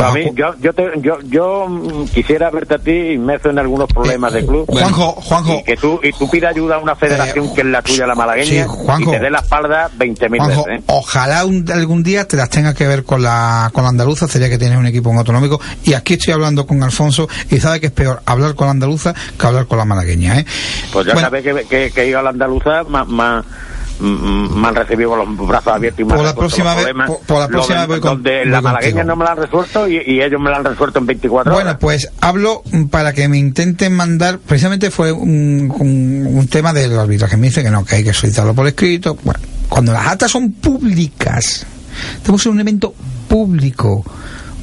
A 0.01 0.11
mí, 0.13 0.23
yo, 0.35 0.55
yo, 0.61 0.71
te- 0.73 0.89
yo, 1.01 1.17
yo 1.23 1.67
mm, 1.67 2.05
quisiera 2.13 2.49
verte 2.49 2.75
a 2.75 2.77
ti 2.79 2.91
inmerso 2.91 3.49
en 3.49 3.59
algunos 3.59 3.91
problemas 3.91 4.31
de 4.31 4.45
club. 4.45 4.65
Juanjo, 4.69 5.11
Juanjo. 5.13 5.59
Y 5.59 5.63
que 5.63 5.75
tú, 5.75 5.99
y 6.01 6.13
tú 6.13 6.29
pidas 6.29 6.51
ayuda 6.55 6.75
a 6.75 6.79
una 6.79 6.95
federación 6.95 7.45
Eh, 7.47 7.51
que 7.53 7.61
es 7.61 7.67
la 7.67 7.81
tuya, 7.81 8.07
la 8.07 8.15
malagueña, 8.15 8.63
sí, 8.63 8.69
Juanjo. 8.69 9.09
y 9.09 9.17
te 9.17 9.19
dé 9.19 9.29
la 9.29 9.39
espalda 9.39 9.89
20.000 9.97 10.37
Juanjo, 10.37 10.63
veces. 10.65 10.79
¿eh? 10.79 10.83
ojalá 10.87 11.43
un- 11.45 11.69
algún 11.71 12.03
día 12.03 12.25
te 12.27 12.37
las 12.37 12.49
tengas 12.49 12.73
que 12.75 12.87
ver 12.87 13.03
con 13.03 13.21
la, 13.21 13.69
con 13.73 13.83
la 13.83 13.89
andaluza, 13.89 14.27
sería 14.29 14.49
que 14.49 14.57
tienes 14.57 14.77
un 14.77 14.85
equipo 14.87 15.09
en 15.11 15.17
autonómico. 15.17 15.59
Y 15.83 15.93
aquí 15.93 16.13
estoy 16.13 16.33
hablando 16.33 16.65
con 16.65 16.81
Alfonso 16.83 17.27
y 17.49 17.59
sabe 17.59 17.81
que 17.81 17.87
es 17.87 17.91
peor 17.91 18.21
hablar 18.25 18.55
con 18.55 18.67
la 18.67 18.71
andaluza 18.71 19.13
que 19.37 19.45
hablar 19.47 19.65
con 19.65 19.77
la 19.77 19.85
malagueña. 19.85 20.39
¿eh? 20.39 20.45
Pues 20.93 21.05
ya 21.05 21.13
Bueno, 21.13 21.27
sabes 21.27 21.43
que, 21.43 21.65
que, 21.67 21.91
que 21.91 22.07
ido 22.07 22.19
a 22.19 22.23
la 22.23 22.29
andaluza 22.29 22.83
más, 22.87 23.07
más, 23.09 23.43
me 24.01 24.67
han 24.67 24.75
recibido 24.75 25.11
con 25.11 25.19
los 25.37 25.47
brazos 25.47 25.73
abiertos 25.73 25.99
y 26.01 26.03
me 26.03 26.09
Por 26.09 26.19
han 26.19 26.25
la 26.25 26.35
próxima 26.35 26.75
vez- 26.75 26.87
por- 27.07 27.19
por 27.21 27.39
la 27.39 27.47
próxima 27.47 27.85
voy 27.85 27.99
con- 27.99 28.09
donde 28.15 28.39
voy 28.41 28.49
la 28.49 28.61
malagueña 28.61 29.03
no 29.03 29.15
me 29.15 29.25
la 29.25 29.31
han 29.31 29.37
resuelto 29.37 29.87
y, 29.87 29.97
y 30.05 30.21
ellos 30.21 30.41
me 30.41 30.49
la 30.49 30.57
han 30.57 30.65
resuelto 30.65 30.99
en 30.99 31.05
24 31.05 31.51
Bueno, 31.53 31.69
horas. 31.69 31.79
pues 31.79 32.09
hablo 32.19 32.63
mm, 32.71 32.85
para 32.85 33.13
que 33.13 33.27
me 33.27 33.37
intenten 33.37 33.93
mandar, 33.95 34.39
precisamente 34.39 34.91
fue 34.91 35.11
un, 35.11 35.71
un, 35.79 36.27
un 36.37 36.47
tema 36.47 36.73
del 36.73 36.97
arbitraje, 36.97 37.37
me 37.37 37.47
dice 37.47 37.63
que 37.63 37.69
no, 37.71 37.85
que 37.85 37.95
hay 37.97 38.03
que 38.03 38.13
solicitarlo 38.13 38.53
por 38.53 38.67
escrito. 38.67 39.17
Bueno, 39.23 39.39
cuando 39.69 39.93
las 39.93 40.07
actas 40.07 40.31
son 40.31 40.51
públicas, 40.51 41.65
tenemos 42.23 42.45
un 42.45 42.59
evento 42.59 42.93
público, 43.27 44.03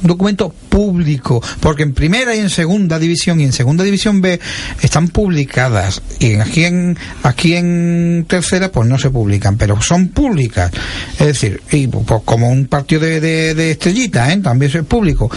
documento 0.01 0.53
público, 0.69 1.41
porque 1.59 1.83
en 1.83 1.93
primera 1.93 2.35
y 2.35 2.39
en 2.39 2.49
segunda 2.49 2.99
división 2.99 3.39
y 3.39 3.43
en 3.43 3.53
segunda 3.53 3.83
división 3.83 4.21
B 4.21 4.39
están 4.81 5.09
publicadas 5.09 6.01
y 6.19 6.35
aquí 6.35 6.65
en 6.65 6.97
aquí 7.23 7.55
en 7.55 8.25
tercera 8.27 8.71
pues 8.71 8.87
no 8.87 8.97
se 8.97 9.09
publican, 9.09 9.57
pero 9.57 9.81
son 9.81 10.09
públicas, 10.09 10.71
es 11.19 11.27
decir, 11.27 11.61
y 11.71 11.87
pues, 11.87 12.21
como 12.25 12.49
un 12.49 12.65
partido 12.67 13.01
de, 13.01 13.19
de, 13.19 13.71
estrellita, 13.71 14.31
¿eh? 14.31 14.37
también 14.37 14.71
es 14.73 14.83
público. 14.83 15.29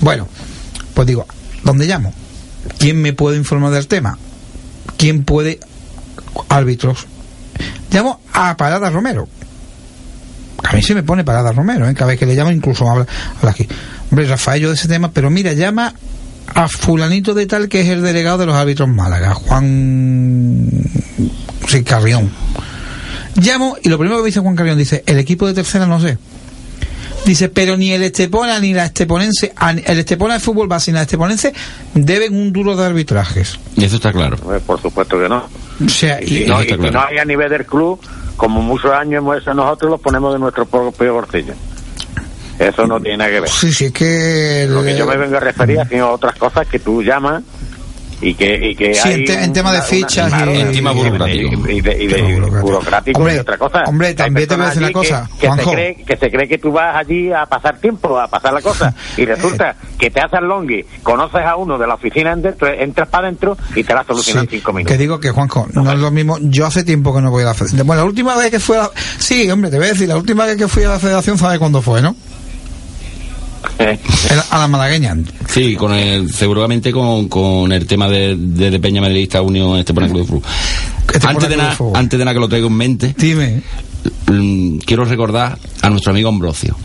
Bueno, 0.00 0.28
pues 0.94 1.06
digo, 1.06 1.26
¿dónde 1.62 1.86
llamo? 1.86 2.12
¿Quién 2.78 3.00
me 3.00 3.12
puede 3.12 3.36
informar 3.36 3.72
del 3.72 3.86
tema? 3.86 4.18
¿Quién 4.96 5.24
puede? 5.24 5.60
Árbitros. 6.48 7.06
Llamo 7.90 8.20
a 8.32 8.56
Parada 8.56 8.90
Romero. 8.90 9.28
A 10.62 10.72
mí 10.72 10.82
se 10.82 10.94
me 10.94 11.02
pone 11.02 11.24
Parada 11.24 11.52
Romero, 11.52 11.88
¿eh? 11.88 11.94
cada 11.94 12.08
vez 12.08 12.18
que 12.18 12.26
le 12.26 12.34
llamo, 12.34 12.50
incluso 12.50 12.88
habla, 12.88 13.06
habla 13.38 13.50
aquí. 13.50 13.68
Hombre, 14.10 14.26
Rafael, 14.26 14.62
yo 14.62 14.68
de 14.68 14.74
ese 14.74 14.88
tema, 14.88 15.10
pero 15.12 15.30
mira, 15.30 15.52
llama 15.52 15.92
a 16.54 16.68
fulanito 16.68 17.34
de 17.34 17.46
tal 17.46 17.68
que 17.68 17.80
es 17.80 17.88
el 17.88 18.02
delegado 18.02 18.38
de 18.38 18.46
los 18.46 18.54
árbitros 18.54 18.88
Málaga, 18.88 19.34
Juan 19.34 20.68
sí, 21.68 21.82
Carrión. 21.82 22.30
Llamo 23.36 23.76
y 23.82 23.88
lo 23.88 23.98
primero 23.98 24.18
que 24.18 24.22
me 24.22 24.26
dice 24.28 24.40
Juan 24.40 24.56
Carrión 24.56 24.78
dice, 24.78 25.02
el 25.06 25.18
equipo 25.18 25.46
de 25.46 25.54
tercera 25.54 25.86
no 25.86 26.00
sé. 26.00 26.18
Dice, 27.26 27.48
pero 27.48 27.76
ni 27.76 27.90
el 27.92 28.04
Estepona 28.04 28.60
ni 28.60 28.72
la 28.72 28.84
Esteponense, 28.84 29.52
el 29.86 29.98
Estepona 29.98 30.34
de 30.34 30.40
fútbol 30.40 30.68
base 30.68 30.92
ni 30.92 30.96
la 30.96 31.02
Esteponense 31.02 31.52
deben 31.94 32.36
un 32.36 32.52
duro 32.52 32.76
de 32.76 32.86
arbitrajes. 32.86 33.58
Y 33.74 33.84
eso 33.84 33.96
está 33.96 34.12
claro. 34.12 34.36
Pues, 34.36 34.62
por 34.62 34.80
supuesto 34.80 35.18
que 35.20 35.28
no. 35.28 35.44
O 35.84 35.88
sea, 35.88 36.22
Y, 36.22 36.44
y, 36.44 36.46
no, 36.46 36.62
y 36.62 36.68
claro. 36.68 36.90
no 36.92 37.00
hay 37.04 37.18
a 37.18 37.24
nivel 37.24 37.50
del 37.50 37.66
club, 37.66 38.00
como 38.36 38.62
muchos 38.62 38.92
años 38.92 39.18
hemos 39.18 39.38
hecho 39.38 39.52
nosotros, 39.54 39.90
los 39.90 40.00
ponemos 40.00 40.32
de 40.34 40.38
nuestro 40.38 40.66
propio 40.66 41.14
bolsillo. 41.14 41.54
Eso 42.58 42.86
no 42.86 43.00
tiene 43.00 43.18
nada 43.18 43.30
que 43.30 43.40
ver. 43.40 43.50
sí, 43.50 43.72
sí, 43.72 43.84
es 43.86 43.92
que... 43.92 44.66
Lo 44.68 44.82
que 44.82 44.96
yo 44.96 45.06
me 45.06 45.16
vengo 45.16 45.36
a 45.36 45.40
referir 45.40 45.78
ha 45.80 45.84
sido 45.88 46.10
otras 46.10 46.34
cosas 46.36 46.66
que 46.66 46.78
tú 46.78 47.02
llamas 47.02 47.42
y 48.18 48.32
que, 48.34 48.70
y 48.70 48.74
que 48.74 48.94
Sí, 48.94 49.08
hay 49.08 49.14
en 49.16 49.24
te- 49.26 49.34
en 49.34 49.48
un- 49.50 49.52
tema 49.52 49.72
de 49.74 49.82
fichas 49.82 50.32
y- 50.32 50.58
En 50.58 50.72
tema 50.72 50.92
y- 50.92 50.96
burocrático. 50.96 51.68
y, 51.70 51.80
de, 51.82 52.02
y 52.02 52.06
de- 52.06 52.14
Tema 52.14 52.28
y 52.30 52.32
burocrático. 52.32 52.62
burocrático 52.66 53.18
Hombre, 53.18 53.34
y 53.34 53.38
otra 53.38 53.58
cosa 53.58 53.82
hombre, 53.86 54.14
también 54.14 54.48
te 54.48 54.56
voy 54.56 54.64
a 54.64 54.68
decir 54.68 54.82
una 54.84 54.92
cosa, 54.92 55.28
que, 55.34 55.38
que 55.40 55.46
Juanjo. 55.48 55.68
se 55.70 55.76
cree, 55.76 55.94
que 55.96 56.16
se 56.16 56.30
cree 56.30 56.48
que 56.48 56.56
tú 56.56 56.72
vas 56.72 56.96
allí 56.96 57.30
a 57.30 57.44
pasar 57.44 57.76
tiempo 57.78 58.18
a 58.18 58.26
pasar 58.26 58.54
la 58.54 58.62
cosa 58.62 58.94
y 59.18 59.24
resulta 59.26 59.76
que 59.98 60.10
te 60.10 60.18
haces 60.20 60.40
longui 60.40 60.82
conoces 61.02 61.42
a 61.44 61.56
uno 61.56 61.76
de 61.76 61.86
la 61.86 61.92
oficina 61.92 62.34
dentro, 62.34 62.68
entras 62.68 63.06
para 63.08 63.26
adentro 63.28 63.54
y 63.74 63.84
te 63.84 63.92
la 63.92 64.02
solucionan 64.02 64.44
en 64.44 64.50
Sí, 64.50 64.56
cinco 64.56 64.70
que 64.72 64.76
minutos 64.78 64.98
digo 64.98 65.20
que 65.20 65.30
Juanjo, 65.32 65.66
no 65.74 65.92
es 65.92 65.98
lo 65.98 66.10
mismo. 66.10 66.38
Yo 66.40 66.64
hace 66.64 66.84
tiempo 66.84 67.14
que 67.14 67.20
no 67.20 67.30
voy 67.30 67.42
a 67.42 67.46
la 67.48 67.54
federación. 67.54 67.86
Bueno, 67.86 68.00
la 68.00 68.06
última 68.08 68.34
vez 68.34 68.50
que 68.50 68.60
fui 68.60 68.76
a 68.76 68.84
la... 68.84 68.90
Sí, 69.18 69.50
hombre, 69.50 69.70
te 69.70 69.76
voy 69.76 69.88
a 69.88 69.90
decir, 69.90 70.08
la 70.08 70.16
última 70.16 70.46
vez 70.46 70.56
que 70.56 70.68
fui 70.68 70.84
a 70.84 70.88
la 70.88 70.98
federación, 70.98 71.36
¿sabes 71.36 71.58
cuándo 71.58 71.82
fue, 71.82 72.00
no? 72.00 72.16
A 74.50 74.58
la 74.58 74.68
malagueña. 74.68 75.16
Sí, 75.48 75.74
con 75.76 75.92
el, 75.92 76.32
seguramente 76.32 76.92
con, 76.92 77.28
con 77.28 77.70
el 77.72 77.86
tema 77.86 78.08
de, 78.08 78.36
de, 78.36 78.70
de 78.70 78.80
Peña 78.80 79.00
Madridista 79.00 79.42
Unión 79.42 79.78
Estepona 79.78 80.08
Club 80.08 80.20
de 80.20 80.26
Fútbol. 80.26 80.42
Estepona 81.12 81.30
Antes 81.32 81.48
de, 81.48 81.56
Fútbol. 81.76 81.96
antes 81.96 82.18
de 82.18 82.24
nada 82.24 82.34
que 82.34 82.40
lo 82.40 82.48
traigo 82.48 82.68
en 82.68 82.74
mente, 82.76 83.14
Dime. 83.18 83.62
mm, 84.28 84.78
quiero 84.78 85.04
recordar 85.04 85.58
a 85.82 85.90
nuestro 85.90 86.12
amigo 86.12 86.28
Ambrosio. 86.28 86.76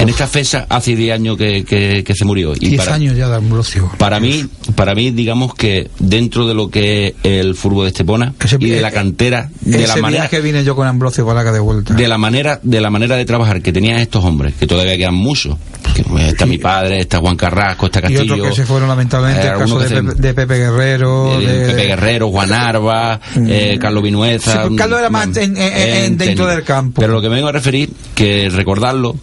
En 0.00 0.08
esta 0.08 0.26
fecha 0.26 0.66
hace 0.68 0.96
10 0.96 1.14
años 1.14 1.36
que, 1.36 1.64
que, 1.64 2.02
que 2.04 2.14
se 2.14 2.24
murió. 2.24 2.54
Y 2.54 2.68
10 2.70 2.76
para, 2.82 2.94
años 2.94 3.16
ya 3.16 3.28
de 3.28 3.36
Ambrosio. 3.36 3.90
para 3.98 4.18
mí, 4.20 4.46
para 4.74 4.94
mí, 4.94 5.10
digamos 5.10 5.54
que 5.54 5.90
dentro 5.98 6.46
de 6.46 6.54
lo 6.54 6.70
que 6.70 7.08
es 7.08 7.14
el 7.22 7.54
fútbol 7.54 7.84
de 7.84 7.88
Estepona 7.90 8.32
Ese- 8.42 8.56
y 8.60 8.70
de 8.70 8.80
la 8.80 8.90
cantera, 8.90 9.50
de 9.60 9.86
la 9.86 9.96
manera 9.96 10.28
que 10.28 10.40
vine 10.40 10.64
yo 10.64 10.74
con 10.74 10.86
Ambrosio 10.86 11.24
de 11.24 11.60
vuelta. 11.60 11.94
de 11.94 12.08
la 12.08 12.18
manera 12.18 12.60
de 12.62 12.80
la 12.80 12.90
manera 12.90 13.16
de 13.16 13.24
trabajar 13.24 13.62
que 13.62 13.72
tenían 13.72 13.98
estos 13.98 14.24
hombres 14.24 14.54
que 14.54 14.66
todavía 14.66 14.96
quedan 14.96 15.14
muchos 15.14 15.56
que, 15.94 16.02
pues, 16.04 16.28
está 16.28 16.46
mi 16.46 16.58
padre 16.58 17.00
está 17.00 17.18
Juan 17.18 17.36
Carrasco 17.36 17.86
está 17.86 17.98
y 17.98 18.02
Castillo 18.02 18.34
otros 18.34 18.48
que 18.50 18.54
se 18.56 18.66
fueron 18.66 18.88
lamentablemente, 18.88 19.46
eh, 19.46 19.50
el 19.52 19.58
caso 19.58 19.78
de 19.80 19.88
se- 19.88 19.94
Pepe, 20.02 20.14
de 20.22 20.34
Pepe 20.34 20.54
Guerrero. 20.58 21.38
de- 21.40 21.66
Pepe 21.66 21.86
Guerrero 21.88 22.30
Juan 22.30 22.52
Arba 22.52 23.20
eh, 23.36 23.76
Carlos 23.80 24.02
Vinueza 24.02 24.52
Sí, 24.52 24.58
pues 24.68 24.78
Carlos 24.78 24.98
era 25.00 25.10
más 25.10 25.28
mm, 25.28 25.38
en- 25.38 25.56
en- 25.56 25.72
en- 26.04 26.18
dentro 26.18 26.46
del 26.46 26.62
campo. 26.62 27.00
pero 27.00 27.12
lo 27.14 27.20
que 27.20 27.28
me 27.28 27.34
vengo 27.36 27.48
a 27.48 27.52
referir 27.52 27.90
que 28.14 28.48
recordarlo 28.50 29.16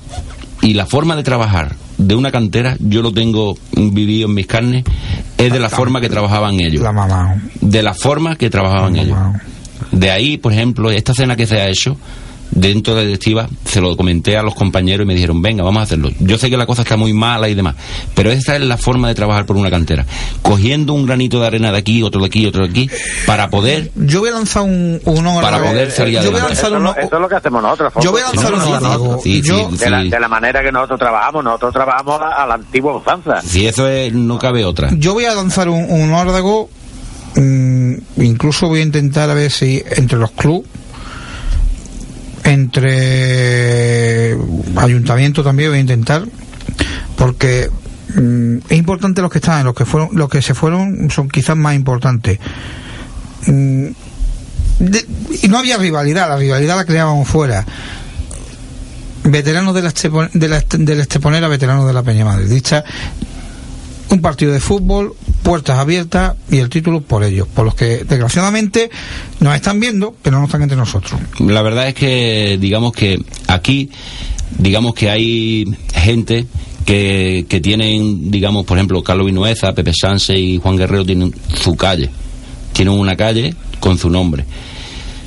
y 0.61 0.73
la 0.73 0.85
forma 0.85 1.15
de 1.15 1.23
trabajar 1.23 1.75
de 1.97 2.15
una 2.15 2.31
cantera 2.31 2.77
yo 2.79 3.01
lo 3.01 3.11
tengo 3.11 3.55
vivido 3.73 4.27
en 4.27 4.33
mis 4.33 4.47
carnes 4.47 4.83
es 5.37 5.51
de 5.53 5.59
la 5.59 5.69
forma 5.69 6.01
que 6.01 6.09
trabajaban 6.09 6.59
ellos 6.59 6.81
La 6.81 6.91
mamá. 6.91 7.41
de 7.61 7.83
la 7.83 7.93
forma 7.93 8.35
que 8.35 8.49
trabajaban 8.49 8.95
La 8.95 9.01
ellos. 9.03 9.17
De 9.91 10.09
ahí, 10.11 10.37
por 10.37 10.51
ejemplo, 10.53 10.89
esta 10.91 11.13
cena 11.13 11.35
que 11.35 11.45
se 11.47 11.59
ha 11.61 11.67
hecho 11.69 11.97
dentro 12.51 12.95
de 12.95 13.01
la 13.01 13.05
directiva, 13.05 13.47
se 13.65 13.81
lo 13.81 13.95
comenté 13.97 14.37
a 14.37 14.41
los 14.43 14.55
compañeros 14.55 15.03
y 15.05 15.07
me 15.07 15.13
dijeron, 15.13 15.41
venga, 15.41 15.63
vamos 15.63 15.81
a 15.81 15.83
hacerlo. 15.83 16.09
Yo 16.19 16.37
sé 16.37 16.49
que 16.49 16.57
la 16.57 16.65
cosa 16.65 16.81
está 16.83 16.97
muy 16.97 17.13
mala 17.13 17.49
y 17.49 17.55
demás, 17.55 17.75
pero 18.15 18.31
esta 18.31 18.55
es 18.55 18.61
la 18.61 18.77
forma 18.77 19.07
de 19.07 19.15
trabajar 19.15 19.45
por 19.45 19.57
una 19.57 19.69
cantera. 19.69 20.05
Cogiendo 20.41 20.93
un 20.93 21.05
granito 21.05 21.39
de 21.39 21.47
arena 21.47 21.71
de 21.71 21.77
aquí, 21.77 22.03
otro 22.03 22.21
de 22.21 22.27
aquí, 22.27 22.45
otro 22.45 22.63
de 22.63 22.69
aquí, 22.69 22.89
para 23.25 23.49
poder... 23.49 23.91
Yo 23.95 24.19
voy 24.21 24.29
a 24.29 24.33
lanzar 24.33 24.63
un, 24.63 24.99
un 25.03 25.41
Para 25.41 25.61
poder 25.61 25.91
salir 25.91 26.19
Yo 26.21 26.31
voy 26.31 26.39
a 26.39 26.43
adelante. 26.43 26.47
lanzar 26.47 26.53
eso, 26.53 26.67
es 26.67 26.73
un, 26.73 26.83
lo, 26.83 26.95
eso 26.95 27.15
es 27.15 27.21
lo 27.21 27.29
que 27.29 27.35
hacemos 27.35 27.61
nosotros 27.61 27.93
yo 28.01 28.11
voy 28.11 28.21
a 28.21 28.25
lanzar 28.25 28.53
un 28.53 30.09
de, 30.09 30.19
la, 30.19 30.27
manera 30.27 30.61
que 30.63 30.71
nosotros 30.71 30.99
trabajamos, 30.99 31.43
nosotros 31.43 31.73
trabajamos 31.73 32.21
a, 32.21 32.43
a 32.43 32.47
la 32.47 32.53
antigua 32.55 32.97
usanza. 32.97 33.41
Si 33.41 33.65
eso 33.67 33.87
es, 33.87 34.13
no 34.13 34.37
cabe 34.37 34.65
otra. 34.65 34.89
Yo 34.97 35.13
voy 35.13 35.25
a 35.25 35.33
lanzar 35.33 35.69
un, 35.69 35.89
un 35.89 36.13
órdago, 36.13 36.69
mm, 37.35 37.93
incluso 38.17 38.67
voy 38.67 38.79
a 38.79 38.83
intentar 38.83 39.29
a 39.29 39.33
ver 39.33 39.51
si 39.51 39.83
entre 39.95 40.17
los 40.17 40.31
clubes, 40.31 40.69
entre 42.47 44.37
ayuntamiento 44.77 45.43
también 45.43 45.69
voy 45.69 45.77
a 45.77 45.81
intentar, 45.81 46.25
porque 47.17 47.69
mm, 48.15 48.57
es 48.69 48.77
importante 48.77 49.21
los 49.21 49.31
que 49.31 49.39
están, 49.39 49.65
los 49.65 49.75
que 49.75 49.85
fueron, 49.85 50.09
los 50.13 50.29
que 50.29 50.41
se 50.41 50.53
fueron 50.53 51.09
son 51.09 51.29
quizás 51.29 51.55
más 51.57 51.75
importantes. 51.75 52.39
Mm, 53.47 53.87
y 55.41 55.47
no 55.47 55.57
había 55.57 55.77
rivalidad, 55.77 56.29
la 56.29 56.37
rivalidad 56.37 56.75
la 56.77 56.85
creábamos 56.85 57.27
fuera. 57.27 57.65
Veteranos 59.23 59.73
de 59.75 59.81
la, 59.81 59.89
Estepo- 59.89 60.29
de 60.31 60.47
la, 60.47 60.63
de 60.69 60.95
la 60.95 61.01
Esteponera, 61.01 61.47
veteranos 61.47 61.85
de 61.87 61.93
la 61.93 62.03
Peña 62.03 62.23
Madridista, 62.25 62.83
un 64.09 64.21
partido 64.21 64.53
de 64.53 64.59
fútbol, 64.59 65.13
puertas 65.47 65.79
abiertas 65.79 66.35
y 66.51 66.57
el 66.57 66.69
título 66.69 66.99
por 66.99 67.23
ellos, 67.23 67.47
por 67.47 67.63
los 67.63 67.73
que 67.73 68.03
desgraciadamente 68.03 68.89
nos 69.39 69.55
están 69.55 69.79
viendo, 69.79 70.13
pero 70.21 70.39
no 70.39 70.45
están 70.45 70.63
entre 70.63 70.75
nosotros. 70.75 71.21
La 71.39 71.61
verdad 71.61 71.87
es 71.87 71.93
que, 71.93 72.57
digamos 72.59 72.91
que 72.91 73.17
aquí, 73.47 73.89
digamos 74.57 74.93
que 74.93 75.09
hay 75.09 75.63
gente 75.93 76.47
que, 76.85 77.45
que 77.47 77.61
tienen, 77.61 78.29
digamos, 78.29 78.65
por 78.65 78.77
ejemplo, 78.77 79.01
Carlos 79.01 79.25
Vinueza, 79.25 79.73
Pepe 79.73 79.93
Sanse 79.93 80.37
y 80.37 80.57
Juan 80.57 80.75
Guerrero 80.75 81.05
tienen 81.05 81.33
su 81.55 81.77
calle. 81.77 82.09
Tienen 82.73 82.95
una 82.95 83.15
calle 83.15 83.55
con 83.79 83.97
su 83.97 84.09
nombre. 84.09 84.43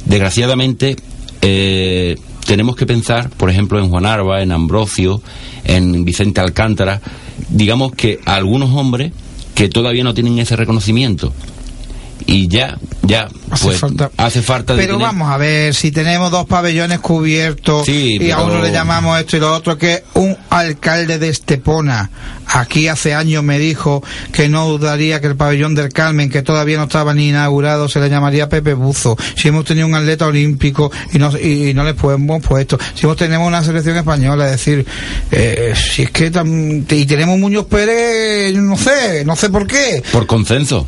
Desgraciadamente, 0.04 0.96
eh, 1.40 2.18
tenemos 2.44 2.76
que 2.76 2.84
pensar, 2.84 3.30
por 3.30 3.48
ejemplo, 3.48 3.78
en 3.78 3.88
Juan 3.88 4.04
Arba, 4.04 4.42
en 4.42 4.52
Ambrosio, 4.52 5.22
en 5.64 6.04
Vicente 6.04 6.42
Alcántara, 6.42 7.00
digamos 7.48 7.92
que 7.92 8.20
algunos 8.26 8.68
hombres 8.74 9.12
que 9.60 9.68
todavía 9.68 10.02
no 10.02 10.14
tienen 10.14 10.38
ese 10.38 10.56
reconocimiento. 10.56 11.34
Y 12.24 12.48
ya, 12.48 12.78
ya, 13.02 13.28
Hace 13.50 13.64
pues 13.64 13.78
falta. 13.78 14.10
hace 14.16 14.42
falta 14.42 14.74
Pero 14.76 14.94
tener- 14.94 15.06
vamos 15.06 15.30
a 15.30 15.36
ver, 15.36 15.74
si 15.74 15.90
tenemos 15.90 16.30
dos 16.30 16.46
pabellones 16.46 17.00
cubiertos 17.00 17.86
Sí, 17.86 18.18
y 18.20 18.30
a 18.30 18.40
uno 18.40 18.60
le 18.60 18.70
llamamos 18.70 19.18
esto 19.18 19.36
y 19.36 19.40
lo 19.40 19.54
otro, 19.54 19.76
que 19.78 20.04
un 20.14 20.36
alcalde 20.50 21.18
de 21.18 21.28
Estepona 21.28 22.10
aquí 22.46 22.88
hace 22.88 23.14
años 23.14 23.42
me 23.42 23.58
dijo 23.58 24.02
que 24.32 24.48
no 24.48 24.68
dudaría 24.68 25.20
que 25.20 25.28
el 25.28 25.36
pabellón 25.36 25.74
del 25.74 25.92
Carmen, 25.92 26.28
que 26.30 26.42
todavía 26.42 26.76
no 26.76 26.84
estaba 26.84 27.14
ni 27.14 27.28
inaugurado, 27.30 27.88
se 27.88 28.00
le 28.00 28.10
llamaría 28.10 28.48
Pepe 28.48 28.74
Buzo. 28.74 29.16
Si 29.36 29.48
hemos 29.48 29.64
tenido 29.64 29.86
un 29.86 29.94
atleta 29.94 30.26
olímpico 30.26 30.90
y 31.12 31.18
no, 31.18 31.30
y, 31.38 31.70
y 31.70 31.74
no 31.74 31.84
le 31.84 31.90
hemos 31.90 32.42
puesto, 32.42 32.78
si 32.94 33.06
hemos 33.06 33.16
tenemos 33.16 33.48
una 33.48 33.64
selección 33.64 33.96
española, 33.96 34.44
es 34.46 34.52
decir, 34.52 34.86
eh, 35.30 35.74
si 35.74 36.02
es 36.02 36.10
que 36.10 36.30
tam- 36.30 36.84
y 36.92 37.06
tenemos 37.06 37.38
Muñoz 37.38 37.66
Pérez, 37.66 38.54
no 38.56 38.76
sé, 38.76 39.24
no 39.24 39.36
sé 39.36 39.48
por 39.48 39.66
qué. 39.66 40.02
por 40.12 40.26
consenso, 40.26 40.86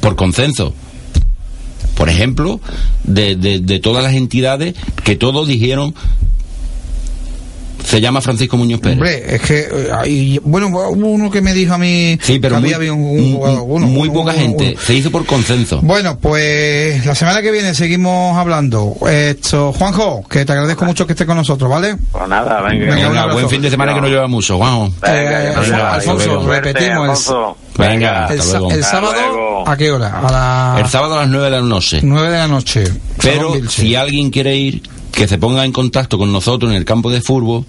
por 0.00 0.16
consenso. 0.16 0.74
Por 1.98 2.08
ejemplo, 2.08 2.60
de, 3.02 3.34
de, 3.34 3.78
todas 3.80 4.04
las 4.04 4.14
entidades 4.14 4.76
que 5.02 5.16
todos 5.16 5.48
dijeron 5.48 5.96
se 7.84 8.00
llama 8.00 8.20
Francisco 8.20 8.56
Muñoz 8.56 8.80
Pérez. 8.80 8.96
Hombre, 8.98 9.34
es 9.36 9.40
que, 9.42 9.58
eh, 9.60 9.88
hay- 9.96 10.40
bueno, 10.44 10.68
hubo 10.68 10.88
uno 11.08 11.30
que 11.30 11.40
me 11.40 11.52
dijo 11.54 11.74
a 11.74 11.78
mí 11.78 12.18
sí, 12.22 12.38
pero 12.38 12.56
que 12.56 12.60
muy, 12.62 12.72
había 12.72 12.92
un- 12.92 13.00
un- 13.02 13.34
un- 13.36 13.62
uno, 13.66 13.86
muy 13.86 14.08
uno, 14.08 14.20
poca 14.20 14.32
uno, 14.32 14.40
gente. 14.42 14.70
uno. 14.72 14.80
Se 14.80 14.94
hizo 14.94 15.10
por 15.10 15.24
consenso. 15.26 15.80
Bueno, 15.82 16.18
pues 16.18 17.04
la 17.06 17.14
semana 17.14 17.40
que 17.42 17.50
viene 17.50 17.74
seguimos 17.74 18.36
hablando. 18.36 18.94
Esto, 19.10 19.72
Juanjo, 19.72 20.22
que 20.28 20.44
te 20.44 20.52
agradezco 20.52 20.84
mucho 20.84 21.06
que 21.06 21.12
estés 21.14 21.26
con 21.26 21.36
nosotros, 21.36 21.70
¿vale? 21.70 21.96
Pues 22.12 22.28
nada, 22.28 22.60
venga. 22.62 22.84
Venga, 22.86 22.94
un 22.94 22.96
Venga, 22.96 23.20
abrazo. 23.22 23.32
buen 23.38 23.50
fin 23.50 23.62
de 23.62 23.70
semana 23.70 23.94
que 23.94 24.00
no 24.00 24.08
lleva 24.08 24.26
mucho, 24.28 24.56
Juanjo. 24.58 24.92
Venga, 25.00 25.44
Eh, 25.50 25.54
Alfonso, 25.94 26.46
repetimos, 26.48 27.08
Alfonso. 27.08 27.56
Venga, 27.78 28.26
El, 28.30 28.40
hasta 28.40 28.42
sa- 28.52 28.58
luego. 28.58 28.72
el 28.74 28.84
sábado. 28.84 29.14
¿a 29.68 29.76
qué 29.76 29.90
hora? 29.92 30.18
A 30.18 30.32
las 30.76 30.80
El 30.84 30.88
sábado 30.90 31.14
a 31.14 31.20
las 31.22 31.28
9 31.28 31.44
de 31.46 31.50
la 31.52 31.60
noche. 31.62 32.00
9 32.02 32.28
de 32.30 32.38
la 32.38 32.48
noche. 32.48 32.84
Pero 33.22 33.54
si 33.68 33.94
alguien 33.94 34.30
quiere 34.30 34.56
ir, 34.56 34.82
que 35.12 35.26
se 35.28 35.38
ponga 35.38 35.64
en 35.64 35.72
contacto 35.72 36.18
con 36.18 36.32
nosotros 36.32 36.70
en 36.70 36.76
el 36.76 36.84
campo 36.84 37.10
de 37.10 37.20
fútbol. 37.20 37.64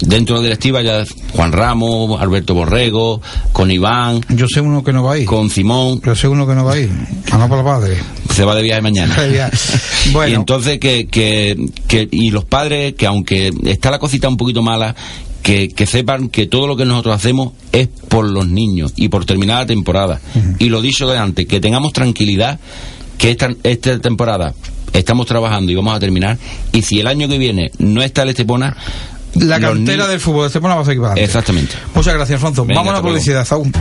Dentro 0.00 0.36
de 0.36 0.42
la 0.42 0.44
directiva 0.50 0.80
ya 0.80 1.04
Juan 1.32 1.50
Ramos, 1.50 2.20
Alberto 2.20 2.54
Borrego, 2.54 3.20
con 3.52 3.68
Iván, 3.68 4.20
Yo 4.28 4.46
sé 4.46 4.60
uno 4.60 4.84
que 4.84 4.92
no 4.92 5.02
va 5.02 5.14
a 5.14 5.18
ir. 5.18 5.24
con 5.26 5.50
Simón, 5.50 6.00
Yo 6.06 6.14
sé 6.14 6.28
uno 6.28 6.46
que 6.46 6.54
no 6.54 6.64
va 6.64 6.74
a 6.74 6.78
ir. 6.78 6.88
A 7.32 7.36
no 7.36 7.48
para 7.48 7.62
el 7.62 7.66
padre. 7.66 7.96
se 8.32 8.44
va 8.44 8.54
de 8.54 8.62
viaje 8.62 8.80
mañana. 8.80 9.16
Bueno. 10.12 10.30
Y 10.30 10.34
entonces 10.36 10.78
que, 10.78 11.08
que, 11.08 11.56
que- 11.88 12.08
y 12.12 12.30
los 12.30 12.44
padres, 12.44 12.94
que 12.94 13.06
aunque 13.06 13.52
está 13.64 13.90
la 13.90 13.98
cosita 13.98 14.28
un 14.28 14.36
poquito 14.36 14.62
mala, 14.62 14.94
que, 15.42 15.68
que 15.68 15.84
sepan 15.86 16.28
que 16.28 16.46
todo 16.46 16.68
lo 16.68 16.76
que 16.76 16.84
nosotros 16.84 17.16
hacemos 17.16 17.54
es 17.72 17.88
por 18.08 18.24
los 18.30 18.46
niños 18.46 18.92
y 18.94 19.08
por 19.08 19.24
terminar 19.24 19.58
la 19.62 19.66
temporada. 19.66 20.20
Y 20.60 20.68
lo 20.68 20.80
dicho 20.80 21.08
de 21.08 21.18
antes, 21.18 21.46
que 21.46 21.58
tengamos 21.60 21.92
tranquilidad, 21.92 22.60
que 23.18 23.32
esta, 23.32 23.48
esta 23.64 23.98
temporada 23.98 24.54
estamos 24.98 25.26
trabajando 25.26 25.70
y 25.72 25.74
vamos 25.74 25.94
a 25.94 26.00
terminar. 26.00 26.36
Y 26.72 26.82
si 26.82 27.00
el 27.00 27.06
año 27.06 27.28
que 27.28 27.38
viene 27.38 27.70
no 27.78 28.02
está 28.02 28.22
el 28.22 28.30
Estepona, 28.30 28.76
La 29.34 29.60
cantera 29.60 29.74
niños- 29.96 30.08
del 30.08 30.20
fútbol 30.20 30.42
de 30.42 30.46
Estepona 30.48 30.74
va 30.74 30.82
a 30.82 30.84
seguir 30.84 31.00
para 31.00 31.12
adelante. 31.12 31.24
Exactamente. 31.30 31.74
Muchas 31.94 32.14
gracias, 32.14 32.36
Alfonso. 32.40 32.64
Venga, 32.64 32.80
Vamos 32.80 32.92
a 32.92 32.96
la 32.96 33.02
publicidad. 33.02 33.46
Aún. 33.50 33.72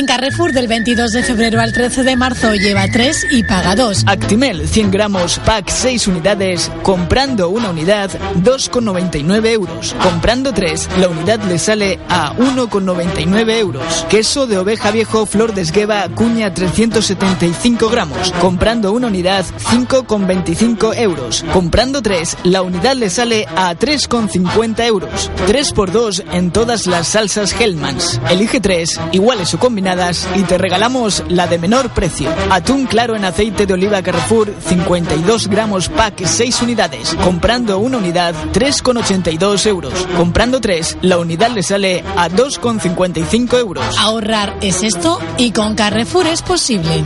En 0.00 0.06
Carrefour 0.06 0.54
del 0.54 0.66
22 0.66 1.12
de 1.12 1.22
febrero 1.22 1.60
al 1.60 1.74
13 1.74 2.04
de 2.04 2.16
marzo 2.16 2.54
lleva 2.54 2.88
3 2.90 3.26
y 3.32 3.42
paga 3.42 3.76
2. 3.76 4.04
Actimel 4.06 4.66
100 4.66 4.90
gramos, 4.90 5.38
pack 5.40 5.68
6 5.68 6.08
unidades, 6.08 6.72
comprando 6.82 7.50
una 7.50 7.68
unidad 7.68 8.10
2,99 8.36 9.48
euros. 9.48 9.94
Comprando 10.02 10.54
3, 10.54 10.88
la 11.00 11.08
unidad 11.08 11.40
le 11.42 11.58
sale 11.58 12.00
a 12.08 12.32
1,99 12.34 13.50
euros. 13.58 14.06
Queso 14.08 14.46
de 14.46 14.56
oveja 14.56 14.90
viejo 14.90 15.26
flor 15.26 15.52
de 15.52 15.66
cuña 16.14 16.54
375 16.54 17.90
gramos. 17.90 18.32
Comprando 18.40 18.92
una 18.92 19.08
unidad 19.08 19.44
5,25 19.70 20.96
euros. 20.96 21.44
Comprando 21.52 22.00
3, 22.00 22.38
la 22.44 22.62
unidad 22.62 22.96
le 22.96 23.10
sale 23.10 23.46
a 23.54 23.74
3,50 23.74 24.82
euros. 24.86 25.30
3 25.46 25.72
por 25.72 25.92
2 25.92 26.24
en 26.32 26.52
todas 26.52 26.86
las 26.86 27.08
salsas 27.08 27.52
Hellmans. 27.52 28.18
Elige 28.30 28.60
3, 28.62 28.98
iguales 29.12 29.52
o 29.52 29.58
combinadas 29.58 29.89
y 30.36 30.42
te 30.42 30.56
regalamos 30.56 31.24
la 31.28 31.48
de 31.48 31.58
menor 31.58 31.90
precio. 31.90 32.30
Atún 32.50 32.86
claro 32.86 33.16
en 33.16 33.24
aceite 33.24 33.66
de 33.66 33.74
oliva 33.74 34.02
Carrefour 34.02 34.54
52 34.64 35.48
gramos 35.48 35.88
pack 35.88 36.24
6 36.24 36.62
unidades. 36.62 37.16
Comprando 37.24 37.78
una 37.78 37.98
unidad 37.98 38.34
3,82 38.52 39.66
euros. 39.66 39.92
Comprando 40.16 40.60
3, 40.60 40.98
la 41.02 41.18
unidad 41.18 41.50
le 41.50 41.64
sale 41.64 42.04
a 42.16 42.28
2,55 42.28 43.58
euros. 43.58 43.98
Ahorrar 43.98 44.56
es 44.60 44.84
esto 44.84 45.18
y 45.38 45.50
con 45.50 45.74
Carrefour 45.74 46.26
es 46.28 46.42
posible. 46.42 47.02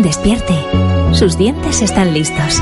Despierte. 0.00 0.54
Sus 1.12 1.38
dientes 1.38 1.82
están 1.82 2.12
listos. 2.14 2.60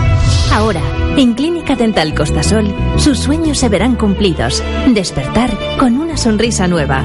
Ahora, 0.52 0.80
en 1.16 1.34
Clínica 1.34 1.76
Dental 1.76 2.14
Costasol, 2.14 2.74
sus 2.96 3.18
sueños 3.18 3.58
se 3.58 3.68
verán 3.68 3.96
cumplidos. 3.96 4.62
Despertar 4.88 5.50
con 5.78 5.98
una 5.98 6.16
sonrisa 6.16 6.66
nueva. 6.66 7.04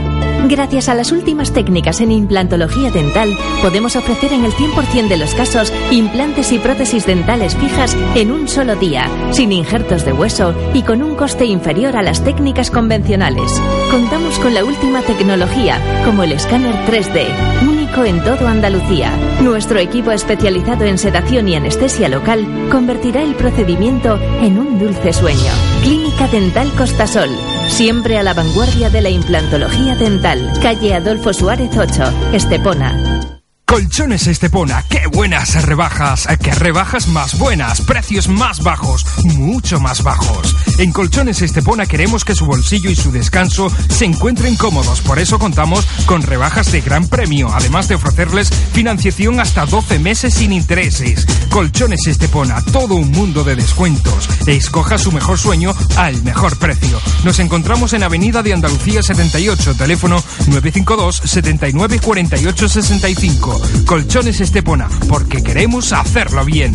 Gracias 0.52 0.90
a 0.90 0.96
las 0.96 1.14
últimas 1.14 1.54
técnicas 1.54 2.02
en 2.02 2.12
implantología 2.12 2.92
dental, 2.92 3.38
podemos 3.62 3.96
ofrecer 3.96 4.34
en 4.34 4.44
el 4.44 4.52
100% 4.52 5.08
de 5.08 5.16
los 5.16 5.34
casos 5.34 5.72
implantes 5.92 6.52
y 6.52 6.60
prótesis 6.60 7.06
dentales 7.06 7.56
fijas 7.56 7.96
en 8.16 8.34
un 8.34 8.50
solo 8.50 8.76
día, 8.76 9.08
sin 9.32 9.54
injertos 9.54 10.04
de 10.04 10.12
hueso 10.12 10.54
y 10.74 10.84
con 10.84 11.04
un 11.04 11.16
coste 11.16 11.46
inferior 11.46 11.96
a 11.96 12.02
las 12.02 12.26
técnicas 12.26 12.70
convencionales. 12.70 13.50
Contamos 13.90 14.38
con 14.40 14.54
la 14.54 14.66
última 14.66 15.02
tecnología, 15.04 15.80
como 16.04 16.24
el 16.24 16.34
escáner 16.34 16.76
3D, 16.86 17.28
único 17.66 18.04
en 18.04 18.22
todo 18.22 18.46
Andalucía. 18.46 19.14
Nuestro 19.42 19.80
equipo 19.80 20.12
especializado 20.12 20.84
en 20.84 20.98
sedación 20.98 21.48
y 21.48 21.56
anestesia 21.56 22.10
local 22.10 22.46
convertirá 22.70 23.24
el 23.24 23.36
procedimiento 23.36 24.20
en 24.42 24.60
un 24.60 24.80
dulce 24.80 25.14
sueño. 25.14 25.71
Clínica 25.82 26.28
Dental 26.28 26.72
Costasol, 26.76 27.30
siempre 27.68 28.20
a 28.20 28.24
la 28.24 28.36
vanguardia 28.36 28.92
de 28.92 29.02
la 29.02 29.10
implantología 29.10 29.96
dental. 29.96 30.52
Calle 30.62 30.94
Adolfo 30.94 31.34
Suárez 31.34 31.76
8, 31.76 32.04
Estepona. 32.34 33.11
Colchones 33.72 34.28
Estepona, 34.28 34.84
qué 34.90 35.08
buenas 35.08 35.64
rebajas, 35.64 36.28
qué 36.44 36.52
rebajas 36.52 37.08
más 37.08 37.40
buenas, 37.40 37.80
precios 37.80 38.28
más 38.28 38.62
bajos, 38.62 39.06
mucho 39.24 39.80
más 39.80 40.04
bajos. 40.04 40.58
En 40.78 40.92
Colchones 40.92 41.42
Estepona 41.42 41.86
queremos 41.86 42.26
que 42.26 42.36
su 42.36 42.46
bolsillo 42.46 42.90
y 42.90 42.98
su 42.98 43.14
descanso 43.14 43.72
se 43.88 44.04
encuentren 44.04 44.58
cómodos, 44.58 45.00
por 45.00 45.20
eso 45.20 45.40
contamos 45.40 45.88
con 46.06 46.22
rebajas 46.22 46.70
de 46.74 46.82
gran 46.82 47.08
premio, 47.08 47.48
además 47.54 47.88
de 47.88 47.96
ofrecerles 47.96 48.50
financiación 48.74 49.40
hasta 49.40 49.66
12 49.66 50.00
meses 50.00 50.34
sin 50.34 50.52
intereses. 50.52 51.26
Colchones 51.50 52.08
Estepona, 52.08 52.62
todo 52.74 52.96
un 52.96 53.12
mundo 53.12 53.46
de 53.46 53.56
descuentos. 53.56 54.28
Escoja 54.48 54.98
su 54.98 55.14
mejor 55.14 55.40
sueño 55.40 55.74
al 55.96 56.22
mejor 56.24 56.60
precio. 56.60 57.00
Nos 57.24 57.40
encontramos 57.40 57.94
en 57.94 58.04
Avenida 58.04 58.44
de 58.44 58.52
Andalucía 58.52 59.02
78, 59.02 59.76
teléfono 59.76 60.22
952 60.48 61.22
79 61.24 62.00
48 62.00 62.68
65. 62.68 63.61
Colchones 63.86 64.42
Estepona, 64.42 64.90
porque 65.08 65.44
queremos 65.44 65.94
hacerlo 65.94 66.46
bien. 66.46 66.74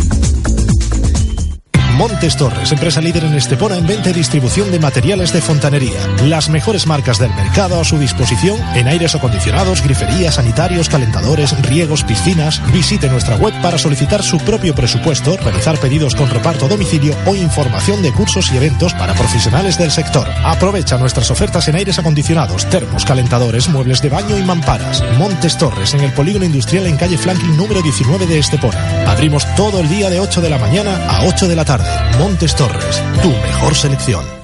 Montes 1.96 2.36
Torres, 2.36 2.70
empresa 2.72 3.00
líder 3.00 3.24
en 3.24 3.34
Estepona 3.34 3.78
en 3.78 3.86
venta 3.86 4.10
y 4.10 4.12
distribución 4.12 4.70
de 4.70 4.78
materiales 4.78 5.32
de 5.32 5.40
fontanería. 5.40 5.98
Las 6.24 6.50
mejores 6.50 6.86
marcas 6.86 7.18
del 7.18 7.34
mercado 7.34 7.80
a 7.80 7.84
su 7.84 7.98
disposición 7.98 8.60
en 8.74 8.86
aires 8.86 9.14
acondicionados, 9.14 9.82
griferías, 9.82 10.34
sanitarios, 10.34 10.90
calentadores, 10.90 11.58
riegos, 11.62 12.04
piscinas. 12.04 12.60
Visite 12.70 13.08
nuestra 13.08 13.36
web 13.36 13.54
para 13.62 13.78
solicitar 13.78 14.22
su 14.22 14.36
propio 14.38 14.74
presupuesto, 14.74 15.38
realizar 15.38 15.78
pedidos 15.78 16.14
con 16.14 16.28
reparto 16.28 16.68
domicilio 16.68 17.16
o 17.24 17.34
información 17.34 18.02
de 18.02 18.12
cursos 18.12 18.52
y 18.52 18.58
eventos 18.58 18.92
para 18.92 19.14
profesionales 19.14 19.78
del 19.78 19.90
sector. 19.90 20.28
Aprovecha 20.44 20.98
nuestras 20.98 21.30
ofertas 21.30 21.66
en 21.68 21.76
aires 21.76 21.98
acondicionados, 21.98 22.68
termos, 22.68 23.06
calentadores, 23.06 23.70
muebles 23.70 24.02
de 24.02 24.10
baño 24.10 24.36
y 24.36 24.42
mamparas. 24.42 25.02
Montes 25.16 25.56
Torres, 25.56 25.94
en 25.94 26.00
el 26.00 26.12
polígono 26.12 26.44
industrial 26.44 26.86
en 26.88 26.98
calle 26.98 27.16
Franklin 27.16 27.56
número 27.56 27.80
19 27.80 28.26
de 28.26 28.38
Estepona. 28.38 29.10
Abrimos 29.10 29.46
todo 29.54 29.80
el 29.80 29.88
día 29.88 30.10
de 30.10 30.20
8 30.20 30.42
de 30.42 30.50
la 30.50 30.58
mañana 30.58 31.06
a 31.08 31.24
8 31.24 31.48
de 31.48 31.56
la 31.56 31.64
tarde. 31.64 31.85
Montes 32.18 32.54
Torres, 32.54 33.02
tu 33.22 33.28
mejor 33.28 33.74
selección. 33.74 34.35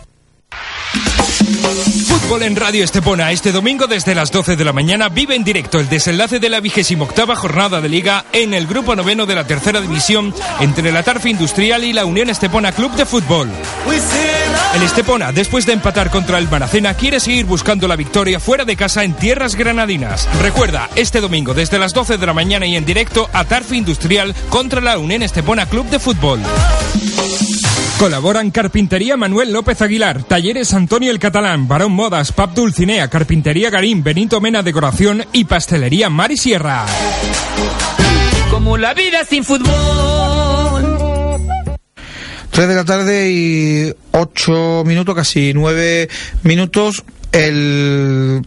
Fútbol 2.22 2.42
en 2.44 2.56
Radio 2.56 2.84
Estepona. 2.84 3.32
Este 3.32 3.52
domingo 3.52 3.86
desde 3.86 4.14
las 4.14 4.30
12 4.30 4.56
de 4.56 4.64
la 4.64 4.72
mañana 4.72 5.08
vive 5.08 5.34
en 5.34 5.44
directo 5.44 5.80
el 5.80 5.88
desenlace 5.88 6.38
de 6.38 6.48
la 6.48 6.60
vigésima 6.60 7.04
octava 7.04 7.34
jornada 7.34 7.80
de 7.80 7.88
Liga 7.88 8.24
en 8.32 8.54
el 8.54 8.66
grupo 8.66 8.94
noveno 8.94 9.26
de 9.26 9.34
la 9.34 9.46
tercera 9.46 9.80
división 9.80 10.32
entre 10.60 10.92
la 10.92 11.02
Tarfe 11.02 11.30
Industrial 11.30 11.82
y 11.84 11.92
la 11.92 12.04
Unión 12.04 12.30
Estepona 12.30 12.72
Club 12.72 12.92
de 12.94 13.06
Fútbol. 13.06 13.50
El 14.74 14.82
Estepona, 14.82 15.32
después 15.32 15.66
de 15.66 15.72
empatar 15.72 16.10
contra 16.10 16.38
el 16.38 16.48
Maracena, 16.48 16.94
quiere 16.94 17.18
seguir 17.18 17.44
buscando 17.44 17.88
la 17.88 17.96
victoria 17.96 18.38
fuera 18.38 18.64
de 18.64 18.76
casa 18.76 19.02
en 19.04 19.14
tierras 19.14 19.56
granadinas. 19.56 20.28
Recuerda, 20.40 20.88
este 20.94 21.20
domingo 21.20 21.54
desde 21.54 21.78
las 21.78 21.92
12 21.92 22.18
de 22.18 22.26
la 22.26 22.34
mañana 22.34 22.66
y 22.66 22.76
en 22.76 22.84
directo 22.84 23.28
a 23.32 23.44
Tarfe 23.44 23.76
Industrial 23.76 24.34
contra 24.48 24.80
la 24.80 24.98
Unión 24.98 25.22
Estepona 25.22 25.66
Club 25.66 25.86
de 25.90 25.98
Fútbol. 25.98 26.40
Colaboran 28.02 28.50
Carpintería 28.50 29.16
Manuel 29.16 29.52
López 29.52 29.80
Aguilar, 29.80 30.24
Talleres 30.24 30.74
Antonio 30.74 31.12
el 31.12 31.20
Catalán, 31.20 31.68
Barón 31.68 31.92
Modas, 31.92 32.32
Pap 32.32 32.52
Dulcinea, 32.52 33.06
Carpintería 33.06 33.70
Garín, 33.70 34.02
Benito 34.02 34.40
Mena 34.40 34.64
Decoración 34.64 35.24
y 35.32 35.44
Pastelería 35.44 36.10
Mari 36.10 36.36
Sierra. 36.36 36.84
Como 38.50 38.76
la 38.76 38.92
vida 38.92 39.24
sin 39.24 39.44
fútbol. 39.44 39.70
3 42.50 42.68
de 42.68 42.74
la 42.74 42.84
tarde 42.84 43.30
y 43.30 43.94
8 44.10 44.82
minutos, 44.84 45.14
casi 45.14 45.54
9 45.54 46.08
minutos. 46.42 47.04
El 47.30 48.44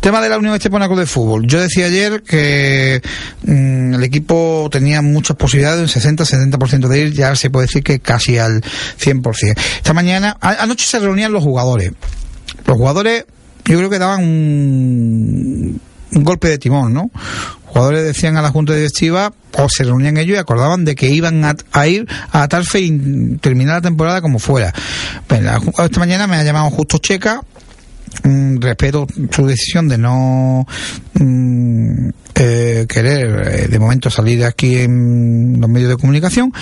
Tema 0.00 0.20
de 0.20 0.28
la 0.28 0.38
Unión 0.38 0.54
Estepona 0.54 0.86
Club 0.86 1.00
de 1.00 1.06
Fútbol. 1.06 1.46
Yo 1.46 1.60
decía 1.60 1.86
ayer 1.86 2.22
que 2.22 3.02
mm, 3.44 3.94
el 3.94 4.04
equipo 4.04 4.68
tenía 4.70 5.02
muchas 5.02 5.36
posibilidades, 5.36 5.94
un 5.94 6.02
60-70% 6.16 6.88
de 6.88 7.00
ir, 7.00 7.12
ya 7.12 7.34
se 7.36 7.50
puede 7.50 7.66
decir 7.66 7.82
que 7.82 8.00
casi 8.00 8.38
al 8.38 8.62
100%. 8.62 9.58
Esta 9.76 9.92
mañana, 9.92 10.36
anoche 10.40 10.86
se 10.86 10.98
reunían 10.98 11.32
los 11.32 11.42
jugadores. 11.42 11.92
Los 12.66 12.76
jugadores, 12.76 13.24
yo 13.64 13.78
creo 13.78 13.90
que 13.90 13.98
daban 13.98 14.22
un, 14.22 15.80
un 16.12 16.24
golpe 16.24 16.48
de 16.48 16.58
timón, 16.58 16.92
¿no? 16.92 17.10
Jugadores 17.66 18.04
decían 18.04 18.36
a 18.36 18.42
la 18.42 18.50
Junta 18.50 18.72
Directiva, 18.72 19.32
o 19.58 19.68
se 19.68 19.84
reunían 19.84 20.16
ellos 20.16 20.36
y 20.36 20.38
acordaban 20.38 20.84
de 20.84 20.94
que 20.94 21.08
iban 21.08 21.44
a, 21.44 21.56
a 21.72 21.86
ir 21.86 22.06
a 22.30 22.46
Tarfe 22.48 22.80
y 22.80 23.36
terminar 23.38 23.76
la 23.76 23.80
temporada 23.80 24.20
como 24.20 24.38
fuera. 24.38 24.72
Pues 25.26 25.42
esta 25.42 25.98
mañana 25.98 26.26
me 26.26 26.36
ha 26.36 26.44
llamado 26.44 26.70
Justo 26.70 26.98
Checa, 26.98 27.42
respeto 28.60 29.06
su 29.30 29.46
decisión 29.46 29.88
de 29.88 29.98
no 29.98 30.66
mm, 31.14 32.08
eh, 32.36 32.86
querer 32.88 33.48
eh, 33.48 33.68
de 33.68 33.78
momento 33.78 34.10
salir 34.10 34.44
aquí 34.44 34.78
en 34.78 35.60
los 35.60 35.70
medios 35.70 35.90
de 35.90 35.96
comunicación 35.96 36.52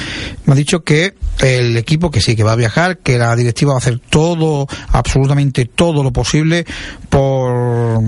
me 0.45 0.53
ha 0.53 0.57
dicho 0.57 0.85
que 0.85 1.15
el 1.41 1.77
equipo 1.77 2.11
que 2.11 2.21
sí 2.21 2.37
que 2.37 2.43
va 2.43 2.53
a 2.53 2.57
viajar 2.57 2.99
que 2.99 3.19
la 3.19 3.35
directiva 3.37 3.73
va 3.73 3.77
a 3.77 3.79
hacer 3.79 3.99
todo 3.99 4.67
absolutamente 4.91 5.65
todo 5.65 6.03
lo 6.03 6.13
posible 6.13 6.67
por 7.09 8.03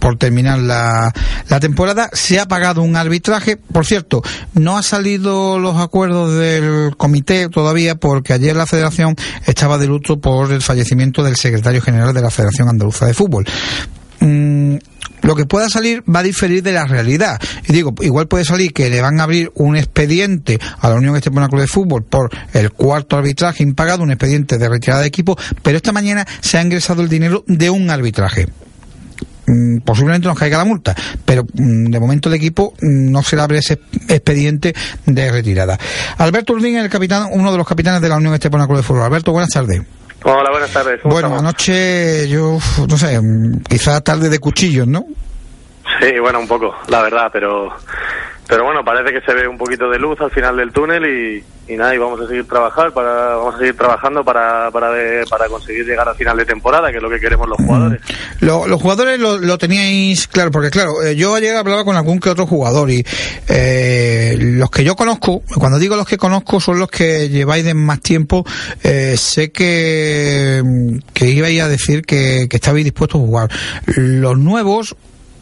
por 0.00 0.18
terminar 0.18 0.58
la, 0.58 1.12
la 1.48 1.60
temporada. 1.60 2.10
Se 2.12 2.40
ha 2.40 2.48
pagado 2.48 2.82
un 2.82 2.96
arbitraje. 2.96 3.56
Por 3.56 3.86
cierto 3.86 4.22
no 4.54 4.76
ha 4.76 4.82
salido 4.82 5.58
los 5.58 5.76
acuerdos 5.76 6.36
del 6.36 6.96
comité 6.96 7.48
todavía 7.48 7.94
porque 7.94 8.32
ayer 8.32 8.56
la 8.56 8.66
federación 8.66 9.14
estaba 9.46 9.78
de 9.78 9.86
luto 9.86 10.18
por 10.18 10.52
el 10.52 10.62
fallecimiento 10.62 11.22
del 11.22 11.36
secretario 11.36 11.80
general 11.80 12.14
de 12.14 12.22
la 12.22 12.30
Federación 12.30 12.68
Andaluza 12.68 13.06
de 13.06 13.14
Fútbol 13.14 13.44
Mm, 14.20 14.76
lo 15.22 15.34
que 15.34 15.44
pueda 15.44 15.68
salir 15.68 16.02
va 16.08 16.20
a 16.20 16.22
diferir 16.22 16.62
de 16.62 16.72
la 16.72 16.84
realidad. 16.84 17.40
Y 17.68 17.72
digo, 17.72 17.94
igual 18.00 18.28
puede 18.28 18.44
salir 18.44 18.72
que 18.72 18.88
le 18.88 19.00
van 19.00 19.18
a 19.20 19.24
abrir 19.24 19.50
un 19.54 19.76
expediente 19.76 20.58
a 20.80 20.88
la 20.88 20.94
Unión 20.94 21.16
Estepona 21.16 21.48
Club 21.48 21.62
de 21.62 21.66
Fútbol 21.66 22.04
por 22.04 22.30
el 22.52 22.70
cuarto 22.70 23.16
arbitraje 23.16 23.62
impagado, 23.62 24.02
un 24.02 24.12
expediente 24.12 24.58
de 24.58 24.68
retirada 24.68 25.02
de 25.02 25.08
equipo, 25.08 25.36
pero 25.62 25.76
esta 25.76 25.92
mañana 25.92 26.24
se 26.40 26.58
ha 26.58 26.62
ingresado 26.62 27.02
el 27.02 27.08
dinero 27.08 27.44
de 27.48 27.70
un 27.70 27.90
arbitraje. 27.90 28.46
Mm, 29.46 29.78
Posiblemente 29.78 30.28
nos 30.28 30.38
caiga 30.38 30.58
la 30.58 30.64
multa, 30.64 30.94
pero 31.24 31.44
mm, 31.44 31.86
de 31.86 32.00
momento 32.00 32.28
el 32.28 32.34
equipo 32.34 32.74
no 32.80 33.22
se 33.22 33.36
le 33.36 33.42
abre 33.42 33.58
ese 33.58 33.80
expediente 34.08 34.74
de 35.06 35.32
retirada. 35.32 35.78
Alberto 36.18 36.52
Urdín, 36.52 36.76
el 36.76 36.88
capitán, 36.88 37.28
uno 37.32 37.50
de 37.52 37.58
los 37.58 37.66
capitanes 37.66 38.00
de 38.00 38.08
la 38.08 38.16
Unión 38.16 38.34
Estepona 38.34 38.66
Club 38.66 38.78
de 38.78 38.82
Fútbol. 38.82 39.02
Alberto, 39.02 39.32
buenas 39.32 39.50
tardes. 39.50 39.82
Hola, 40.28 40.50
buenas 40.50 40.72
tardes. 40.72 41.00
¿cómo 41.02 41.14
Bueno, 41.14 41.28
estamos? 41.28 41.50
anoche 41.50 42.28
yo, 42.28 42.58
no 42.88 42.98
sé, 42.98 43.20
mm, 43.20 43.60
quizás 43.68 44.02
tarde 44.02 44.28
de 44.28 44.40
cuchillos, 44.40 44.86
¿no? 44.88 45.04
Sí, 46.00 46.18
bueno, 46.20 46.40
un 46.40 46.48
poco, 46.48 46.74
la 46.88 47.02
verdad, 47.02 47.30
pero 47.32 47.70
pero 48.48 48.62
bueno, 48.64 48.84
parece 48.84 49.12
que 49.12 49.20
se 49.26 49.34
ve 49.34 49.48
un 49.48 49.58
poquito 49.58 49.90
de 49.90 49.98
luz 49.98 50.20
al 50.20 50.30
final 50.30 50.56
del 50.56 50.70
túnel 50.70 51.04
y, 51.04 51.72
y 51.72 51.76
nada, 51.76 51.92
y 51.94 51.98
vamos 51.98 52.20
a 52.20 52.28
seguir 52.28 52.46
trabajar 52.46 52.92
para 52.92 53.34
vamos 53.36 53.56
a 53.56 53.58
seguir 53.58 53.76
trabajando 53.76 54.22
para 54.24 54.70
para, 54.70 54.90
de- 54.92 55.24
para 55.28 55.48
conseguir 55.48 55.84
llegar 55.84 56.08
al 56.08 56.14
final 56.14 56.36
de 56.36 56.44
temporada, 56.44 56.90
que 56.90 56.98
es 56.98 57.02
lo 57.02 57.10
que 57.10 57.18
queremos 57.18 57.48
los 57.48 57.56
jugadores. 57.58 58.00
Lo- 58.40 58.66
los 58.68 58.80
jugadores 58.80 59.18
lo, 59.18 59.38
lo 59.38 59.58
teníais 59.58 60.28
claro, 60.28 60.50
porque 60.52 60.70
claro, 60.70 61.02
eh, 61.02 61.16
yo 61.16 61.34
ayer 61.34 61.56
hablaba 61.56 61.84
con 61.84 61.96
algún 61.96 62.20
que 62.20 62.30
otro 62.30 62.46
jugador 62.46 62.88
y 62.90 63.04
eh, 63.48 64.36
los 64.38 64.70
que 64.70 64.84
yo 64.84 64.94
conozco, 64.94 65.42
cuando 65.58 65.78
digo 65.78 65.96
los 65.96 66.06
que 66.06 66.18
conozco 66.18 66.60
son 66.60 66.78
los 66.78 66.88
que 66.88 67.28
lleváis 67.28 67.64
de 67.64 67.74
más 67.74 68.00
tiempo, 68.00 68.44
eh, 68.84 69.14
sé 69.16 69.50
que, 69.50 70.62
que 71.14 71.26
ibais 71.30 71.60
a 71.62 71.68
decir 71.68 72.02
que, 72.02 72.46
que 72.48 72.56
estabais 72.56 72.84
dispuestos 72.84 73.20
a 73.20 73.24
jugar. 73.24 73.50
Los 73.96 74.38
nuevos, 74.38 74.94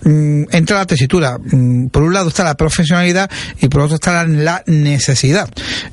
entra 0.05 0.79
la 0.79 0.87
tesitura. 0.87 1.39
Mm, 1.39 1.89
Por 1.89 2.03
un 2.03 2.13
lado 2.13 2.29
está 2.29 2.45
la 2.45 2.55
profesionalidad 2.55 3.31
y 3.61 3.69
por 3.69 3.83
otro 3.83 3.95
está 3.97 4.25
la, 4.25 4.25
la 4.27 4.63
necesidad. 4.67 5.49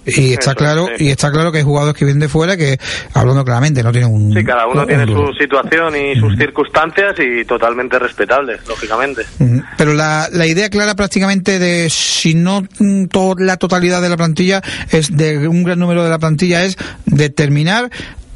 Y 0.06 0.34
está 0.34 0.52
Eso, 0.52 0.56
claro, 0.56 0.88
sí. 0.98 1.06
y 1.06 1.10
está 1.10 1.32
claro 1.32 1.52
que 1.52 1.60
hay 1.60 1.64
jugadores 1.64 1.96
que 1.98 2.06
vienen 2.06 2.20
de 2.22 2.30
fuera 2.30 2.58
que, 2.58 2.78
hablando 3.14 3.44
claramente, 3.44 3.84
no 3.84 3.92
tienen 3.92 4.12
un. 4.14 4.34
Sí, 4.34 4.44
cada 4.44 4.68
uno 4.68 4.82
un 4.82 4.88
tiene 4.88 5.06
su 5.06 5.34
situación 5.40 5.96
y 5.96 6.16
sus 6.20 6.36
circunstancias 6.38 7.16
y 7.20 7.46
totalmente 7.46 7.98
respetables, 8.00 8.60
lógicamente. 8.68 9.22
Pero 9.78 9.94
la, 9.94 10.28
la 10.32 10.46
idea 10.48 10.70
clara 10.70 10.96
prácticamente 10.96 11.60
de 11.60 11.90
si 11.90 12.34
no 12.34 12.62
mm, 12.80 13.06
to- 13.06 13.36
la 13.38 13.58
totalidad 13.58 14.02
de 14.02 14.10
la 14.10 14.18
plantilla 14.18 14.62
es 14.92 15.16
de 15.16 15.48
un 15.48 15.64
gran 15.64 15.80
número 15.80 16.04
de 16.04 16.10
la 16.10 16.20
plantilla 16.20 16.64
es 16.64 16.76
determinar 17.06 17.90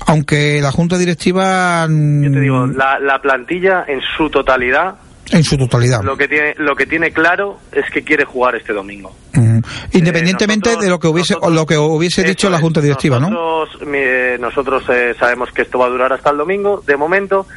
aunque 0.07 0.59
la 0.61 0.71
junta 0.71 0.97
directiva 0.99 1.87
mm, 1.89 2.23
Yo 2.25 2.31
te 2.31 2.39
digo, 2.39 2.67
la, 2.67 2.99
la 2.99 3.19
plantilla 3.21 3.85
en 3.87 4.01
su 4.17 4.29
totalidad 4.29 4.95
en 5.31 5.43
su 5.43 5.57
totalidad 5.57 6.01
lo 6.03 6.15
que 6.15 6.27
tiene 6.27 6.53
lo 6.57 6.75
que 6.75 6.85
tiene 6.85 7.11
claro 7.11 7.57
es 7.71 7.89
que 7.91 8.03
quiere 8.03 8.25
jugar 8.25 8.55
este 8.55 8.73
domingo. 8.73 9.15
Ujú. 9.35 9.61
independientemente 9.93 10.75
de 10.77 10.87
lo 10.89 10.99
que 10.99 11.07
hubiese 11.07 11.35
o 11.41 11.49
lo 11.49 11.65
que 11.65 11.77
hubiese 11.77 12.23
dicho 12.23 12.49
la 12.49 12.59
junta 12.59 12.79
directiva 12.81 13.19
no 13.19 13.29
Nosotros, 13.29 13.87
mi- 13.87 14.39
nosotros 14.39 14.83
eh, 14.89 15.15
sabemos 15.19 15.49
que 15.51 15.63
esto 15.63 15.79
va 15.79 15.87
a 15.87 15.89
durar 15.89 16.13
hasta 16.13 16.29
el 16.29 16.37
domingo, 16.37 16.83
de 16.85 16.95
momento, 16.95 17.47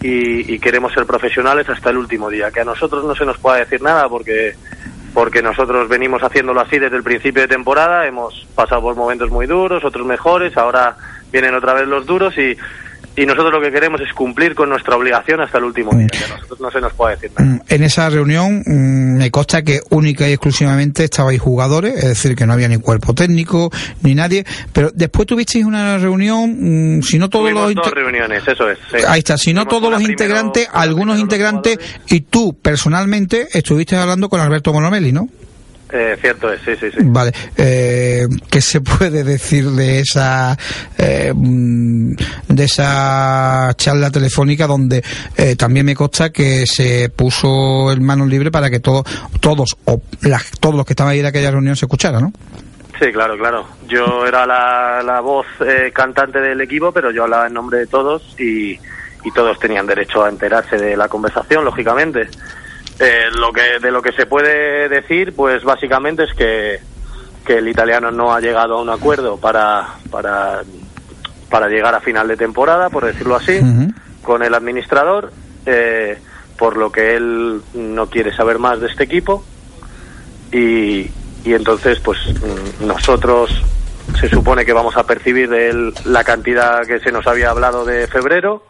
y, 0.00 0.52
y 0.54 0.58
queremos 0.58 0.92
ser 0.92 1.06
profesionales 1.06 1.68
hasta 1.68 1.90
el 1.90 1.96
último 1.96 2.28
día. 2.28 2.50
Que 2.50 2.60
a 2.60 2.64
nosotros 2.64 3.04
no 3.04 3.14
se 3.14 3.24
nos 3.24 3.38
pueda 3.38 3.58
decir 3.58 3.80
nada 3.80 4.08
porque 4.08 4.54
porque 5.14 5.40
nosotros 5.42 5.88
venimos 5.88 6.22
haciéndolo 6.22 6.60
así 6.60 6.78
desde 6.78 6.96
el 6.96 7.02
principio 7.04 7.42
de 7.42 7.48
temporada, 7.48 8.04
hemos 8.06 8.46
pasado 8.54 8.82
por 8.82 8.96
momentos 8.96 9.30
muy 9.30 9.46
duros, 9.46 9.84
otros 9.84 10.04
mejores, 10.04 10.56
ahora 10.56 10.96
vienen 11.32 11.54
otra 11.54 11.72
vez 11.72 11.86
los 11.86 12.04
duros 12.04 12.36
y, 12.36 12.56
y 13.16 13.26
nosotros 13.26 13.52
lo 13.52 13.60
que 13.60 13.70
queremos 13.70 14.00
es 14.00 14.12
cumplir 14.12 14.54
con 14.54 14.68
nuestra 14.68 14.96
obligación 14.96 15.40
hasta 15.40 15.58
el 15.58 15.64
último 15.64 15.92
día. 15.96 16.08
Que 16.08 16.24
a 16.24 16.28
nosotros 16.36 16.60
no 16.60 16.70
se 16.70 16.80
nos 16.80 16.92
pueda 16.94 17.14
decir 17.14 17.30
nada. 17.38 17.50
Mm, 17.50 17.60
En 17.68 17.82
esa 17.82 18.10
reunión 18.10 18.62
mm, 18.66 19.18
me 19.18 19.30
consta 19.30 19.62
que 19.62 19.80
única 19.90 20.28
y 20.28 20.32
exclusivamente 20.32 21.04
estabais 21.04 21.40
jugadores, 21.40 21.94
es 21.96 22.04
decir, 22.04 22.34
que 22.36 22.46
no 22.46 22.52
había 22.52 22.68
ni 22.68 22.76
cuerpo 22.78 23.14
técnico 23.14 23.70
ni 24.02 24.14
nadie, 24.14 24.44
pero 24.72 24.90
después 24.94 25.26
tuvisteis 25.26 25.64
una 25.64 25.98
reunión, 25.98 26.98
mm, 26.98 27.02
si 27.02 27.18
no 27.18 27.28
todos 27.30 27.44
Tuvimos 27.44 27.74
los 27.74 27.84
dos 27.84 27.92
reuniones, 27.94 28.42
eso 28.46 28.68
es. 28.68 28.78
sí. 28.90 28.98
Ahí 29.06 29.20
está, 29.20 29.38
si 29.38 29.52
no 29.54 29.64
Tuvimos 29.64 29.80
todos 29.80 29.90
los 29.92 29.98
primero- 30.02 30.12
integrantes, 30.12 30.68
algunos 30.72 31.18
integrantes 31.18 31.78
y 32.08 32.20
tú 32.22 32.56
personalmente 32.60 33.48
estuviste 33.52 33.96
hablando 33.96 34.28
con 34.28 34.40
Alberto 34.40 34.72
Monomelli, 34.72 35.12
¿no? 35.12 35.28
Eh, 35.96 36.16
cierto 36.20 36.52
es, 36.52 36.60
sí, 36.62 36.72
sí, 36.80 36.90
sí. 36.90 36.96
Vale, 37.02 37.30
eh, 37.56 38.26
¿qué 38.50 38.60
se 38.60 38.80
puede 38.80 39.22
decir 39.22 39.70
de 39.70 40.00
esa 40.00 40.58
eh, 40.98 41.32
mm, 41.32 42.14
de 42.48 42.64
esa 42.64 43.70
charla 43.76 44.10
telefónica 44.10 44.66
donde 44.66 45.04
eh, 45.36 45.54
también 45.54 45.86
me 45.86 45.94
consta 45.94 46.30
que 46.30 46.64
se 46.66 47.10
puso 47.10 47.92
el 47.92 48.00
manos 48.00 48.26
libre 48.28 48.50
para 48.50 48.70
que 48.70 48.80
todos 48.80 49.04
todos 49.40 49.76
o 49.84 50.02
las- 50.22 50.50
todos 50.58 50.74
los 50.74 50.84
que 50.84 50.94
estaban 50.94 51.12
ahí 51.12 51.20
en 51.20 51.26
aquella 51.26 51.52
reunión 51.52 51.76
se 51.76 51.84
escucharan, 51.84 52.22
¿no? 52.22 52.32
Sí, 52.98 53.12
claro, 53.12 53.36
claro. 53.38 53.64
Yo 53.88 54.26
era 54.26 54.44
la, 54.46 55.00
la 55.04 55.20
voz 55.20 55.46
eh, 55.64 55.92
cantante 55.94 56.40
del 56.40 56.60
equipo, 56.60 56.90
pero 56.90 57.12
yo 57.12 57.22
hablaba 57.24 57.46
en 57.46 57.54
nombre 57.54 57.78
de 57.78 57.86
todos 57.86 58.34
y, 58.38 58.72
y 58.72 59.30
todos 59.32 59.58
tenían 59.60 59.86
derecho 59.86 60.24
a 60.24 60.28
enterarse 60.28 60.76
de 60.76 60.96
la 60.96 61.06
conversación, 61.08 61.64
lógicamente. 61.64 62.28
Eh, 62.98 63.26
lo 63.36 63.52
que 63.52 63.80
de 63.80 63.90
lo 63.90 64.00
que 64.02 64.12
se 64.12 64.26
puede 64.26 64.88
decir, 64.88 65.34
pues 65.34 65.64
básicamente 65.64 66.24
es 66.24 66.34
que, 66.34 66.78
que 67.44 67.58
el 67.58 67.68
italiano 67.68 68.10
no 68.10 68.32
ha 68.32 68.40
llegado 68.40 68.78
a 68.78 68.82
un 68.82 68.90
acuerdo 68.90 69.36
para, 69.36 69.94
para, 70.10 70.62
para 71.50 71.68
llegar 71.68 71.94
a 71.94 72.00
final 72.00 72.28
de 72.28 72.36
temporada, 72.36 72.90
por 72.90 73.04
decirlo 73.04 73.34
así, 73.34 73.60
con 74.22 74.42
el 74.44 74.54
administrador, 74.54 75.32
eh, 75.66 76.18
por 76.56 76.76
lo 76.76 76.92
que 76.92 77.16
él 77.16 77.62
no 77.74 78.06
quiere 78.08 78.34
saber 78.34 78.58
más 78.58 78.80
de 78.80 78.86
este 78.86 79.04
equipo. 79.04 79.44
Y, 80.52 81.10
y 81.44 81.52
entonces 81.52 81.98
pues 81.98 82.18
mm, 82.28 82.86
nosotros 82.86 83.50
se 84.20 84.28
supone 84.28 84.64
que 84.64 84.72
vamos 84.72 84.96
a 84.96 85.04
percibir 85.04 85.48
de 85.48 85.70
él 85.70 85.94
la 86.04 86.22
cantidad 86.22 86.86
que 86.86 87.00
se 87.00 87.10
nos 87.10 87.26
había 87.26 87.50
hablado 87.50 87.84
de 87.84 88.06
febrero 88.06 88.62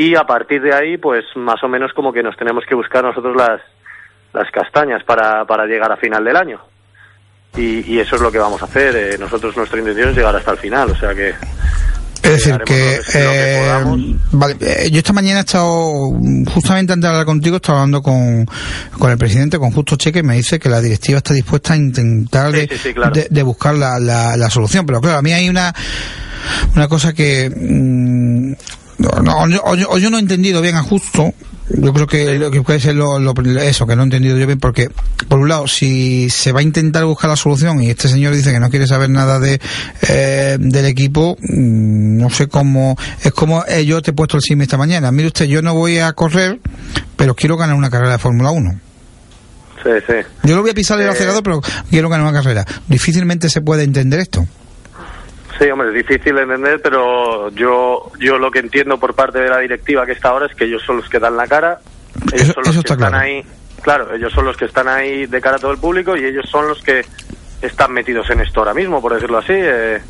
y 0.00 0.14
a 0.14 0.24
partir 0.24 0.60
de 0.62 0.74
ahí, 0.74 0.96
pues 0.98 1.24
más 1.36 1.62
o 1.62 1.68
menos 1.68 1.92
como 1.94 2.12
que 2.12 2.22
nos 2.22 2.36
tenemos 2.36 2.64
que 2.68 2.74
buscar 2.74 3.02
nosotros 3.04 3.34
las, 3.36 3.60
las 4.32 4.50
castañas 4.52 5.02
para, 5.04 5.44
para 5.44 5.64
llegar 5.66 5.90
a 5.90 5.96
final 5.96 6.24
del 6.24 6.36
año. 6.36 6.60
Y, 7.56 7.80
y 7.92 7.98
eso 7.98 8.16
es 8.16 8.22
lo 8.22 8.30
que 8.30 8.38
vamos 8.38 8.60
a 8.62 8.66
hacer. 8.66 8.94
Eh, 8.94 9.16
nosotros 9.18 9.56
nuestra 9.56 9.78
intención 9.78 10.10
es 10.10 10.16
llegar 10.16 10.36
hasta 10.36 10.52
el 10.52 10.58
final, 10.58 10.90
o 10.90 10.94
sea 10.96 11.14
que 11.14 11.30
Es 12.22 12.44
decir, 12.44 12.58
que, 12.66 13.00
eh, 13.14 13.72
vale, 14.32 14.56
eh, 14.60 14.90
yo 14.90 14.98
esta 14.98 15.12
mañana 15.14 15.38
he 15.38 15.42
estado, 15.42 15.90
justamente 16.52 16.92
antes 16.92 17.02
de 17.02 17.08
hablar 17.08 17.24
contigo, 17.24 17.56
estaba 17.56 17.78
hablando 17.80 18.02
con, 18.02 18.46
con 18.98 19.10
el 19.10 19.16
presidente, 19.18 19.58
con 19.58 19.70
Justo 19.72 19.96
Cheque, 19.96 20.18
y 20.18 20.22
me 20.22 20.34
dice 20.36 20.58
que 20.58 20.68
la 20.68 20.80
directiva 20.80 21.18
está 21.18 21.32
dispuesta 21.32 21.72
a 21.72 21.76
intentar 21.76 22.52
de, 22.52 22.62
Sí, 22.62 22.68
sí, 22.72 22.78
sí, 22.88 22.94
claro. 22.94 23.12
de- 23.14 23.28
de 23.30 23.42
buscar 23.42 23.74
la, 23.74 23.98
la, 23.98 24.36
la 24.36 24.50
solución. 24.50 24.84
Pero 24.84 25.00
claro, 25.00 25.18
a 25.18 25.22
mí 25.22 25.32
hay 25.32 25.48
una, 25.48 25.72
una 26.76 26.86
cosa 26.86 27.14
que, 27.14 27.50
mm, 27.50 28.52
no, 28.98 29.22
no, 29.22 29.32
o, 29.64 29.74
yo- 29.76 29.88
o 29.90 29.98
yo- 29.98 30.10
no 30.10 30.16
he 30.16 30.20
entendido 30.20 30.60
bien 30.60 30.76
a 30.76 30.82
Justo, 30.82 31.32
yo 31.70 31.92
creo 31.92 32.06
que, 32.06 32.38
lo 32.38 32.50
que 32.50 32.62
puede 32.62 32.80
ser 32.80 32.94
lo, 32.96 33.18
lo- 33.18 33.34
eso, 33.60 33.86
que 33.86 33.94
no 33.94 34.02
he 34.02 34.04
entendido 34.04 34.36
yo 34.38 34.46
bien, 34.46 34.58
porque, 34.58 34.88
por 35.28 35.38
un 35.38 35.48
lado, 35.48 35.66
si 35.68 36.30
se 36.30 36.50
va 36.52 36.60
a 36.60 36.62
intentar 36.62 37.04
buscar 37.04 37.28
la 37.30 37.36
solución 37.36 37.82
y 37.82 37.90
este 37.90 38.08
señor 38.08 38.34
dice 38.34 38.50
que 38.52 38.58
no 38.60 38.70
quiere 38.70 38.86
saber 38.86 39.10
nada 39.10 39.38
de 39.38 39.60
eh, 40.08 40.56
del 40.58 40.86
equipo, 40.86 41.36
mm, 41.40 42.18
no 42.18 42.30
sé 42.30 42.48
cómo, 42.48 42.96
es 43.22 43.32
como 43.32 43.64
eh, 43.66 43.84
yo 43.84 44.00
te 44.02 44.10
he 44.10 44.14
puesto 44.14 44.36
el 44.38 44.42
sim 44.42 44.60
esta 44.62 44.76
mañana. 44.78 45.12
Mire 45.12 45.28
usted, 45.28 45.44
yo 45.46 45.62
no 45.62 45.74
voy 45.74 45.98
a 45.98 46.12
correr, 46.14 46.58
pero 47.16 47.34
quiero 47.34 47.56
ganar 47.56 47.76
una 47.76 47.90
carrera 47.90 48.12
de 48.12 48.18
Fórmula 48.18 48.50
1. 48.50 48.80
sí, 49.84 49.90
sí. 50.06 50.14
Yo 50.42 50.56
lo 50.56 50.62
voy 50.62 50.70
a 50.72 50.74
pisar 50.74 51.00
el 51.00 51.08
acelerador, 51.08 51.42
pero 51.42 51.60
quiero 51.90 52.08
ganar 52.08 52.26
una 52.26 52.36
carrera. 52.36 52.64
Difícilmente 52.88 53.48
se 53.48 53.60
puede 53.60 53.84
entender 53.84 54.18
esto. 54.20 54.46
Sí, 55.58 55.68
hombre, 55.70 55.88
es 55.88 55.94
difícil 55.94 56.34
de 56.36 56.42
entender, 56.42 56.80
pero 56.82 57.48
yo, 57.50 58.12
yo 58.20 58.38
lo 58.38 58.50
que 58.50 58.60
entiendo 58.60 58.98
por 58.98 59.14
parte 59.14 59.40
de 59.40 59.48
la 59.48 59.58
directiva 59.58 60.06
que 60.06 60.12
está 60.12 60.28
ahora 60.28 60.46
es 60.46 60.54
que 60.54 60.64
ellos 60.66 60.82
son 60.86 60.98
los 60.98 61.08
que 61.08 61.18
dan 61.18 61.36
la 61.36 61.46
cara, 61.48 61.80
ellos 62.32 62.42
Eso- 62.50 62.52
son 62.54 62.64
los 62.64 62.72
que 62.74 62.78
está 62.80 62.94
están 62.94 63.10
claro. 63.10 63.16
ahí, 63.24 63.44
claro, 63.82 64.14
ellos 64.14 64.32
son 64.32 64.44
los 64.44 64.56
que 64.56 64.66
están 64.66 64.86
ahí 64.88 65.26
de 65.26 65.40
cara 65.40 65.56
a 65.56 65.58
todo 65.58 65.72
el 65.72 65.78
público 65.78 66.16
y 66.16 66.24
ellos 66.24 66.46
son 66.48 66.68
los 66.68 66.80
que 66.82 67.04
están 67.60 67.92
metidos 67.92 68.30
en 68.30 68.40
esto 68.40 68.60
ahora 68.60 68.72
mismo, 68.74 69.02
por 69.02 69.14
decirlo 69.14 69.38
así, 69.38 69.52
eh, 69.54 70.00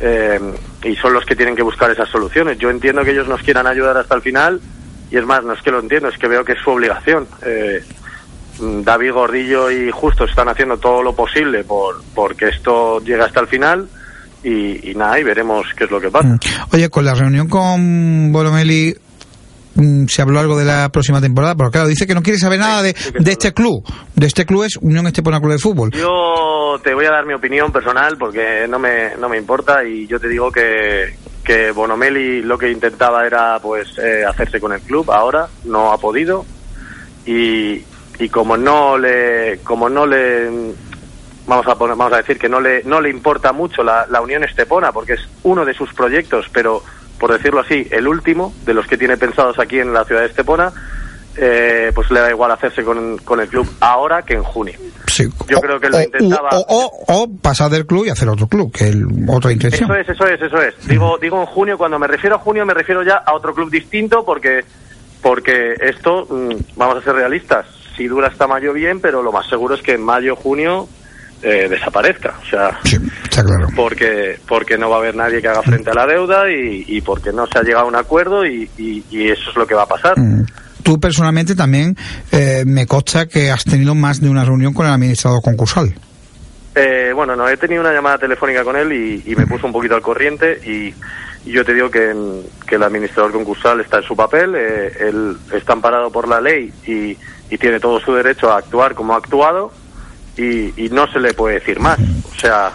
eh, 0.00 0.40
y 0.84 0.96
son 0.96 1.14
los 1.14 1.24
que 1.24 1.34
tienen 1.36 1.56
que 1.56 1.62
buscar 1.62 1.90
esas 1.90 2.08
soluciones. 2.10 2.58
Yo 2.58 2.68
entiendo 2.68 3.02
que 3.02 3.12
ellos 3.12 3.26
nos 3.28 3.42
quieran 3.42 3.66
ayudar 3.66 3.96
hasta 3.96 4.14
el 4.14 4.22
final 4.22 4.60
y 5.10 5.16
es 5.16 5.24
más, 5.24 5.42
no 5.42 5.54
es 5.54 5.62
que 5.62 5.70
lo 5.70 5.80
entiendo, 5.80 6.08
es 6.08 6.18
que 6.18 6.28
veo 6.28 6.44
que 6.44 6.52
es 6.52 6.58
su 6.60 6.70
obligación. 6.70 7.26
Eh, 7.42 7.82
David 8.58 9.12
Gordillo 9.12 9.70
y 9.70 9.90
Justo 9.90 10.24
están 10.24 10.48
haciendo 10.50 10.76
todo 10.76 11.02
lo 11.02 11.14
posible 11.14 11.64
por 11.64 12.02
porque 12.14 12.48
esto 12.48 13.00
llegue 13.00 13.22
hasta 13.22 13.40
el 13.40 13.46
final 13.46 13.88
y, 14.42 14.90
y 14.90 14.94
nada, 14.94 15.18
y 15.18 15.24
veremos 15.24 15.66
qué 15.76 15.84
es 15.84 15.90
lo 15.90 16.00
que 16.00 16.10
pasa. 16.10 16.38
Oye, 16.72 16.88
con 16.88 17.04
la 17.04 17.14
reunión 17.14 17.48
con 17.48 18.32
Bolomelli 18.32 18.94
mm, 19.74 20.06
se 20.06 20.22
habló 20.22 20.40
algo 20.40 20.58
de 20.58 20.64
la 20.64 20.88
próxima 20.90 21.20
temporada, 21.20 21.54
pero 21.54 21.70
claro, 21.70 21.88
dice 21.88 22.06
que 22.06 22.14
no 22.14 22.22
quiere 22.22 22.38
saber 22.38 22.58
nada 22.58 22.82
de, 22.82 22.94
de 23.18 23.30
este 23.32 23.52
club. 23.52 23.84
De 24.14 24.26
este 24.26 24.46
club 24.46 24.64
es 24.64 24.76
Unión 24.76 25.06
Estepona 25.06 25.40
Club 25.40 25.52
de 25.52 25.58
Fútbol. 25.58 25.90
Yo 25.92 26.78
te 26.82 26.94
voy 26.94 27.06
a 27.06 27.10
dar 27.10 27.26
mi 27.26 27.34
opinión 27.34 27.72
personal 27.72 28.16
porque 28.18 28.66
no 28.68 28.78
me, 28.78 29.16
no 29.16 29.28
me 29.28 29.38
importa 29.38 29.84
y 29.84 30.06
yo 30.06 30.18
te 30.18 30.28
digo 30.28 30.50
que, 30.50 31.14
que 31.44 31.72
Bonomelli 31.72 32.42
lo 32.42 32.56
que 32.58 32.70
intentaba 32.70 33.26
era 33.26 33.58
pues 33.60 33.98
eh, 33.98 34.24
hacerse 34.24 34.60
con 34.60 34.72
el 34.72 34.80
club, 34.80 35.10
ahora 35.10 35.48
no 35.64 35.92
ha 35.92 35.98
podido 35.98 36.44
y, 37.26 37.82
y 38.18 38.28
como 38.30 38.56
no 38.56 38.96
le 38.96 39.58
como 39.62 39.88
no 39.88 40.06
le 40.06 40.72
vamos 41.50 41.66
a 41.66 41.74
poner, 41.76 41.96
vamos 41.96 42.14
a 42.14 42.18
decir 42.18 42.38
que 42.38 42.48
no 42.48 42.60
le 42.60 42.82
no 42.84 43.00
le 43.00 43.10
importa 43.10 43.52
mucho 43.52 43.82
la, 43.82 44.06
la 44.08 44.20
Unión 44.22 44.42
Estepona 44.44 44.92
porque 44.92 45.14
es 45.14 45.20
uno 45.42 45.64
de 45.66 45.74
sus 45.74 45.92
proyectos, 45.92 46.46
pero 46.52 46.82
por 47.18 47.32
decirlo 47.32 47.60
así, 47.60 47.86
el 47.90 48.08
último 48.08 48.54
de 48.64 48.72
los 48.72 48.86
que 48.86 48.96
tiene 48.96 49.16
pensados 49.18 49.58
aquí 49.58 49.78
en 49.78 49.92
la 49.92 50.04
ciudad 50.06 50.22
de 50.22 50.28
Estepona, 50.28 50.72
eh, 51.36 51.92
pues 51.94 52.10
le 52.10 52.20
da 52.20 52.30
igual 52.30 52.50
hacerse 52.50 52.82
con, 52.82 53.18
con 53.18 53.40
el 53.40 53.48
club 53.48 53.68
ahora 53.80 54.22
que 54.22 54.34
en 54.34 54.42
junio. 54.42 54.74
Yo 55.48 55.60
creo 55.60 55.78
que 55.80 55.88
lo 55.90 55.98
o, 55.98 56.00
intentaba. 56.02 56.48
o, 56.52 56.64
o- 56.68 57.04
o 57.22 57.28
pasar 57.42 57.70
del 57.70 57.84
club 57.86 58.06
y 58.06 58.10
hacer 58.10 58.28
otro 58.28 58.46
club, 58.46 58.72
que 58.72 58.88
es 58.88 58.96
otra 59.28 59.52
intención. 59.52 59.90
Eso 59.90 60.00
es, 60.00 60.08
eso 60.08 60.26
es, 60.26 60.40
eso 60.40 60.62
es. 60.62 60.74
Digo, 60.88 61.18
digo 61.18 61.40
en 61.40 61.46
junio, 61.46 61.76
cuando 61.76 61.98
me 61.98 62.06
refiero 62.06 62.36
a 62.36 62.38
junio 62.38 62.64
me 62.64 62.72
refiero 62.74 63.02
ya 63.02 63.16
a 63.16 63.34
otro 63.34 63.54
club 63.54 63.70
distinto 63.70 64.24
porque, 64.24 64.64
porque 65.22 65.74
esto, 65.80 66.26
mm, 66.30 66.54
vamos 66.76 66.96
a 66.98 67.02
ser 67.02 67.14
realistas, 67.14 67.66
si 67.96 68.06
dura 68.08 68.28
hasta 68.28 68.46
mayo 68.46 68.72
bien, 68.72 69.00
pero 69.00 69.22
lo 69.22 69.30
más 69.32 69.46
seguro 69.48 69.74
es 69.74 69.82
que 69.82 69.92
en 69.92 70.02
mayo, 70.02 70.36
junio 70.36 70.88
eh, 71.42 71.68
desaparezca. 71.68 72.34
O 72.42 72.46
sea, 72.50 72.78
Está 72.84 73.42
claro. 73.42 73.68
porque, 73.76 74.38
porque 74.46 74.76
no 74.78 74.90
va 74.90 74.96
a 74.96 74.98
haber 75.00 75.14
nadie 75.16 75.40
que 75.40 75.48
haga 75.48 75.62
frente 75.62 75.90
a 75.90 75.94
la 75.94 76.06
deuda 76.06 76.50
y, 76.50 76.84
y 76.86 77.00
porque 77.00 77.32
no 77.32 77.46
se 77.46 77.58
ha 77.58 77.62
llegado 77.62 77.84
a 77.86 77.88
un 77.88 77.96
acuerdo 77.96 78.44
y, 78.46 78.68
y- 78.76 79.04
y 79.10 79.28
eso 79.30 79.50
es 79.50 79.56
lo 79.56 79.66
que 79.66 79.74
va 79.74 79.82
a 79.82 79.88
pasar. 79.88 80.18
Mm. 80.18 80.46
Tú 80.82 80.98
personalmente 80.98 81.54
también 81.54 81.94
eh, 82.32 82.64
me 82.66 82.86
consta 82.86 83.26
que 83.26 83.50
has 83.50 83.64
tenido 83.64 83.94
más 83.94 84.20
de 84.20 84.30
una 84.30 84.44
reunión 84.44 84.72
con 84.72 84.86
el 84.86 84.92
administrador 84.92 85.42
concursal. 85.42 85.94
Eh, 86.74 87.12
bueno, 87.14 87.34
no, 87.36 87.48
he 87.48 87.56
tenido 87.56 87.80
una 87.82 87.92
llamada 87.92 88.18
telefónica 88.18 88.62
con 88.64 88.76
él 88.76 88.92
y, 88.92 89.22
y 89.30 89.36
me 89.36 89.46
puso 89.46 89.66
un 89.66 89.72
poquito 89.72 89.94
al 89.96 90.00
corriente 90.02 90.58
y, 90.64 90.94
y 91.48 91.52
yo 91.52 91.64
te 91.64 91.74
digo 91.74 91.90
que, 91.90 92.10
el 92.10 92.82
administrador 92.82 93.32
concursal 93.32 93.80
está 93.80 93.98
en 93.98 94.04
su 94.04 94.14
papel, 94.14 94.54
eh, 94.56 94.92
él 95.00 95.36
está 95.52 95.72
amparado 95.72 96.10
por 96.10 96.28
la 96.28 96.40
ley 96.40 96.72
y, 96.86 97.16
y 97.52 97.58
tiene 97.58 97.80
todo 97.80 97.98
su 98.00 98.14
derecho 98.14 98.50
a 98.52 98.58
actuar 98.58 98.94
como 98.94 99.14
ha 99.14 99.16
actuado 99.16 99.72
y, 100.36 100.84
y 100.84 100.88
no 100.90 101.10
se 101.12 101.20
le 101.20 101.34
puede 101.34 101.54
decir 101.60 101.80
más. 101.80 101.98
O 101.98 102.38
sea, 102.38 102.72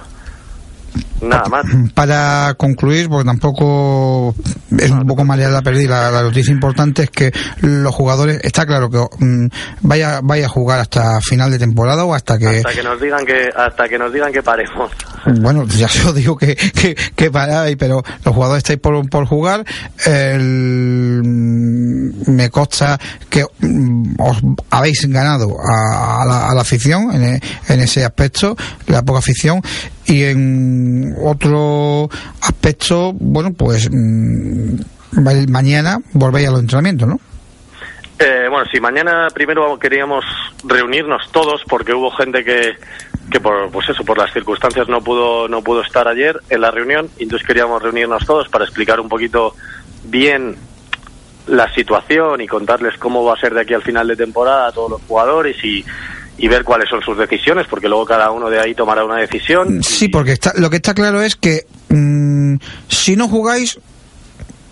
nada 1.21 1.45
más. 1.49 1.65
Para 1.93 2.53
concluir, 2.57 3.09
porque 3.09 3.25
tampoco 3.25 4.35
es 4.77 4.91
un 4.91 5.05
poco 5.07 5.23
marear 5.25 5.51
la 5.51 5.61
perdida, 5.61 6.03
la, 6.03 6.11
la 6.11 6.23
noticia 6.23 6.51
importante 6.53 7.03
es 7.03 7.09
que 7.09 7.31
los 7.61 7.93
jugadores, 7.93 8.39
está 8.43 8.65
claro 8.65 8.89
que 8.89 8.97
mm, 9.23 9.47
vaya, 9.81 10.19
vaya 10.23 10.45
a 10.45 10.49
jugar 10.49 10.79
hasta 10.79 11.19
final 11.21 11.51
de 11.51 11.59
temporada 11.59 12.05
o 12.05 12.13
hasta 12.13 12.37
que, 12.37 12.57
Hasta 12.57 12.73
que 12.73 12.83
nos 12.83 12.99
digan 13.01 13.25
que, 13.25 13.49
hasta 13.55 13.87
que 13.89 13.97
nos 13.97 14.11
digan 14.13 14.31
que 14.31 14.43
paremos. 14.43 14.91
bueno, 15.41 15.65
ya 15.65 15.87
se 15.87 16.07
os 16.07 16.15
digo 16.15 16.37
que, 16.37 16.55
que, 16.55 16.95
que 17.15 17.31
paráis, 17.31 17.75
pero 17.77 18.03
los 18.23 18.33
jugadores 18.35 18.59
estáis 18.63 18.79
por, 18.79 19.09
por 19.09 19.25
jugar. 19.25 19.63
El- 20.05 21.21
me 22.27 22.49
consta 22.49 22.97
que 23.29 23.43
mm, 23.59 24.15
os 24.19 24.37
habéis 24.69 25.05
ganado 25.07 25.55
a, 25.59 26.21
a 26.21 26.25
la, 26.25 26.49
a 26.49 26.53
la 26.55 26.61
afición 26.61 27.11
en, 27.13 27.23
e- 27.35 27.41
en 27.69 27.79
ese 27.79 28.03
aspecto, 28.03 28.55
la 28.87 29.01
poca 29.03 29.19
afición. 29.19 29.61
Y 30.07 30.23
en 30.23 31.04
otro 31.21 32.09
aspecto, 32.41 33.11
bueno, 33.13 33.53
pues 33.53 33.89
mm, 33.91 34.75
ma- 35.21 35.45
mañana 35.49 35.97
volvéis 36.13 36.47
a 36.47 36.51
los 36.51 36.61
entrenamientos, 36.61 37.07
¿no? 37.07 37.19
Eh, 38.17 38.47
bueno, 38.49 38.65
sí, 38.71 38.79
mañana 38.79 39.27
primero 39.33 39.77
queríamos 39.77 40.23
reunirnos 40.63 41.29
todos 41.31 41.61
porque 41.67 41.93
hubo 41.93 42.11
gente 42.11 42.45
que, 42.45 42.75
que 43.29 43.39
por, 43.41 43.69
pues 43.71 43.89
eso, 43.89 44.05
por 44.05 44.17
las 44.17 44.31
circunstancias 44.31 44.87
no 44.87 45.01
pudo, 45.01 45.49
no 45.49 45.61
pudo 45.61 45.81
estar 45.81 46.07
ayer 46.07 46.39
en 46.49 46.61
la 46.61 46.71
reunión 46.71 47.09
y 47.19 47.23
entonces 47.23 47.45
queríamos 47.45 47.81
reunirnos 47.83 48.25
todos 48.25 48.47
para 48.47 48.63
explicar 48.63 49.01
un 49.01 49.09
poquito 49.09 49.53
bien 50.05 50.55
la 51.47 51.71
situación 51.75 52.39
y 52.41 52.47
contarles 52.47 52.97
cómo 52.97 53.23
va 53.25 53.33
a 53.33 53.39
ser 53.39 53.53
de 53.53 53.61
aquí 53.61 53.73
al 53.73 53.83
final 53.83 54.07
de 54.07 54.15
temporada 54.15 54.67
a 54.67 54.71
todos 54.71 54.91
los 54.91 55.01
jugadores 55.01 55.57
y, 55.63 55.83
y 56.37 56.47
ver 56.47 56.63
cuáles 56.63 56.89
son 56.89 57.01
sus 57.01 57.17
decisiones 57.17 57.67
porque 57.67 57.87
luego 57.87 58.05
cada 58.05 58.31
uno 58.31 58.49
de 58.49 58.59
ahí 58.59 58.75
tomará 58.75 59.05
una 59.05 59.17
decisión. 59.17 59.81
Sí, 59.83 60.09
porque 60.09 60.33
está, 60.33 60.53
lo 60.57 60.69
que 60.69 60.77
está 60.77 60.93
claro 60.93 61.21
es 61.21 61.35
que 61.35 61.65
mm, 61.89 62.55
si 62.87 63.15
no 63.15 63.27
jugáis, 63.27 63.79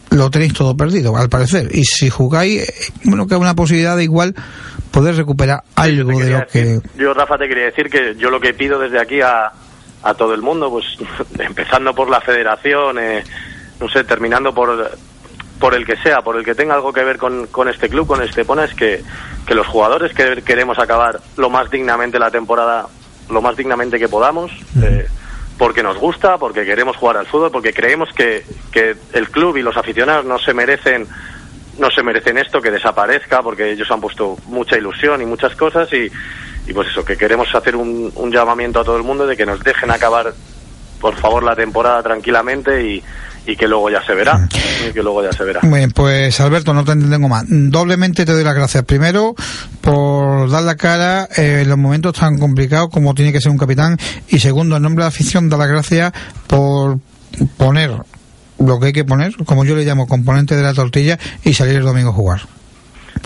lo 0.10 0.30
tenéis 0.30 0.54
todo 0.54 0.76
perdido, 0.76 1.16
al 1.16 1.30
parecer. 1.30 1.70
Y 1.74 1.84
si 1.84 2.10
jugáis, 2.10 2.62
eh, 2.62 2.74
bueno, 3.06 3.28
que 3.28 3.36
hay 3.36 3.42
una 3.42 3.56
posibilidad 3.56 3.96
de 3.96 4.04
igual 4.04 4.36
poder 4.92 5.16
recuperar 5.16 5.64
algo 5.76 6.20
de 6.20 6.30
lo 6.30 6.46
que... 6.48 6.80
Yo, 6.98 7.14
Rafa, 7.14 7.38
te 7.38 7.48
quería 7.48 7.66
decir 7.66 7.90
que 7.90 8.16
yo 8.18 8.30
lo 8.30 8.40
que 8.40 8.54
pido 8.54 8.78
desde 8.78 9.00
aquí 9.00 9.22
a, 9.22 9.52
a 10.04 10.14
todo 10.14 10.34
el 10.34 10.42
mundo, 10.42 10.70
pues 10.70 10.86
empezando 11.40 11.94
por 11.94 12.10
la 12.10 12.22
federación, 12.22 13.00
eh, 13.00 13.24
no 13.80 13.90
sé, 13.90 14.04
terminando 14.04 14.54
por, 14.54 14.92
por 15.64 15.76
el 15.76 15.86
que 15.86 15.96
sea, 15.96 16.22
por 16.22 16.36
el 16.36 16.44
que 16.44 16.56
tenga 16.56 16.76
algo 16.76 16.92
que 16.92 17.06
ver 17.06 17.18
con, 17.18 17.48
con 17.48 17.70
este 17.70 17.88
club, 17.88 18.06
con 18.06 18.22
Estepona, 18.22 18.66
es 18.66 18.74
que, 18.74 19.02
que 19.48 19.56
los 19.56 19.66
jugadores 19.66 20.14
que 20.14 20.42
queremos 20.42 20.78
acabar 20.78 21.22
lo 21.38 21.50
más 21.50 21.72
dignamente 21.72 22.20
la 22.20 22.30
temporada, 22.30 22.88
lo 23.30 23.42
más 23.42 23.56
dignamente 23.56 23.98
que 23.98 24.10
podamos, 24.10 24.52
eh, 24.84 25.08
porque 25.58 25.82
nos 25.82 25.98
gusta, 25.98 26.38
porque 26.38 26.66
queremos 26.66 26.98
jugar 26.98 27.16
al 27.16 27.28
fútbol, 27.28 27.50
porque 27.50 27.72
creemos 27.72 28.10
que, 28.12 28.46
que 28.74 28.98
el 29.14 29.30
club 29.30 29.56
y 29.56 29.62
los 29.62 29.78
aficionados 29.78 30.26
no 30.26 30.38
se 30.38 30.54
merecen 30.54 31.08
no 31.80 31.90
se 31.90 32.04
merecen 32.04 32.38
esto, 32.38 32.62
que 32.62 32.70
desaparezca, 32.70 33.42
porque 33.42 33.72
ellos 33.72 33.90
han 33.90 34.02
puesto 34.02 34.36
mucha 34.48 34.78
ilusión 34.78 35.22
y 35.22 35.26
muchas 35.26 35.56
cosas 35.56 35.88
y, 35.94 36.12
y 36.68 36.74
pues 36.74 36.90
eso, 36.90 37.06
que 37.06 37.16
queremos 37.16 37.56
hacer 37.56 37.78
un, 37.78 38.12
un 38.14 38.32
llamamiento 38.34 38.82
a 38.82 38.84
todo 38.84 38.98
el 38.98 39.04
mundo 39.04 39.26
de 39.26 39.38
que 39.38 39.46
nos 39.46 39.64
dejen 39.64 39.92
acabar, 39.92 40.34
por 41.00 41.16
favor, 41.16 41.42
la 41.42 41.56
temporada 41.56 42.04
tranquilamente 42.04 42.84
y, 42.84 43.04
y 43.46 43.56
que 43.56 43.68
luego 43.68 43.90
ya 43.90 44.04
se 44.04 44.14
verá, 44.14 44.48
y 44.88 44.94
que 44.94 45.04
luego 45.04 45.24
ya 45.24 45.32
se 45.32 45.44
verá. 45.44 45.60
Bueno, 45.64 45.92
pues 45.94 46.40
Alberto, 46.40 46.74
no 46.74 46.84
te 46.84 46.94
entretengo 46.94 47.28
más. 47.28 47.46
Doblemente 47.48 48.26
te 48.26 48.32
doy 48.32 48.44
las 48.44 48.56
gracias. 48.56 48.84
Primero, 48.86 49.36
por 49.82 50.50
dar 50.50 50.64
la 50.64 50.76
cara 50.76 51.28
eh, 51.38 51.60
en 51.62 51.70
los 51.70 51.78
momentos 51.78 52.14
tan 52.14 52.38
complicados 52.38 52.90
como 52.90 53.14
tiene 53.14 53.32
que 53.34 53.42
ser 53.42 53.52
un 53.52 53.58
capitán. 53.58 53.98
Y 54.30 54.40
segundo, 54.40 54.78
en 54.78 54.84
nombre 54.84 55.04
de 55.04 55.06
la 55.06 55.10
afición, 55.10 55.50
dar 55.50 55.60
las 55.60 55.70
gracias 55.70 56.14
por 56.48 57.00
poner 57.58 57.92
lo 58.60 58.80
que 58.80 58.88
hay 58.88 58.94
que 58.94 59.04
poner, 59.04 59.36
como 59.46 59.66
yo 59.66 59.76
le 59.76 59.84
llamo, 59.84 60.08
componente 60.08 60.56
de 60.56 60.64
la 60.64 60.74
tortilla 60.74 61.20
y 61.44 61.54
salir 61.54 61.78
el 61.78 61.84
domingo 61.84 62.12
a 62.12 62.14
jugar. 62.14 62.42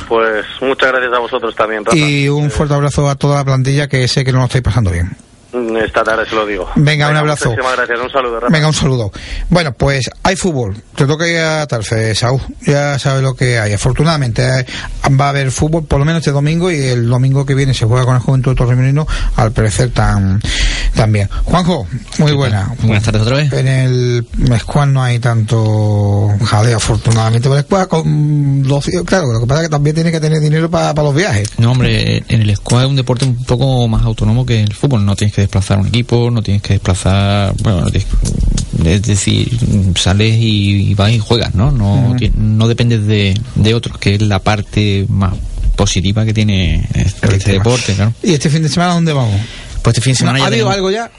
Pues 0.08 0.46
muchas 0.62 0.92
gracias 0.92 1.14
a 1.14 1.20
vosotros 1.20 1.56
también, 1.56 1.84
Rafa. 1.84 1.98
Y 1.98 2.30
un 2.30 2.50
fuerte 2.50 2.74
abrazo 2.74 3.10
a 3.10 3.16
toda 3.16 3.38
la 3.38 3.46
plantilla 3.46 3.88
que 3.88 4.08
sé 4.08 4.24
que 4.24 4.32
no 4.32 4.40
lo 4.40 4.46
estáis 4.46 4.64
pasando 4.64 4.92
bien. 4.92 5.16
Esta 5.54 6.04
tarde 6.04 6.26
se 6.28 6.36
lo 6.36 6.46
digo. 6.46 6.70
Venga, 6.76 7.10
un 7.10 7.16
abrazo. 7.16 7.50
Muchísimas 7.50 7.78
gracias, 7.78 8.00
un 8.00 8.10
saludo, 8.12 8.40
Rafa. 8.40 8.54
Venga, 8.54 8.68
un 8.68 8.74
saludo. 8.74 9.12
Bueno, 9.50 9.72
pues 9.74 10.10
hay 10.24 10.36
fútbol. 10.36 10.76
Te 10.96 11.06
toca 11.06 11.28
ir 11.28 11.40
a 11.40 11.66
Tarfe, 11.68 12.14
Saúl. 12.16 12.42
Ya 12.62 13.00
sabes 13.00 13.24
lo 13.24 13.34
que 13.34 13.58
hay. 13.58 13.74
Afortunadamente 13.74 14.44
eh, 14.44 14.66
va 15.20 15.28
a 15.28 15.30
haber 15.30 15.52
fútbol 15.52 15.86
por 15.86 16.00
lo 16.00 16.06
menos 16.06 16.20
este 16.20 16.32
domingo 16.32 16.70
y 16.70 16.78
el 16.88 17.08
domingo 17.08 17.46
que 17.46 17.56
viene 17.56 17.74
se 17.74 17.86
juega 17.86 18.06
con 18.06 18.16
el 18.16 18.22
Juventud 18.22 18.52
de 18.52 18.56
Torremolino, 18.56 19.08
al 19.36 19.52
parecer 19.52 19.92
tan, 19.92 20.42
también. 20.96 21.30
Juanjo, 21.44 21.88
muy 22.20 22.32
buena. 22.34 22.74
Buenas 22.84 23.04
tardes 23.04 23.22
otra 23.22 23.38
vez. 23.38 23.52
En 23.54 23.68
el 23.68 24.26
Squad 24.60 24.88
no 24.88 25.04
hay 25.04 25.20
tanto 25.20 26.30
jaleo, 26.44 26.78
afortunadamente. 26.78 27.48
Pero 27.50 27.58
el 27.60 27.64
Squad, 27.66 27.88
con 27.88 28.64
los, 28.68 28.86
claro, 29.06 29.32
lo 29.32 29.40
que 29.40 29.46
pasa 29.48 29.62
es 29.62 29.68
que 29.68 29.72
también 29.72 29.96
tiene 29.96 30.12
que 30.12 30.20
tener 30.20 30.40
dinero 30.40 30.70
para 30.70 30.94
los 31.04 31.14
viajes. 31.16 31.50
No, 31.58 31.72
hombre, 31.72 32.24
en 32.28 32.42
el 32.42 32.56
squad 32.56 32.84
es 32.84 32.90
un 32.90 32.96
deporte 32.96 33.26
un 33.26 33.44
poco 33.46 33.88
más 33.88 34.04
autónomo 34.04 34.46
que 34.46 34.62
el 34.62 34.74
fútbol. 34.74 35.06
No 35.06 35.16
tienes 35.16 35.36
que 35.36 35.42
desplazar 35.42 35.80
un 35.80 35.88
equipo, 35.88 36.30
no 36.32 36.42
tienes 36.42 36.62
que 36.62 36.74
desplazar. 36.74 37.54
Bueno, 37.62 37.82
no 37.82 37.90
tienes- 37.92 38.08
es 38.86 39.02
decir, 39.02 39.50
sales 39.98 40.36
y, 40.36 40.92
y 40.92 40.94
vas 40.94 41.12
y 41.12 41.20
juegas, 41.20 41.56
¿no? 41.56 41.72
No, 41.72 42.16
ti- 42.18 42.32
no 42.36 42.68
dependes 42.68 43.06
de, 43.08 43.40
de 43.56 43.74
otros, 43.74 43.98
que 43.98 44.16
es 44.16 44.22
la 44.22 44.40
parte 44.40 45.06
más 45.10 45.34
positiva 45.76 46.24
que 46.26 46.34
tiene 46.34 46.88
este, 46.94 47.36
este 47.36 47.52
deporte, 47.54 47.94
claro. 47.96 48.14
¿Y 48.24 48.34
este 48.34 48.50
fin 48.50 48.64
de 48.64 48.70
semana 48.70 48.94
dónde 48.94 49.14
vamos? 49.14 49.40
Pues 49.88 49.96
este 49.96 50.02
fin 50.04 50.12
de 50.14 50.18
semana 50.20 50.38
¿Ha 50.38 50.42
ya 50.42 50.48
habido 50.48 50.70
tenemos- 50.70 50.76
algo 50.76 50.92
ya? 50.92 51.12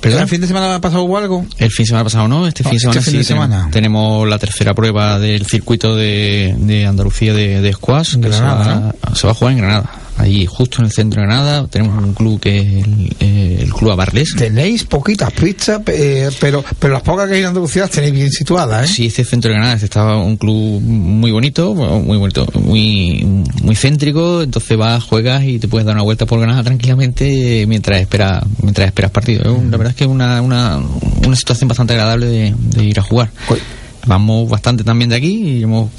¿perdón? 0.00 0.20
¿El 0.22 0.28
fin 0.28 0.40
de 0.40 0.46
semana 0.46 0.74
ha 0.76 0.80
pasado 0.80 1.16
algo? 1.18 1.44
El 1.58 1.70
fin 1.70 1.84
de 1.84 1.86
semana 1.88 2.04
pasado 2.04 2.26
no, 2.26 2.46
este 2.46 2.62
fin 2.64 2.72
de 2.72 2.78
semana 2.78 2.98
este 2.98 3.10
fin 3.10 3.12
sí 3.12 3.18
de 3.18 3.24
semana. 3.24 3.56
Tenemos, 3.70 3.72
tenemos 3.72 4.28
la 4.28 4.38
tercera 4.38 4.72
prueba 4.72 5.18
del 5.18 5.44
circuito 5.44 5.94
de, 5.94 6.54
de 6.56 6.86
Andalucía 6.86 7.34
de, 7.34 7.60
de 7.60 7.72
squash 7.74 8.16
que 8.18 8.32
se 8.32 8.40
va, 8.40 8.94
se 9.14 9.26
va 9.26 9.32
a 9.32 9.34
jugar 9.34 9.52
en 9.52 9.58
Granada. 9.58 9.90
Allí, 10.24 10.46
justo 10.46 10.78
en 10.78 10.86
el 10.86 10.90
centro 10.90 11.20
de 11.20 11.26
Granada, 11.26 11.66
tenemos 11.66 12.02
un 12.02 12.14
club 12.14 12.40
que 12.40 12.56
es 12.56 12.86
el, 12.86 13.16
eh, 13.20 13.58
el 13.60 13.70
Club 13.74 13.90
Abarles. 13.90 14.34
Tenéis 14.34 14.84
poquitas 14.84 15.30
pistas, 15.32 15.82
eh, 15.88 16.30
pero, 16.40 16.64
pero 16.78 16.94
las 16.94 17.02
pocas 17.02 17.28
que 17.28 17.34
hay 17.34 17.40
en 17.40 17.48
Andalucía 17.48 17.82
las 17.82 17.90
tenéis 17.90 18.14
bien 18.14 18.30
situadas, 18.30 18.88
¿eh? 18.88 18.92
Sí, 18.94 19.06
este 19.06 19.22
centro 19.22 19.50
de 19.50 19.56
Granada 19.56 19.74
este 19.74 19.84
estaba 19.84 20.16
un 20.16 20.38
club 20.38 20.80
muy 20.80 21.30
bonito, 21.30 21.74
muy 21.74 22.16
bonito, 22.16 22.46
muy 22.54 23.22
muy 23.62 23.76
céntrico, 23.76 24.40
entonces 24.40 24.78
vas, 24.78 25.04
juegas 25.04 25.44
y 25.44 25.58
te 25.58 25.68
puedes 25.68 25.84
dar 25.84 25.94
una 25.94 26.04
vuelta 26.04 26.24
por 26.24 26.40
Granada 26.40 26.62
tranquilamente 26.62 27.66
mientras 27.66 28.00
esperas 28.00 28.44
mientras 28.62 28.86
esperas 28.86 29.10
partido. 29.10 29.42
La 29.44 29.76
verdad 29.76 29.90
es 29.90 29.96
que 29.96 30.04
es 30.04 30.10
una, 30.10 30.40
una, 30.40 30.78
una 31.26 31.36
situación 31.36 31.68
bastante 31.68 31.92
agradable 31.92 32.24
de, 32.24 32.54
de 32.58 32.82
ir 32.82 32.98
a 32.98 33.02
jugar. 33.02 33.30
Vamos 34.06 34.48
bastante 34.48 34.84
también 34.84 35.10
de 35.10 35.16
aquí 35.16 35.58
y 35.58 35.62
hemos 35.64 35.90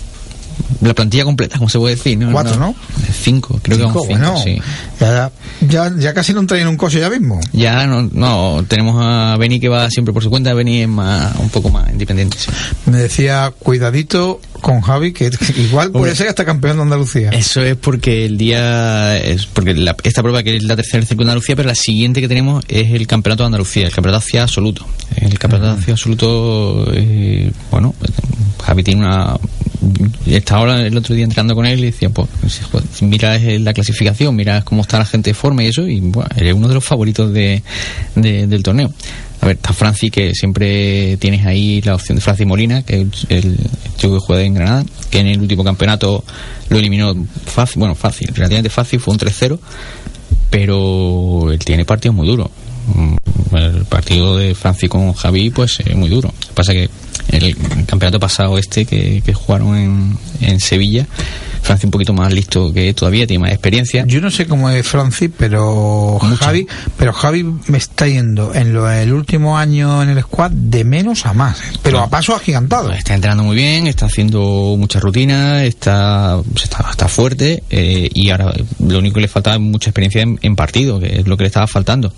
la 0.82 0.94
plantilla 0.94 1.24
completa, 1.24 1.58
como 1.58 1.70
se 1.70 1.78
puede 1.80 1.96
decir, 1.96 2.18
¿no? 2.18 2.32
Cuatro, 2.32 2.58
¿no? 2.58 2.76
Cinco, 3.12 3.60
creo 3.62 3.78
Cinco, 3.78 4.08
que 4.08 4.16
vamos 4.16 4.34
cinco, 4.36 4.42
bueno. 4.44 4.44
sí. 4.44 4.62
Ya, 5.00 5.32
ya, 5.68 5.92
ya 5.98 6.14
casi 6.14 6.34
no 6.34 6.46
traen 6.46 6.68
un 6.68 6.78
coche 6.78 7.00
ya 7.00 7.10
mismo. 7.10 7.40
Ya 7.54 7.88
no, 7.88 8.04
no, 8.12 8.64
tenemos 8.68 8.96
a 9.00 9.36
Beni 9.38 9.60
que 9.60 9.70
va 9.70 9.90
siempre 9.90 10.14
por 10.14 10.24
su 10.24 10.30
cuenta, 10.30 10.54
Beni 10.54 10.82
es 10.82 10.88
más, 10.88 11.36
un 11.38 11.50
poco 11.50 11.70
más 11.70 11.90
independiente. 11.90 12.38
sí. 12.38 12.52
Me 12.86 12.98
decía, 12.98 13.52
cuidadito 13.58 14.40
con 14.66 14.82
Javi, 14.82 15.14
que 15.14 15.30
igual 15.58 15.92
puede 15.92 16.16
ser 16.16 16.28
hasta 16.28 16.44
campeón 16.44 16.78
de 16.78 16.82
Andalucía. 16.84 17.30
Eso 17.30 17.62
es 17.62 17.76
porque 17.76 18.26
el 18.26 18.36
día 18.36 19.16
es 19.18 19.46
porque 19.46 19.76
la- 19.76 19.96
esta 20.04 20.24
prueba 20.24 20.42
que 20.42 20.56
es 20.56 20.64
la 20.64 20.76
tercera 20.76 20.98
del 21.02 21.08
circuito 21.08 21.28
de 21.28 21.32
Andalucía, 21.34 21.56
pero 21.56 21.68
la 21.68 21.76
siguiente 21.76 22.20
que 22.20 22.28
tenemos 22.28 22.66
es 22.68 22.90
el 22.92 23.06
campeonato 23.06 23.44
de 23.44 23.48
Andalucía, 23.48 23.86
el 23.86 23.92
campeonato 23.94 24.26
hacia 24.26 24.42
absoluto. 24.42 24.84
El 25.18 25.38
campeonato 25.38 25.80
hacia 25.80 25.94
absoluto, 25.94 26.92
eh, 26.94 27.52
bueno, 27.70 27.94
Javi 28.66 28.82
tiene 28.84 29.02
una 29.06 29.38
esta 30.26 30.60
hora 30.60 30.82
el 30.82 30.98
otro 30.98 31.14
día 31.14 31.26
entrando 31.26 31.54
con 31.54 31.68
él 31.68 31.80
y 31.82 31.86
decía, 31.92 32.10
pues, 32.10 32.28
joder, 32.72 32.88
mira 33.02 33.38
la 33.38 33.72
clasificación, 33.72 34.36
mira 34.36 34.64
cómo 34.64 34.82
está 34.82 34.98
la 34.98 35.06
gente 35.06 35.30
de 35.30 35.34
forma 35.36 35.64
y 35.64 35.68
eso, 35.68 35.88
y 35.88 36.00
bueno, 36.00 36.28
eres 36.36 36.56
uno 36.56 36.68
de 36.68 36.74
los 36.74 36.84
favoritos 36.84 37.32
de, 37.32 37.62
de- 38.16 38.48
del 38.48 38.64
torneo. 38.64 38.92
A 39.42 39.48
ver, 39.48 39.58
está 39.58 39.74
Franci, 39.74 40.10
que 40.10 40.34
siempre 40.34 41.18
tienes 41.18 41.46
ahí 41.46 41.82
la 41.82 41.96
opción 41.96 42.16
de 42.16 42.22
Franci 42.22 42.46
Molina, 42.46 42.84
que 42.84 43.02
es 43.02 43.26
el, 43.30 43.58
chico 43.98 44.16
que 44.16 44.26
juega 44.26 44.44
en 44.44 44.54
Granada, 44.54 44.86
que 45.10 45.20
en 45.20 45.28
el 45.28 45.40
último 45.40 45.64
campeonato 45.64 46.24
lo 46.70 46.78
eliminó 46.78 47.14
fácil, 47.46 47.80
bueno, 47.80 47.96
fácil, 47.96 48.28
relativamente 48.34 48.70
fácil, 48.70 49.00
fue 49.00 49.14
un 49.14 49.20
3-0, 49.20 49.60
pero 50.50 51.52
él 51.52 51.60
tiene 51.60 51.86
partidos 51.86 52.16
muy 52.16 52.28
duros. 52.28 52.50
Mm, 52.88 53.56
El 53.56 53.86
partido 53.86 54.38
de 54.38 54.56
Franci 54.56 54.88
con 54.88 55.14
Javi, 55.14 55.50
pues 55.50 55.80
es 55.80 55.96
muy 55.96 56.10
duro. 56.10 56.34
Lo 56.42 56.48
que 56.48 56.54
pasa 56.54 56.74
que 56.74 56.90
el 57.30 57.56
campeonato 57.86 58.20
pasado 58.20 58.58
este 58.58 58.86
que, 58.86 59.22
que 59.26 59.34
jugaron 59.34 59.76
en, 59.76 60.18
en 60.42 60.60
Sevilla, 60.60 61.08
Franci 61.66 61.88
un 61.88 61.92
poquito 61.92 62.14
más 62.14 62.32
listo 62.32 62.72
que 62.72 62.94
todavía, 62.94 63.26
tiene 63.26 63.42
más 63.42 63.52
experiencia. 63.52 64.06
Yo 64.06 64.22
no 64.22 64.30
sé 64.30 64.46
cómo 64.46 64.70
es 64.70 64.88
Francis, 64.88 65.32
pero 65.36 66.20
Javi, 66.40 66.68
pero 66.96 67.12
Javi 67.12 67.44
me 67.68 67.80
está 67.80 68.08
yendo 68.08 68.54
en 68.54 68.72
lo, 68.72 68.90
el 68.90 69.12
último 69.12 69.58
año 69.58 70.04
en 70.04 70.10
el 70.10 70.22
squad 70.22 70.52
de 70.52 70.84
menos 70.84 71.26
a 71.26 71.34
más, 71.34 71.60
¿eh? 71.62 71.78
pero 71.82 72.02
a 72.02 72.10
paso 72.10 72.36
agigantado. 72.36 72.92
Está 72.92 73.16
entrenando 73.16 73.44
muy 73.44 73.56
bien, 73.56 73.88
está 73.88 74.06
haciendo 74.06 74.76
mucha 74.78 75.00
rutina, 75.00 75.64
está, 75.64 76.40
está, 76.56 76.86
está 76.92 77.08
fuerte 77.08 77.64
eh, 77.72 78.10
y 78.14 78.30
ahora 78.30 78.54
lo 78.80 79.00
único 79.00 79.16
que 79.16 79.22
le 79.22 79.28
falta 79.28 79.56
es 79.56 79.60
mucha 79.60 79.90
experiencia 79.90 80.22
en, 80.22 80.38
en 80.44 80.56
partido, 80.56 81.00
que 81.00 81.22
es 81.22 81.28
lo 81.28 81.36
que 81.36 81.46
le 81.46 81.48
estaba 81.48 81.66
faltando. 81.66 82.14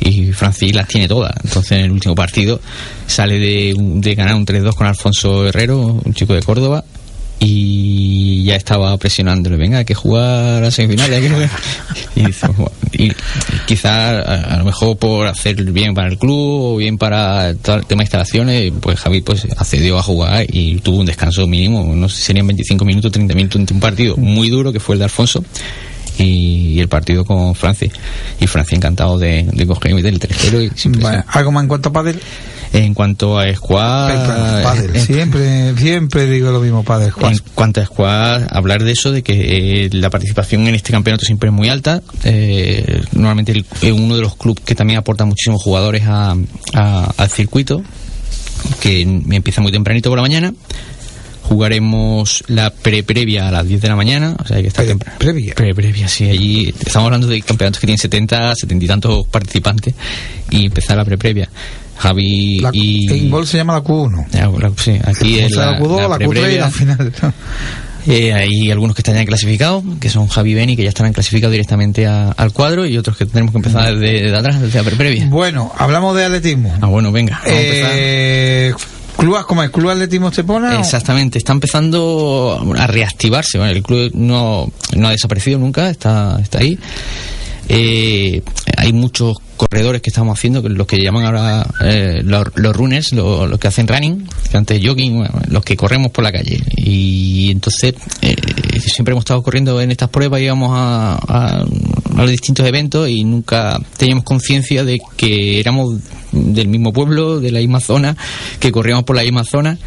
Y 0.00 0.32
Francis 0.32 0.74
las 0.74 0.86
tiene 0.86 1.08
todas. 1.08 1.32
Entonces 1.42 1.72
en 1.72 1.84
el 1.86 1.92
último 1.92 2.14
partido 2.14 2.60
sale 3.06 3.38
de, 3.38 3.74
de 3.74 4.14
ganar 4.14 4.34
un 4.34 4.44
3-2 4.44 4.74
con 4.74 4.86
Alfonso 4.86 5.46
Herrero, 5.46 5.78
un 6.04 6.12
chico 6.12 6.34
de 6.34 6.42
Córdoba. 6.42 6.84
Y 7.44 8.44
ya 8.44 8.54
estaba 8.54 8.96
presionándole, 8.98 9.56
venga, 9.56 9.78
hay 9.78 9.84
que 9.84 9.94
jugar 9.94 10.62
a 10.62 10.70
semifinales. 10.70 11.22
hay 12.16 12.26
que-". 12.26 12.32
Y, 12.94 13.06
y 13.06 13.12
quizá 13.66 14.20
a, 14.20 14.54
a 14.54 14.58
lo 14.58 14.64
mejor 14.64 14.96
por 14.96 15.26
hacer 15.26 15.56
bien 15.72 15.94
para 15.94 16.08
el 16.08 16.18
club 16.18 16.74
o 16.74 16.76
bien 16.76 16.98
para 16.98 17.54
todo 17.54 17.76
el 17.76 17.86
tema 17.86 18.00
de 18.00 18.04
instalaciones, 18.04 18.72
pues 18.80 19.00
Javi 19.00 19.22
pues 19.22 19.46
accedió 19.56 19.98
a 19.98 20.02
jugar 20.02 20.46
y 20.48 20.76
tuvo 20.76 20.98
un 20.98 21.06
descanso 21.06 21.46
mínimo, 21.46 21.94
no 21.96 22.08
sé 22.08 22.16
si 22.18 22.22
serían 22.22 22.46
25 22.46 22.84
minutos, 22.84 23.10
30 23.10 23.34
minutos 23.34 23.60
entre 23.60 23.74
un 23.74 23.80
partido 23.80 24.16
muy 24.16 24.48
duro 24.48 24.72
que 24.72 24.78
fue 24.78 24.94
el 24.94 25.00
de 25.00 25.04
Alfonso 25.04 25.42
y, 26.18 26.80
el 26.80 26.88
partido 26.88 27.24
con 27.24 27.54
Francia. 27.54 27.90
Y 28.40 28.46
Francia 28.46 28.76
encantado 28.76 29.18
de, 29.18 29.44
de 29.50 29.66
coger 29.66 29.92
y 29.92 29.94
meter 29.94 30.12
el 30.12 30.20
3-0 30.20 31.00
y 31.00 31.04
¿Algo 31.28 31.52
más 31.52 31.62
en 31.62 31.68
cuanto 31.68 31.88
a 31.88 31.92
pádel? 31.92 32.20
En 32.72 32.94
cuanto 32.94 33.38
a 33.38 33.54
squad, 33.54 34.10
en- 34.94 35.06
siempre, 35.06 35.76
siempre 35.76 36.26
digo 36.26 36.50
lo 36.52 36.60
mismo, 36.60 36.82
pádel. 36.82 37.12
en 37.38 37.38
cuanto 37.54 37.80
a 37.82 37.84
squad, 37.84 38.44
hablar 38.50 38.82
de 38.82 38.92
eso, 38.92 39.12
de 39.12 39.22
que 39.22 39.84
eh, 39.84 39.90
la 39.92 40.08
participación 40.08 40.66
en 40.66 40.74
este 40.74 40.90
campeonato 40.90 41.24
siempre 41.26 41.50
es 41.50 41.54
muy 41.54 41.68
alta. 41.68 42.00
Eh, 42.24 43.02
normalmente 43.12 43.52
el- 43.52 43.66
es 43.82 43.92
uno 43.92 44.16
de 44.16 44.22
los 44.22 44.36
clubes 44.36 44.62
que 44.64 44.74
también 44.74 44.98
aporta 44.98 45.24
muchísimos 45.26 45.60
jugadores 45.62 46.04
a- 46.06 46.34
a- 46.74 47.12
al 47.16 47.28
circuito, 47.30 47.82
que 48.80 49.02
empieza 49.02 49.60
muy 49.60 49.70
tempranito 49.72 50.08
por 50.08 50.18
la 50.18 50.22
mañana. 50.22 50.54
Jugaremos 51.42 52.44
la 52.46 52.70
pre-previa 52.70 53.48
a 53.48 53.50
las 53.50 53.66
10 53.66 53.82
de 53.82 53.88
la 53.88 53.96
mañana, 53.96 54.36
o 54.42 54.46
sea 54.46 54.56
hay 54.56 54.62
que 54.62 54.68
estar 54.68 54.86
temprano. 54.86 55.18
Previa. 55.18 55.54
Pre-previa, 55.54 56.08
sí, 56.08 56.28
allí 56.30 56.72
estamos 56.84 57.06
hablando 57.06 57.26
de 57.26 57.42
campeonatos 57.42 57.80
que 57.80 57.86
tienen 57.86 57.98
70, 57.98 58.54
70 58.54 58.84
y 58.84 58.88
tantos 58.88 59.26
participantes 59.26 59.94
y 60.50 60.66
empezar 60.66 60.96
la 60.96 61.04
pre-previa. 61.04 61.50
Javi 62.02 62.58
La, 62.60 62.70
y... 62.72 63.06
En 63.12 63.30
gol 63.30 63.46
se 63.46 63.58
llama 63.58 63.74
la 63.74 63.82
Q1. 63.84 64.26
Ya, 64.32 64.48
la- 64.48 64.72
sí, 64.76 64.98
aquí 65.04 65.38
es 65.38 65.52
la, 65.52 65.72
la 65.72 65.78
Q2, 65.78 65.96
la 66.02 66.08
la, 66.08 66.18
Q3 66.18 66.52
y 66.54 66.58
la 66.58 66.70
final. 66.70 67.12
Eh, 68.04 68.32
hay 68.32 68.68
algunos 68.72 68.96
que 68.96 69.00
están 69.02 69.14
ya 69.14 69.24
clasificados, 69.24 69.84
que 70.00 70.10
son 70.10 70.26
Javi 70.26 70.50
y 70.50 70.54
Beni, 70.54 70.74
que 70.74 70.82
ya 70.82 70.88
estarán 70.88 71.12
clasificados 71.12 71.52
directamente 71.52 72.04
a- 72.04 72.32
al 72.32 72.52
cuadro, 72.52 72.84
y 72.84 72.98
otros 72.98 73.16
que 73.16 73.26
tenemos 73.26 73.52
que 73.52 73.58
empezar 73.58 73.96
desde 73.96 74.28
de 74.28 74.36
atrás, 74.36 74.60
desde 74.60 74.82
la 74.82 74.90
previa. 74.90 75.26
Bueno, 75.26 75.70
hablamos 75.78 76.16
de 76.16 76.24
atletismo. 76.24 76.74
Ah, 76.80 76.86
bueno, 76.86 77.12
venga, 77.12 77.40
vamos 77.44 77.56
a 77.56 77.62
empezar. 77.62 77.90
Eh, 77.94 78.74
club, 79.16 79.36
¿Cómo 79.46 79.62
es? 79.62 79.70
¿Club 79.70 79.90
Atletismo 79.90 80.30
Estepona? 80.30 80.80
Exactamente, 80.80 81.38
está 81.38 81.52
empezando 81.52 82.74
a 82.76 82.86
reactivarse. 82.88 83.58
Bueno, 83.58 83.72
el 83.72 83.84
club 83.84 84.10
no, 84.14 84.68
no 84.96 85.06
ha 85.06 85.12
desaparecido 85.12 85.60
nunca, 85.60 85.88
está, 85.88 86.40
está 86.42 86.58
ahí. 86.58 86.76
Eh, 87.68 88.42
hay 88.82 88.92
muchos 88.92 89.38
corredores 89.56 90.02
que 90.02 90.10
estamos 90.10 90.36
haciendo, 90.36 90.60
los 90.68 90.88
que 90.88 90.96
llaman 91.00 91.24
ahora 91.24 91.64
eh, 91.84 92.20
los, 92.24 92.48
los 92.56 92.74
runners, 92.74 93.12
los, 93.12 93.56
que 93.60 93.68
hacen 93.68 93.86
running, 93.86 94.26
antes 94.52 94.82
jogging, 94.84 95.24
los 95.50 95.64
que 95.64 95.76
corremos 95.76 96.10
por 96.10 96.24
la 96.24 96.32
calle. 96.32 96.58
Y 96.76 97.52
entonces 97.52 97.94
eh, 98.22 98.34
siempre 98.80 99.12
hemos 99.12 99.22
estado 99.22 99.40
corriendo 99.44 99.80
en 99.80 99.92
estas 99.92 100.08
pruebas, 100.08 100.40
íbamos 100.40 100.70
a, 100.72 101.14
a 101.14 101.64
los 102.16 102.30
distintos 102.30 102.66
eventos 102.66 103.08
y 103.08 103.22
nunca 103.22 103.78
teníamos 103.96 104.24
conciencia 104.24 104.82
de 104.82 105.00
que 105.16 105.60
éramos 105.60 106.00
del 106.32 106.66
mismo 106.66 106.92
pueblo, 106.92 107.38
de 107.38 107.52
la 107.52 107.60
misma 107.60 107.78
zona, 107.78 108.16
que 108.58 108.72
corríamos 108.72 109.04
por 109.04 109.14
la 109.14 109.22
misma 109.22 109.44
zona 109.44 109.78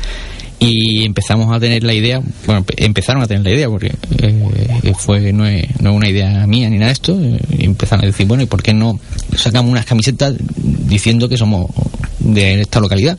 y 0.60 1.04
empezamos 1.06 1.54
a 1.56 1.60
tener 1.60 1.84
la 1.84 1.94
idea, 1.94 2.22
bueno, 2.46 2.64
empe- 2.66 2.76
empezaron 2.78 3.22
a 3.22 3.28
tener 3.28 3.44
la 3.44 3.52
idea 3.52 3.70
porque 3.70 3.94
eh, 4.20 4.94
fue 4.98 5.34
no 5.34 5.46
es, 5.46 5.64
no 5.82 5.92
es 5.92 5.96
una 5.96 6.10
idea 6.10 6.48
mía 6.48 6.70
ni 6.70 6.78
nada 6.78 6.88
de 6.88 6.94
esto, 6.94 7.20
eh, 7.22 7.40
y 7.58 7.66
empezaron 7.66 8.06
a 8.06 8.08
decir, 8.08 8.26
bueno, 8.26 8.44
¿y 8.44 8.46
por 8.48 8.64
qué 8.64 8.74
no 8.74 9.00
sacamos 9.38 9.72
unas 9.72 9.86
camisetas 9.86 10.34
diciendo 10.56 11.28
que 11.30 11.38
somos 11.38 11.70
de 12.20 12.62
esta 12.62 12.80
localidad? 12.80 13.18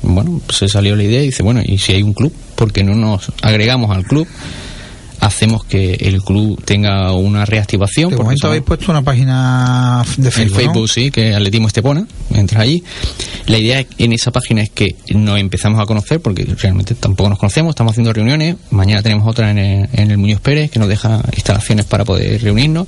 bueno, 0.00 0.40
se 0.48 0.68
salió 0.68 0.94
la 0.96 1.02
idea 1.02 1.22
y 1.22 1.26
dice, 1.26 1.42
bueno, 1.42 1.60
y 1.64 1.76
si 1.78 1.92
hay 1.92 2.02
un 2.02 2.14
club, 2.14 2.32
¿por 2.54 2.72
qué 2.72 2.82
no 2.84 2.94
nos 2.94 3.30
agregamos 3.42 3.90
al 3.94 4.04
club? 4.04 4.26
Hacemos 5.20 5.64
que 5.64 5.94
el 5.94 6.22
club 6.22 6.62
tenga 6.64 7.12
una 7.12 7.44
reactivación. 7.44 8.10
De 8.10 8.16
porque 8.16 8.24
momento 8.24 8.46
habéis 8.48 8.62
puesto 8.62 8.90
una 8.92 9.02
página 9.02 10.04
de 10.16 10.26
en 10.26 10.32
Facebook, 10.32 10.58
¿no? 10.58 10.64
Facebook, 10.64 10.88
sí, 10.88 11.10
que 11.10 11.34
Atletismo 11.34 11.66
Estepona, 11.66 12.06
entras 12.32 12.62
allí. 12.62 12.82
La 13.46 13.58
idea 13.58 13.84
en 13.98 14.12
esa 14.12 14.30
página 14.30 14.62
es 14.62 14.70
que 14.70 14.96
nos 15.14 15.38
empezamos 15.38 15.80
a 15.80 15.86
conocer, 15.86 16.20
porque 16.20 16.44
realmente 16.44 16.94
tampoco 16.94 17.30
nos 17.30 17.38
conocemos, 17.38 17.70
estamos 17.70 17.92
haciendo 17.92 18.12
reuniones, 18.12 18.56
mañana 18.70 19.02
tenemos 19.02 19.26
otra 19.26 19.50
en 19.50 19.58
el, 19.58 19.88
en 19.92 20.10
el 20.10 20.18
Muñoz 20.18 20.40
Pérez, 20.40 20.70
que 20.70 20.78
nos 20.78 20.88
deja 20.88 21.22
instalaciones 21.34 21.86
para 21.86 22.04
poder 22.04 22.40
reunirnos, 22.42 22.86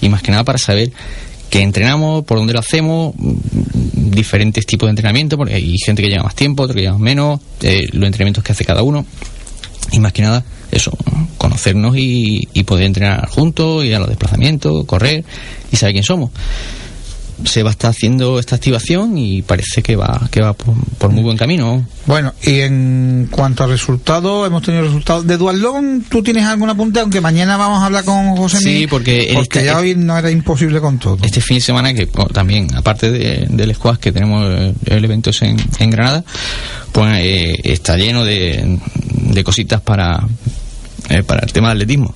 y 0.00 0.08
más 0.08 0.22
que 0.22 0.30
nada 0.30 0.44
para 0.44 0.58
saber 0.58 0.92
qué 1.50 1.62
entrenamos, 1.62 2.24
por 2.24 2.38
dónde 2.38 2.52
lo 2.54 2.60
hacemos, 2.60 3.14
diferentes 3.94 4.64
tipos 4.64 4.86
de 4.86 4.90
entrenamiento, 4.90 5.36
porque 5.36 5.54
hay 5.54 5.76
gente 5.78 6.02
que 6.02 6.08
lleva 6.08 6.24
más 6.24 6.34
tiempo, 6.34 6.62
otro 6.62 6.74
que 6.74 6.82
lleva 6.82 6.98
menos, 6.98 7.40
eh, 7.62 7.86
los 7.92 8.06
entrenamientos 8.06 8.42
que 8.42 8.52
hace 8.52 8.64
cada 8.64 8.82
uno, 8.82 9.04
y 9.92 10.00
más 10.00 10.12
que 10.12 10.22
nada 10.22 10.44
eso, 10.70 10.90
conocernos 11.38 11.96
y, 11.96 12.48
y 12.52 12.64
poder 12.64 12.86
entrenar 12.86 13.28
juntos, 13.28 13.84
ir 13.84 13.94
a 13.94 13.98
los 13.98 14.08
desplazamientos, 14.08 14.84
correr 14.86 15.24
y 15.70 15.76
saber 15.76 15.94
quién 15.94 16.04
somos. 16.04 16.30
Se 17.44 17.62
va 17.62 17.68
a 17.68 17.72
estar 17.72 17.90
haciendo 17.90 18.38
esta 18.38 18.56
activación 18.56 19.18
y 19.18 19.42
parece 19.42 19.82
que 19.82 19.94
va 19.94 20.26
que 20.30 20.40
va 20.40 20.54
por, 20.54 20.74
por 20.98 21.10
muy 21.10 21.22
buen 21.22 21.36
camino. 21.36 21.86
Bueno, 22.06 22.32
y 22.42 22.60
en 22.60 23.28
cuanto 23.30 23.64
a 23.64 23.66
resultados, 23.66 24.46
hemos 24.46 24.62
tenido 24.62 24.84
resultados. 24.84 25.26
De 25.26 25.36
Dualdón, 25.36 26.04
¿tú 26.08 26.22
tienes 26.22 26.44
alguna 26.44 26.74
punta? 26.74 27.02
Aunque 27.02 27.20
mañana 27.20 27.56
vamos 27.58 27.82
a 27.82 27.86
hablar 27.86 28.04
con 28.04 28.36
José 28.36 28.58
Sí, 28.58 28.64
Miguel, 28.66 28.88
porque 28.88 29.28
en 29.30 29.34
porque 29.34 29.58
esta- 29.58 29.72
ya 29.72 29.78
hoy 29.78 29.94
no 29.94 30.16
era 30.16 30.30
imposible 30.30 30.80
con 30.80 30.98
todo. 30.98 31.18
Este 31.22 31.40
fin 31.42 31.58
de 31.58 31.60
semana, 31.60 31.92
que 31.92 32.06
también, 32.32 32.74
aparte 32.74 33.10
de- 33.10 33.46
del 33.50 33.74
squash 33.74 33.98
que 33.98 34.12
tenemos 34.12 34.44
eh, 34.48 34.72
el 34.86 35.04
evento 35.04 35.30
es 35.30 35.42
en, 35.42 35.56
en 35.78 35.90
Granada, 35.90 36.24
pues 36.92 37.18
eh, 37.20 37.54
está 37.64 37.96
lleno 37.96 38.24
de, 38.24 38.78
de 39.12 39.44
cositas 39.44 39.80
para, 39.82 40.26
eh, 41.10 41.22
para 41.22 41.40
el 41.44 41.52
tema 41.52 41.68
del 41.68 41.76
atletismo. 41.78 42.14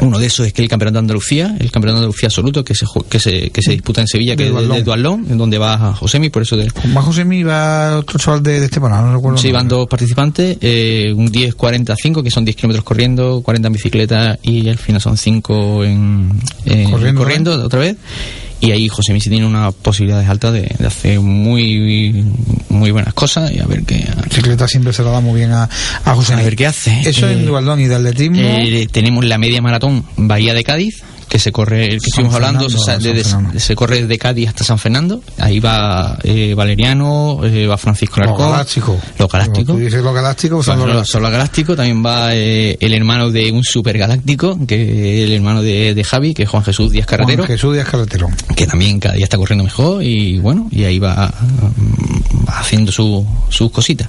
Uno 0.00 0.18
de 0.18 0.26
esos 0.26 0.46
es 0.46 0.52
que 0.52 0.62
el 0.62 0.68
Campeonato 0.68 0.94
de 0.94 0.98
Andalucía, 1.00 1.56
el 1.58 1.70
Campeonato 1.70 2.00
de 2.00 2.06
Andalucía 2.06 2.26
absoluto 2.28 2.64
que 2.64 2.74
se, 2.74 2.86
que 3.08 3.18
se, 3.20 3.50
que 3.50 3.62
se 3.62 3.72
disputa 3.72 4.00
en 4.00 4.06
Sevilla, 4.06 4.36
que 4.36 4.46
es 4.48 4.52
de, 4.68 4.82
Duatlón, 4.82 5.26
en 5.30 5.38
donde 5.38 5.58
va 5.58 5.94
Josemi, 5.94 6.30
por 6.30 6.42
eso 6.42 6.56
de, 6.56 6.70
Más 6.92 7.04
José 7.04 7.24
Miguel 7.24 7.48
va 7.48 7.98
otro 7.98 8.18
chaval 8.18 8.42
de, 8.42 8.60
de 8.60 8.66
Estepona, 8.66 9.00
no 9.02 9.14
recuerdo. 9.14 9.38
Sí, 9.38 9.52
van 9.52 9.68
dos 9.68 9.86
participantes, 9.88 10.58
eh, 10.60 11.12
un 11.14 11.30
10-45, 11.30 12.22
que 12.22 12.30
son 12.30 12.44
10 12.44 12.56
kilómetros 12.56 12.84
corriendo, 12.84 13.42
40 13.42 13.66
en 13.68 13.72
bicicleta 13.72 14.38
y 14.42 14.68
al 14.68 14.78
final 14.78 15.00
son 15.00 15.16
5 15.16 15.84
en, 15.84 16.30
en- 16.64 16.90
Corriendo, 16.90 17.20
corriendo, 17.20 17.64
otra 17.64 17.80
vez. 17.80 17.96
Y 18.60 18.72
ahí 18.72 18.88
José 18.88 19.12
Misi 19.14 19.30
tiene 19.30 19.46
unas 19.46 19.72
posibilidades 19.74 20.28
altas 20.28 20.52
de, 20.52 20.62
de 20.78 20.86
hacer 20.86 21.20
muy 21.20 22.24
muy 22.68 22.90
buenas 22.90 23.14
cosas 23.14 23.50
y 23.52 23.58
a 23.58 23.66
ver 23.66 23.82
qué, 23.84 24.06
bicicleta 24.24 24.68
siempre 24.68 24.92
se 24.92 25.02
la 25.02 25.10
da 25.10 25.20
muy 25.20 25.38
bien 25.40 25.50
a, 25.52 25.68
a 26.04 26.14
José 26.14 26.34
a 26.34 26.36
ver 26.36 26.56
qué 26.56 26.66
hace. 26.66 27.00
Eso 27.08 27.26
Eh, 27.28 27.32
en 27.32 27.46
Dualdón 27.46 27.80
y 27.80 27.86
de 27.86 27.94
atletismo. 27.94 28.36
eh, 28.38 28.86
tenemos 28.90 29.24
la 29.24 29.38
media 29.38 29.62
maratón 29.62 30.04
Bahía 30.16 30.52
de 30.54 30.62
Cádiz, 30.62 31.02
que 31.30 31.38
se 31.38 31.52
corre, 31.52 31.84
el 31.84 32.00
que 32.02 32.08
estuvimos 32.08 32.34
hablando, 32.34 32.66
o 32.66 32.68
sea, 32.68 32.98
se 33.56 33.74
corre 33.76 34.02
desde 34.02 34.18
Cádiz 34.18 34.48
hasta 34.48 34.64
San 34.64 34.78
Fernando. 34.78 35.22
Ahí 35.38 35.60
va 35.60 36.18
eh, 36.24 36.52
Valeriano, 36.54 37.40
eh, 37.44 37.66
va 37.68 37.78
Francisco 37.78 38.20
Los 38.20 38.30
Larcón. 38.30 38.50
galácticos. 38.50 38.96
Los 39.18 39.30
galácticos. 39.30 39.78
Dices 39.78 40.02
los 40.02 40.12
galácticos, 40.14 40.66
son 40.66 40.78
Bueno, 40.80 40.94
los- 40.94 41.08
solo 41.08 41.30
galáctico 41.30 41.76
también 41.76 42.04
va 42.04 42.34
eh, 42.34 42.76
el 42.80 42.92
hermano 42.94 43.30
de 43.30 43.50
un 43.52 43.62
super 43.62 43.96
galáctico 43.96 44.58
que 44.66 45.22
es 45.22 45.28
el 45.28 45.32
hermano 45.36 45.62
de, 45.62 45.94
de 45.94 46.04
Javi 46.04 46.34
que 46.34 46.42
es 46.42 46.48
Juan 46.48 46.64
Jesús 46.64 46.90
Díaz 46.90 47.06
Carretero 47.06 47.44
Juan 47.44 47.48
Jesús 47.56 47.74
Díaz 47.74 47.88
Carretero. 47.88 48.28
que 48.56 48.66
también 48.66 48.98
cada 48.98 49.14
día 49.14 49.24
está 49.24 49.36
corriendo 49.36 49.62
mejor 49.64 50.02
y 50.02 50.38
bueno 50.38 50.66
y 50.72 50.82
ahí 50.84 50.98
va, 50.98 51.32
mm, 51.76 52.48
va 52.48 52.58
haciendo 52.58 52.90
su- 52.90 53.24
sus 53.48 53.70
cositas 53.70 54.08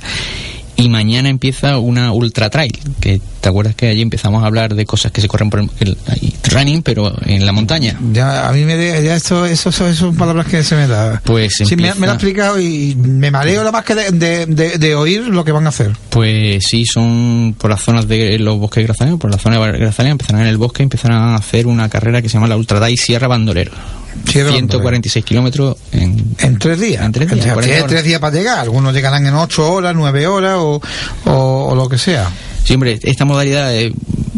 y 0.81 0.89
mañana 0.89 1.29
empieza 1.29 1.77
una 1.77 2.11
ultra 2.11 2.49
trail 2.49 2.77
que 2.99 3.21
te 3.39 3.49
acuerdas 3.49 3.75
que 3.75 3.87
allí 3.87 4.01
empezamos 4.01 4.43
a 4.43 4.47
hablar 4.47 4.75
de 4.75 4.85
cosas 4.85 5.11
que 5.11 5.21
se 5.21 5.27
corren 5.27 5.49
por 5.49 5.59
el, 5.79 5.97
running 6.51 6.81
pero 6.83 7.13
en 7.25 7.45
la 7.45 7.51
montaña 7.51 7.97
Ya, 8.11 8.47
a 8.49 8.51
mí 8.51 8.63
me 8.65 8.75
de- 8.75 9.03
ya 9.03 9.15
esto, 9.15 9.45
eso, 9.45 9.69
eso, 9.69 9.87
eso 9.87 10.07
son 10.07 10.15
palabras 10.15 10.47
que 10.47 10.63
se 10.63 10.75
me 10.75 10.87
da. 10.87 11.21
Pues 11.23 11.53
sí, 11.57 11.63
me, 11.75 11.83
empieza- 11.87 11.99
me 11.99 12.05
lo 12.07 12.11
ha 12.11 12.15
explicado 12.15 12.59
y 12.59 12.95
me 12.95 13.31
mareo 13.31 13.59
nada 13.59 13.71
más 13.71 13.83
que 13.85 13.95
de, 13.95 14.11
de, 14.11 14.45
de- 14.47 14.77
de 14.77 14.95
oír 14.95 15.21
lo 15.27 15.43
que 15.45 15.51
van 15.51 15.65
a 15.65 15.69
hacer. 15.69 15.91
Pues 16.09 16.63
sí, 16.69 16.85
son 16.85 17.55
por 17.57 17.69
las 17.69 17.81
zonas 17.81 18.07
de 18.07 18.37
los 18.39 18.57
bosques 18.59 18.83
grazaleños, 18.85 19.19
por 19.19 19.31
la 19.31 19.37
zona 19.37 19.59
de 19.59 19.77
Grazalea, 19.79 20.11
empezarán 20.11 20.41
en 20.41 20.47
el 20.47 20.57
bosque, 20.57 20.83
empezarán 20.83 21.19
a 21.19 21.35
hacer 21.35 21.67
una 21.67 21.87
carrera 21.89 22.21
que 22.21 22.29
se 22.29 22.33
llama 22.35 22.47
la 22.47 22.57
Ultra 22.57 22.79
Trail 22.79 22.97
Sierra 22.97 23.27
Bandolero. 23.27 23.71
Sierra 24.27 24.51
146 24.51 25.25
kilómetros 25.25 25.77
en, 25.91 26.35
En 26.39 26.57
tres 26.59 26.79
días. 26.79 27.03
En 27.05 27.11
tres 27.11 27.27
días, 27.29 27.37
Entre- 27.39 27.53
40 27.53 27.61
tienes 27.65 27.81
horas. 27.83 27.89
tres 27.91 28.03
días 28.03 28.19
para 28.19 28.35
llegar. 28.37 28.59
Algunos 28.59 28.93
llegarán 28.93 29.25
en 29.25 29.33
ocho 29.35 29.71
horas, 29.71 29.93
nueve 29.95 30.27
horas 30.27 30.55
o, 30.57 30.81
o, 31.25 31.31
o 31.69 31.75
lo 31.75 31.87
que 31.89 31.97
sea. 31.97 32.29
Sí, 32.63 32.73
hombre, 32.75 32.99
esta 33.01 33.25
modalidad 33.25 33.73
es, 33.75 33.91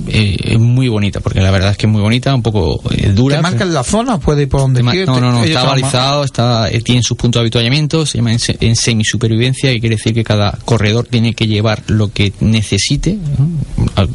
es 0.08 0.60
muy 0.60 0.88
bonita, 0.90 1.20
porque 1.20 1.40
la 1.40 1.52
verdad 1.52 1.72
es 1.72 1.78
que 1.78 1.86
es 1.88 1.92
muy 1.92 2.02
bonita, 2.02 2.34
un 2.36 2.42
poco 2.42 2.82
eh, 2.92 3.12
dura. 3.14 3.38
¿Te 3.38 3.42
marcan 3.42 3.74
la 3.74 3.84
zona? 3.84 4.20
¿Puede 4.20 4.44
ir 4.44 4.50
por 4.50 4.62
donde 4.62 4.82
quieres? 4.82 5.08
No, 5.08 5.20
no, 5.20 5.32
no, 5.32 5.44
está 5.44 5.64
balizado, 5.64 6.24
está, 6.24 6.70
eh, 6.70 6.82
tiene 6.82 7.02
sus 7.04 7.18
puntos 7.18 7.40
de 7.40 7.44
avituallamiento, 7.44 8.06
se 8.06 8.18
llama 8.18 8.32
en, 8.34 8.40
se- 8.40 8.58
en 8.60 8.76
semisupervivencia, 8.76 9.72
que 9.72 9.80
quiere 9.80 9.96
decir 9.96 10.14
que 10.14 10.24
cada 10.24 10.58
corredor 10.66 11.08
tiene 11.10 11.34
que 11.34 11.48
llevar 11.48 11.84
lo 11.88 12.12
que 12.12 12.34
necesite. 12.42 13.18
¿no? 13.38 13.50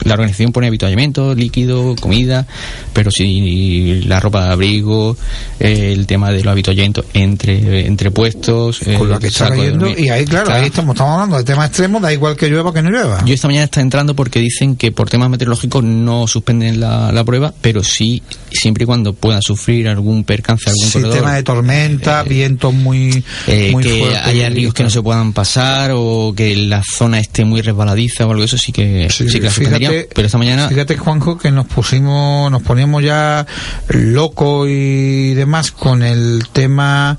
La 0.05 0.15
organización 0.15 0.53
pone 0.53 0.67
avituallamiento, 0.69 1.35
líquido, 1.35 1.95
comida, 2.01 2.47
pero 2.93 3.11
si 3.11 4.03
la 4.03 4.21
ropa 4.21 4.45
de 4.47 4.53
abrigo, 4.53 5.17
eh, 5.61 5.93
el 5.97 6.07
tema 6.07 6.31
de 6.31 6.43
los 6.43 6.53
avituallamientos 6.53 7.05
entre, 7.15 7.87
entre 7.87 8.11
puestos, 8.11 8.83
eh, 8.87 8.95
Con 8.99 9.11
la 9.11 9.19
que 9.19 9.29
está 9.29 9.49
cayendo. 9.51 9.89
Y 9.89 10.09
ahí, 10.09 10.25
claro, 10.25 10.53
ahí 10.53 10.67
estamos, 10.67 10.95
estamos 10.95 11.15
hablando 11.15 11.37
de 11.39 11.45
temas 11.45 11.69
extremos, 11.69 12.03
da 12.03 12.13
igual 12.13 12.37
que 12.37 12.49
llueva 12.49 12.73
que 12.73 12.83
no 12.83 12.91
llueva. 12.91 13.25
Yo 13.25 13.35
esta 13.35 13.49
mañana 13.49 13.65
está 13.65 13.81
entrando 13.81 13.98
porque 14.15 14.41
dicen 14.41 14.77
que 14.77 14.93
por 14.93 15.09
temas 15.11 15.31
meteorológicos 15.31 15.83
no 15.85 16.27
suspenden 16.27 16.81
la, 16.81 17.13
la 17.13 17.25
prueba, 17.25 17.53
pero 17.61 17.83
sí 17.83 18.23
siempre 18.51 18.85
y 18.85 18.87
cuando 18.87 19.13
pueda 19.13 19.41
sufrir 19.43 19.89
algún 19.89 20.25
percance, 20.25 20.71
algún 20.71 20.85
Sistema 20.85 21.09
corredor. 21.09 21.35
de 21.35 21.43
tormenta, 21.43 22.23
vientos 22.23 22.73
muy, 22.73 23.25
eh, 23.47 23.71
muy 23.73 23.83
que 23.83 23.99
fuertes. 24.01 24.23
haya 24.25 24.49
ríos 24.49 24.75
que 24.75 24.83
no 24.83 24.91
se 24.91 25.03
puedan 25.03 25.33
pasar 25.33 25.93
o 25.95 26.33
que 26.37 26.55
la 26.57 26.83
zona 26.83 27.19
esté 27.21 27.45
muy 27.45 27.61
resbaladiza 27.61 28.27
o 28.27 28.31
algo 28.31 28.43
de 28.43 28.47
eso 28.47 28.59
sí 28.59 28.73
que 28.73 29.09
sí, 29.11 29.27
que 29.27 29.41
la 29.41 29.51
fíjate, 29.51 30.09
pero 30.15 30.27
esta 30.27 30.39
mañana 30.39 30.69
fíjate 30.69 30.97
Juanjo 30.97 31.39
que 31.39 31.51
nos 31.51 31.67
pusimos 31.67 32.51
nos 32.51 32.63
poníamos 32.63 33.03
ya 33.03 33.47
locos 33.89 34.69
y 34.69 35.35
demás 35.35 35.71
con 35.73 36.03
el 36.03 36.45
tema 36.53 37.19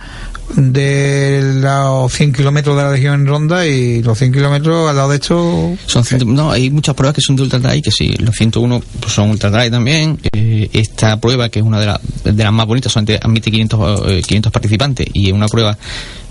de 0.55 1.41
los 1.61 2.11
100 2.13 2.33
kilómetros 2.33 2.75
de 2.75 2.83
la 2.83 2.89
región 2.91 3.13
en 3.21 3.27
Ronda 3.27 3.65
y 3.67 4.01
los 4.03 4.17
100 4.17 4.31
kilómetros 4.33 4.89
al 4.89 4.95
lado 4.95 5.09
de 5.09 5.15
esto 5.17 5.75
son 5.85 6.03
no 6.35 6.51
hay 6.51 6.69
muchas 6.69 6.95
pruebas 6.95 7.15
que 7.15 7.21
son 7.21 7.35
de 7.35 7.43
ultra 7.43 7.59
trail 7.59 7.81
que 7.81 7.91
sí 7.91 8.15
los 8.19 8.35
101 8.35 8.81
pues, 8.99 9.13
son 9.13 9.29
ultra 9.29 9.51
trail 9.51 9.71
también. 9.71 10.19
Eh, 10.33 10.69
esta 10.73 11.19
prueba 11.19 11.49
que 11.49 11.59
es 11.59 11.65
una 11.65 11.79
de, 11.79 11.85
la- 11.85 12.01
de 12.23 12.43
las 12.43 12.53
más 12.53 12.65
bonitas 12.65 12.91
solamente 12.91 13.19
admite 13.23 13.51
500 13.51 14.01
eh, 14.09 14.21
500 14.25 14.51
participantes 14.51 15.07
y 15.13 15.27
es 15.27 15.33
una 15.33 15.47
prueba 15.47 15.77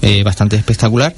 eh, 0.02 0.22
bastante 0.22 0.56
espectacular 0.56 1.14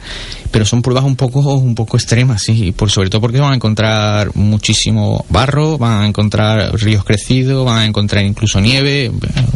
pero 0.51 0.64
son 0.64 0.83
pruebas 0.83 1.05
un 1.05 1.16
poco 1.16 1.41
un 1.55 1.74
poco 1.74 1.97
extremas 1.97 2.43
sí 2.43 2.72
por 2.72 2.91
sobre 2.91 3.11
todo 3.11 3.20
porque 3.20 3.39
van 3.39 3.53
a 3.53 3.55
encontrar 3.55 4.35
muchísimo 4.35 5.24
barro 5.28 5.78
van 5.78 6.03
a 6.03 6.07
encontrar 6.07 6.74
ríos 6.81 7.05
crecidos 7.05 7.64
van 7.66 7.78
a 7.78 7.87
encontrar 7.87 8.24
incluso 8.24 8.61
nieve 8.61 9.11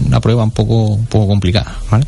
una 0.06 0.20
prueba 0.20 0.44
un 0.44 0.50
poco 0.50 0.86
un 0.86 1.06
poco 1.06 1.26
complicada 1.28 1.78
¿vale? 1.90 2.04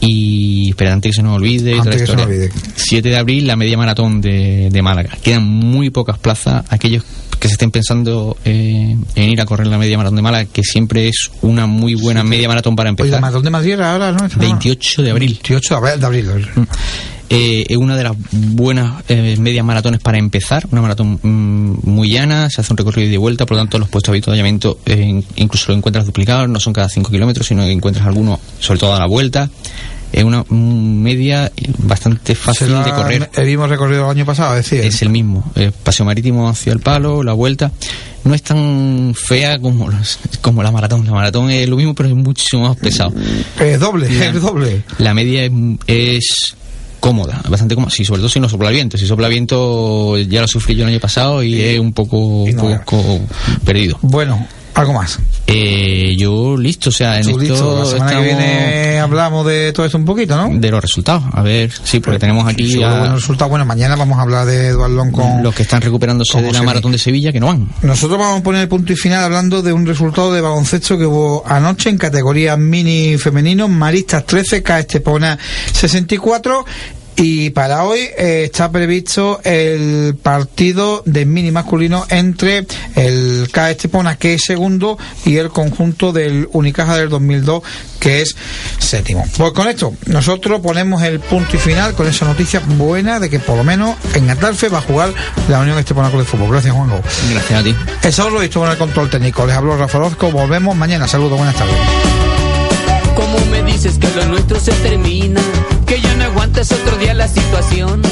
y 0.00 0.70
espera 0.70 0.92
antes 0.92 1.10
que 1.10 1.16
se 1.16 1.22
nos 1.22 1.36
olvide 1.36 1.78
Antes 1.78 2.02
que 2.02 2.06
se 2.06 2.16
nos 2.16 2.26
olvide. 2.26 2.50
7 2.76 3.08
de 3.08 3.16
abril 3.16 3.46
la 3.46 3.56
media 3.56 3.76
maratón 3.76 4.20
de, 4.20 4.68
de 4.70 4.82
Málaga 4.82 5.16
quedan 5.22 5.44
muy 5.44 5.90
pocas 5.90 6.18
plazas 6.18 6.64
aquellos 6.68 7.04
que 7.44 7.48
se 7.48 7.56
estén 7.56 7.70
pensando 7.70 8.38
eh, 8.46 8.96
en 9.16 9.28
ir 9.28 9.38
a 9.38 9.44
correr 9.44 9.66
la 9.66 9.76
media 9.76 9.98
maratón 9.98 10.16
de 10.16 10.22
Málaga 10.22 10.46
que 10.46 10.62
siempre 10.62 11.08
es 11.08 11.30
una 11.42 11.66
muy 11.66 11.94
buena 11.94 12.24
media 12.24 12.48
maratón 12.48 12.74
para 12.74 12.88
Oye, 12.88 12.96
la 12.96 13.02
empezar 13.02 13.20
maratón 13.20 13.42
de 13.42 13.50
Madrid 13.50 13.78
ahora 13.80 14.12
¿no? 14.12 14.26
28 14.34 15.02
de 15.02 15.10
abril 15.10 15.32
28 15.32 15.80
de 15.80 16.06
abril, 16.06 16.30
abril. 16.30 16.48
eh, 17.28 17.66
es 17.68 17.76
una 17.76 17.98
de 17.98 18.04
las 18.04 18.14
buenas 18.30 19.02
eh, 19.08 19.36
medias 19.38 19.62
maratones 19.62 20.00
para 20.00 20.16
empezar, 20.16 20.66
una 20.70 20.80
maratón 20.80 21.20
mm, 21.22 21.90
muy 21.90 22.08
llana, 22.08 22.48
se 22.48 22.62
hace 22.62 22.72
un 22.72 22.78
recorrido 22.78 23.10
de 23.10 23.18
vuelta, 23.18 23.44
por 23.44 23.58
lo 23.58 23.62
tanto 23.62 23.78
los 23.78 23.90
puestos 23.90 24.12
de 24.12 24.16
avituallamiento 24.16 24.78
eh, 24.86 25.22
incluso 25.36 25.70
lo 25.70 25.76
encuentras 25.76 26.06
duplicado, 26.06 26.46
no 26.46 26.58
son 26.60 26.72
cada 26.72 26.88
5 26.88 27.10
kilómetros, 27.10 27.46
sino 27.46 27.64
que 27.64 27.72
encuentras 27.72 28.06
algunos, 28.06 28.40
sobre 28.58 28.80
todo 28.80 28.94
a 28.94 29.00
la 29.00 29.06
vuelta. 29.06 29.50
Es 30.16 30.22
una 30.22 30.44
media 30.48 31.50
bastante 31.78 32.36
fácil 32.36 32.68
Será 32.68 32.84
de 32.84 32.92
correr. 32.92 33.30
el 33.34 33.46
mismo 33.46 33.66
recorrido 33.66 34.02
del 34.02 34.10
año 34.12 34.24
pasado, 34.24 34.56
es 34.56 34.64
decir, 34.70 34.84
Es 34.86 35.02
el 35.02 35.08
mismo, 35.08 35.50
eh, 35.56 35.72
paseo 35.82 36.06
marítimo 36.06 36.48
hacia 36.48 36.72
el 36.72 36.78
palo, 36.78 37.24
la 37.24 37.32
vuelta. 37.32 37.72
No 38.22 38.32
es 38.32 38.42
tan 38.42 39.12
fea 39.16 39.58
como, 39.58 39.90
los- 39.90 40.18
como 40.40 40.62
la 40.62 40.70
maratón. 40.70 41.04
La 41.04 41.10
maratón 41.12 41.50
es 41.50 41.68
lo 41.68 41.76
mismo, 41.76 41.94
pero 41.96 42.08
es 42.08 42.14
mucho 42.14 42.58
más 42.60 42.76
pesado. 42.76 43.12
es 43.60 43.80
doble, 43.80 44.08
La- 44.08 44.26
es 44.26 44.40
doble. 44.40 44.84
La 44.98 45.14
media 45.14 45.44
es, 45.46 45.52
es 45.88 46.56
cómoda, 47.00 47.42
bastante 47.48 47.74
cómoda. 47.74 47.90
Sí, 47.90 48.04
sobre 48.04 48.20
todo 48.20 48.28
si 48.28 48.38
no 48.40 48.48
sopla 48.48 48.70
viento. 48.70 48.96
Si 48.96 49.06
sopla 49.06 49.26
viento, 49.28 50.16
ya 50.16 50.40
lo 50.42 50.46
sufrí 50.48 50.76
yo 50.76 50.84
el 50.84 50.90
año 50.90 51.00
pasado 51.00 51.42
y 51.42 51.60
es 51.60 51.78
un 51.80 51.92
poco, 51.92 52.16
un 52.44 52.54
no, 52.54 52.62
poco 52.84 53.20
perdido. 53.64 53.98
Bueno, 54.00 54.46
¿Algo 54.74 54.92
más? 54.92 55.20
Eh, 55.46 56.16
yo 56.16 56.56
listo, 56.56 56.90
o 56.90 56.92
sea, 56.92 57.14
en 57.20 57.28
esto 57.28 57.38
listo. 57.38 57.78
La 57.78 57.86
semana 57.86 58.20
que 58.20 58.30
estamos 58.30 58.38
viene 58.40 58.98
hablamos 58.98 59.46
de 59.46 59.72
todo 59.72 59.86
esto 59.86 59.98
un 59.98 60.04
poquito, 60.04 60.36
¿no? 60.36 60.48
de 60.58 60.70
los 60.70 60.80
resultados. 60.80 61.22
A 61.32 61.42
ver, 61.42 61.70
sí, 61.84 62.00
porque 62.00 62.18
tenemos 62.18 62.46
aquí 62.48 62.72
Seguro 62.72 62.88
a 62.88 62.98
buenos 62.98 63.20
resultados. 63.20 63.50
Bueno, 63.50 63.64
mañana 63.64 63.94
vamos 63.94 64.18
a 64.18 64.22
hablar 64.22 64.46
de 64.46 64.68
Eduardo 64.68 65.10
con 65.12 65.42
los 65.42 65.54
que 65.54 65.62
están 65.62 65.80
recuperándose 65.80 66.32
¿Cómo 66.32 66.46
de 66.46 66.52
la 66.52 66.62
maratón 66.62 66.92
de 66.92 66.98
Sevilla 66.98 67.32
que 67.32 67.38
no 67.38 67.46
van. 67.46 67.68
Nosotros 67.82 68.18
vamos 68.18 68.40
a 68.40 68.42
poner 68.42 68.62
el 68.62 68.68
punto 68.68 68.92
y 68.92 68.96
final 68.96 69.22
hablando 69.22 69.62
de 69.62 69.72
un 69.72 69.86
resultado 69.86 70.32
de 70.32 70.40
baloncesto 70.40 70.98
que 70.98 71.06
hubo 71.06 71.44
anoche 71.46 71.90
en 71.90 71.98
categoría 71.98 72.56
mini 72.56 73.16
femenino, 73.16 73.68
Maristas 73.68 74.26
13, 74.26 74.62
K 74.62 74.80
Estepona 74.80 75.38
64. 75.72 76.64
Y 77.16 77.50
para 77.50 77.84
hoy 77.84 78.00
eh, 78.00 78.42
está 78.44 78.70
previsto 78.72 79.40
el 79.44 80.16
partido 80.20 81.02
de 81.06 81.24
mini 81.24 81.52
masculino 81.52 82.06
entre 82.08 82.66
el 82.96 83.48
K 83.52 83.70
Estepona, 83.70 84.16
que 84.16 84.34
es 84.34 84.42
segundo, 84.44 84.98
y 85.24 85.36
el 85.36 85.50
conjunto 85.50 86.12
del 86.12 86.48
Unicaja 86.52 86.96
del 86.96 87.08
2002, 87.08 87.62
que 88.00 88.22
es 88.22 88.34
séptimo. 88.78 89.24
Pues 89.36 89.52
con 89.52 89.68
esto, 89.68 89.94
nosotros 90.06 90.60
ponemos 90.60 91.02
el 91.02 91.20
punto 91.20 91.56
y 91.56 91.58
final 91.58 91.94
con 91.94 92.08
esa 92.08 92.24
noticia 92.24 92.60
buena 92.60 93.20
de 93.20 93.30
que 93.30 93.38
por 93.38 93.56
lo 93.56 93.64
menos 93.64 93.96
en 94.14 94.28
Atalfe 94.30 94.68
va 94.68 94.78
a 94.78 94.82
jugar 94.82 95.14
la 95.48 95.60
Unión 95.60 95.78
Estepona 95.78 96.08
Club 96.10 96.22
de 96.22 96.26
Fútbol. 96.26 96.50
Gracias, 96.50 96.74
Juanjo. 96.74 97.00
Gracias 97.30 97.60
a 97.60 97.62
ti. 97.62 97.74
Eso 98.02 98.28
lo 98.28 98.40
visto 98.40 98.60
con 98.60 98.70
el 98.70 98.76
control 98.76 99.08
técnico. 99.08 99.46
Les 99.46 99.56
hablo 99.56 99.76
Rafa 99.76 99.98
Orozco. 99.98 100.32
Volvemos 100.32 100.76
mañana. 100.76 101.06
Saludos, 101.06 101.38
buenas 101.38 101.54
tardes. 101.54 102.43
¿Cómo 103.16 103.38
me 103.50 103.62
dices 103.62 103.98
que 103.98 104.08
lo 104.16 104.26
nuestro 104.26 104.58
se 104.60 104.72
termina? 104.72 105.40
Que 105.86 106.00
ya 106.00 106.14
no 106.14 106.24
aguantas 106.24 106.72
otro 106.72 106.96
día 106.98 107.14
la 107.14 107.28
situación. 107.28 108.02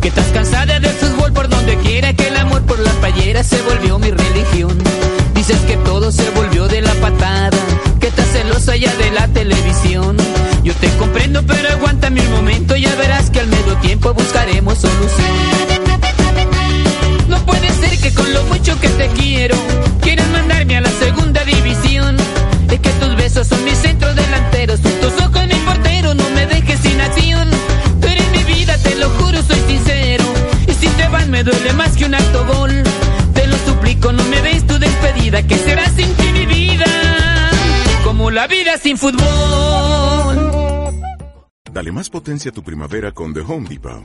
Que 0.00 0.08
estás 0.08 0.26
cansada 0.28 0.78
del 0.78 0.90
fútbol 0.92 1.32
por 1.32 1.48
donde 1.48 1.76
quiera. 1.78 2.12
Que 2.12 2.28
el 2.28 2.36
amor 2.36 2.62
por 2.62 2.78
las 2.78 2.94
payeras 2.96 3.46
se 3.46 3.60
volvió 3.62 3.98
mi 3.98 4.10
religión. 4.10 4.78
Dices 5.34 5.58
que 5.66 5.76
todo 5.78 6.12
se 6.12 6.28
volvió 6.30 6.68
de 6.68 6.80
la 6.80 6.94
patada. 6.94 7.56
Que 8.00 8.08
estás 8.08 8.28
celosa 8.28 8.76
ya 8.76 8.94
de 8.96 9.10
la 9.10 9.28
televisión. 9.28 10.16
Yo 10.62 10.74
te 10.74 10.88
comprendo, 10.96 11.42
pero 11.44 11.70
aguántame 11.70 12.20
un 12.20 12.32
momento. 12.32 12.76
Ya 12.76 12.94
verás 12.94 13.30
que 13.30 13.40
al 13.40 13.48
medio 13.48 13.76
tiempo 13.78 14.14
buscaremos 14.14 14.78
solución. 14.78 15.72
No 17.28 17.44
puede 17.46 17.68
ser 17.70 17.98
que 17.98 18.12
con 18.14 18.32
lo 18.32 18.44
mucho 18.44 18.78
que 18.80 18.88
te 18.88 19.08
quiero 19.08 19.56
quieras 20.02 20.28
mandarme 20.28 20.76
a 20.76 20.80
la 20.82 20.90
segunda 20.90 21.42
división. 21.44 22.16
Es 22.70 22.80
que 22.80 22.90
tus 22.90 23.16
besos 23.16 23.46
son 23.48 23.61
duele 31.42 31.72
más 31.72 31.96
que 31.96 32.04
un 32.04 32.14
acto 32.14 32.46
gol. 32.46 32.82
Te 33.34 33.46
lo 33.46 33.56
suplico, 33.58 34.12
no 34.12 34.22
me 34.24 34.40
des 34.42 34.66
tu 34.66 34.78
despedida, 34.78 35.46
que 35.46 35.56
será 35.56 35.88
sin 35.90 36.12
ti 36.14 36.32
mi 36.32 36.46
vida. 36.46 36.86
Como 38.04 38.30
la 38.30 38.46
vida 38.46 38.78
sin 38.78 38.96
fútbol. 38.98 39.22
Dale 41.72 41.92
más 41.92 42.10
potencia 42.10 42.50
a 42.50 42.54
tu 42.54 42.62
primavera 42.62 43.12
con 43.12 43.32
The 43.32 43.40
Home 43.40 43.68
Depot. 43.68 44.04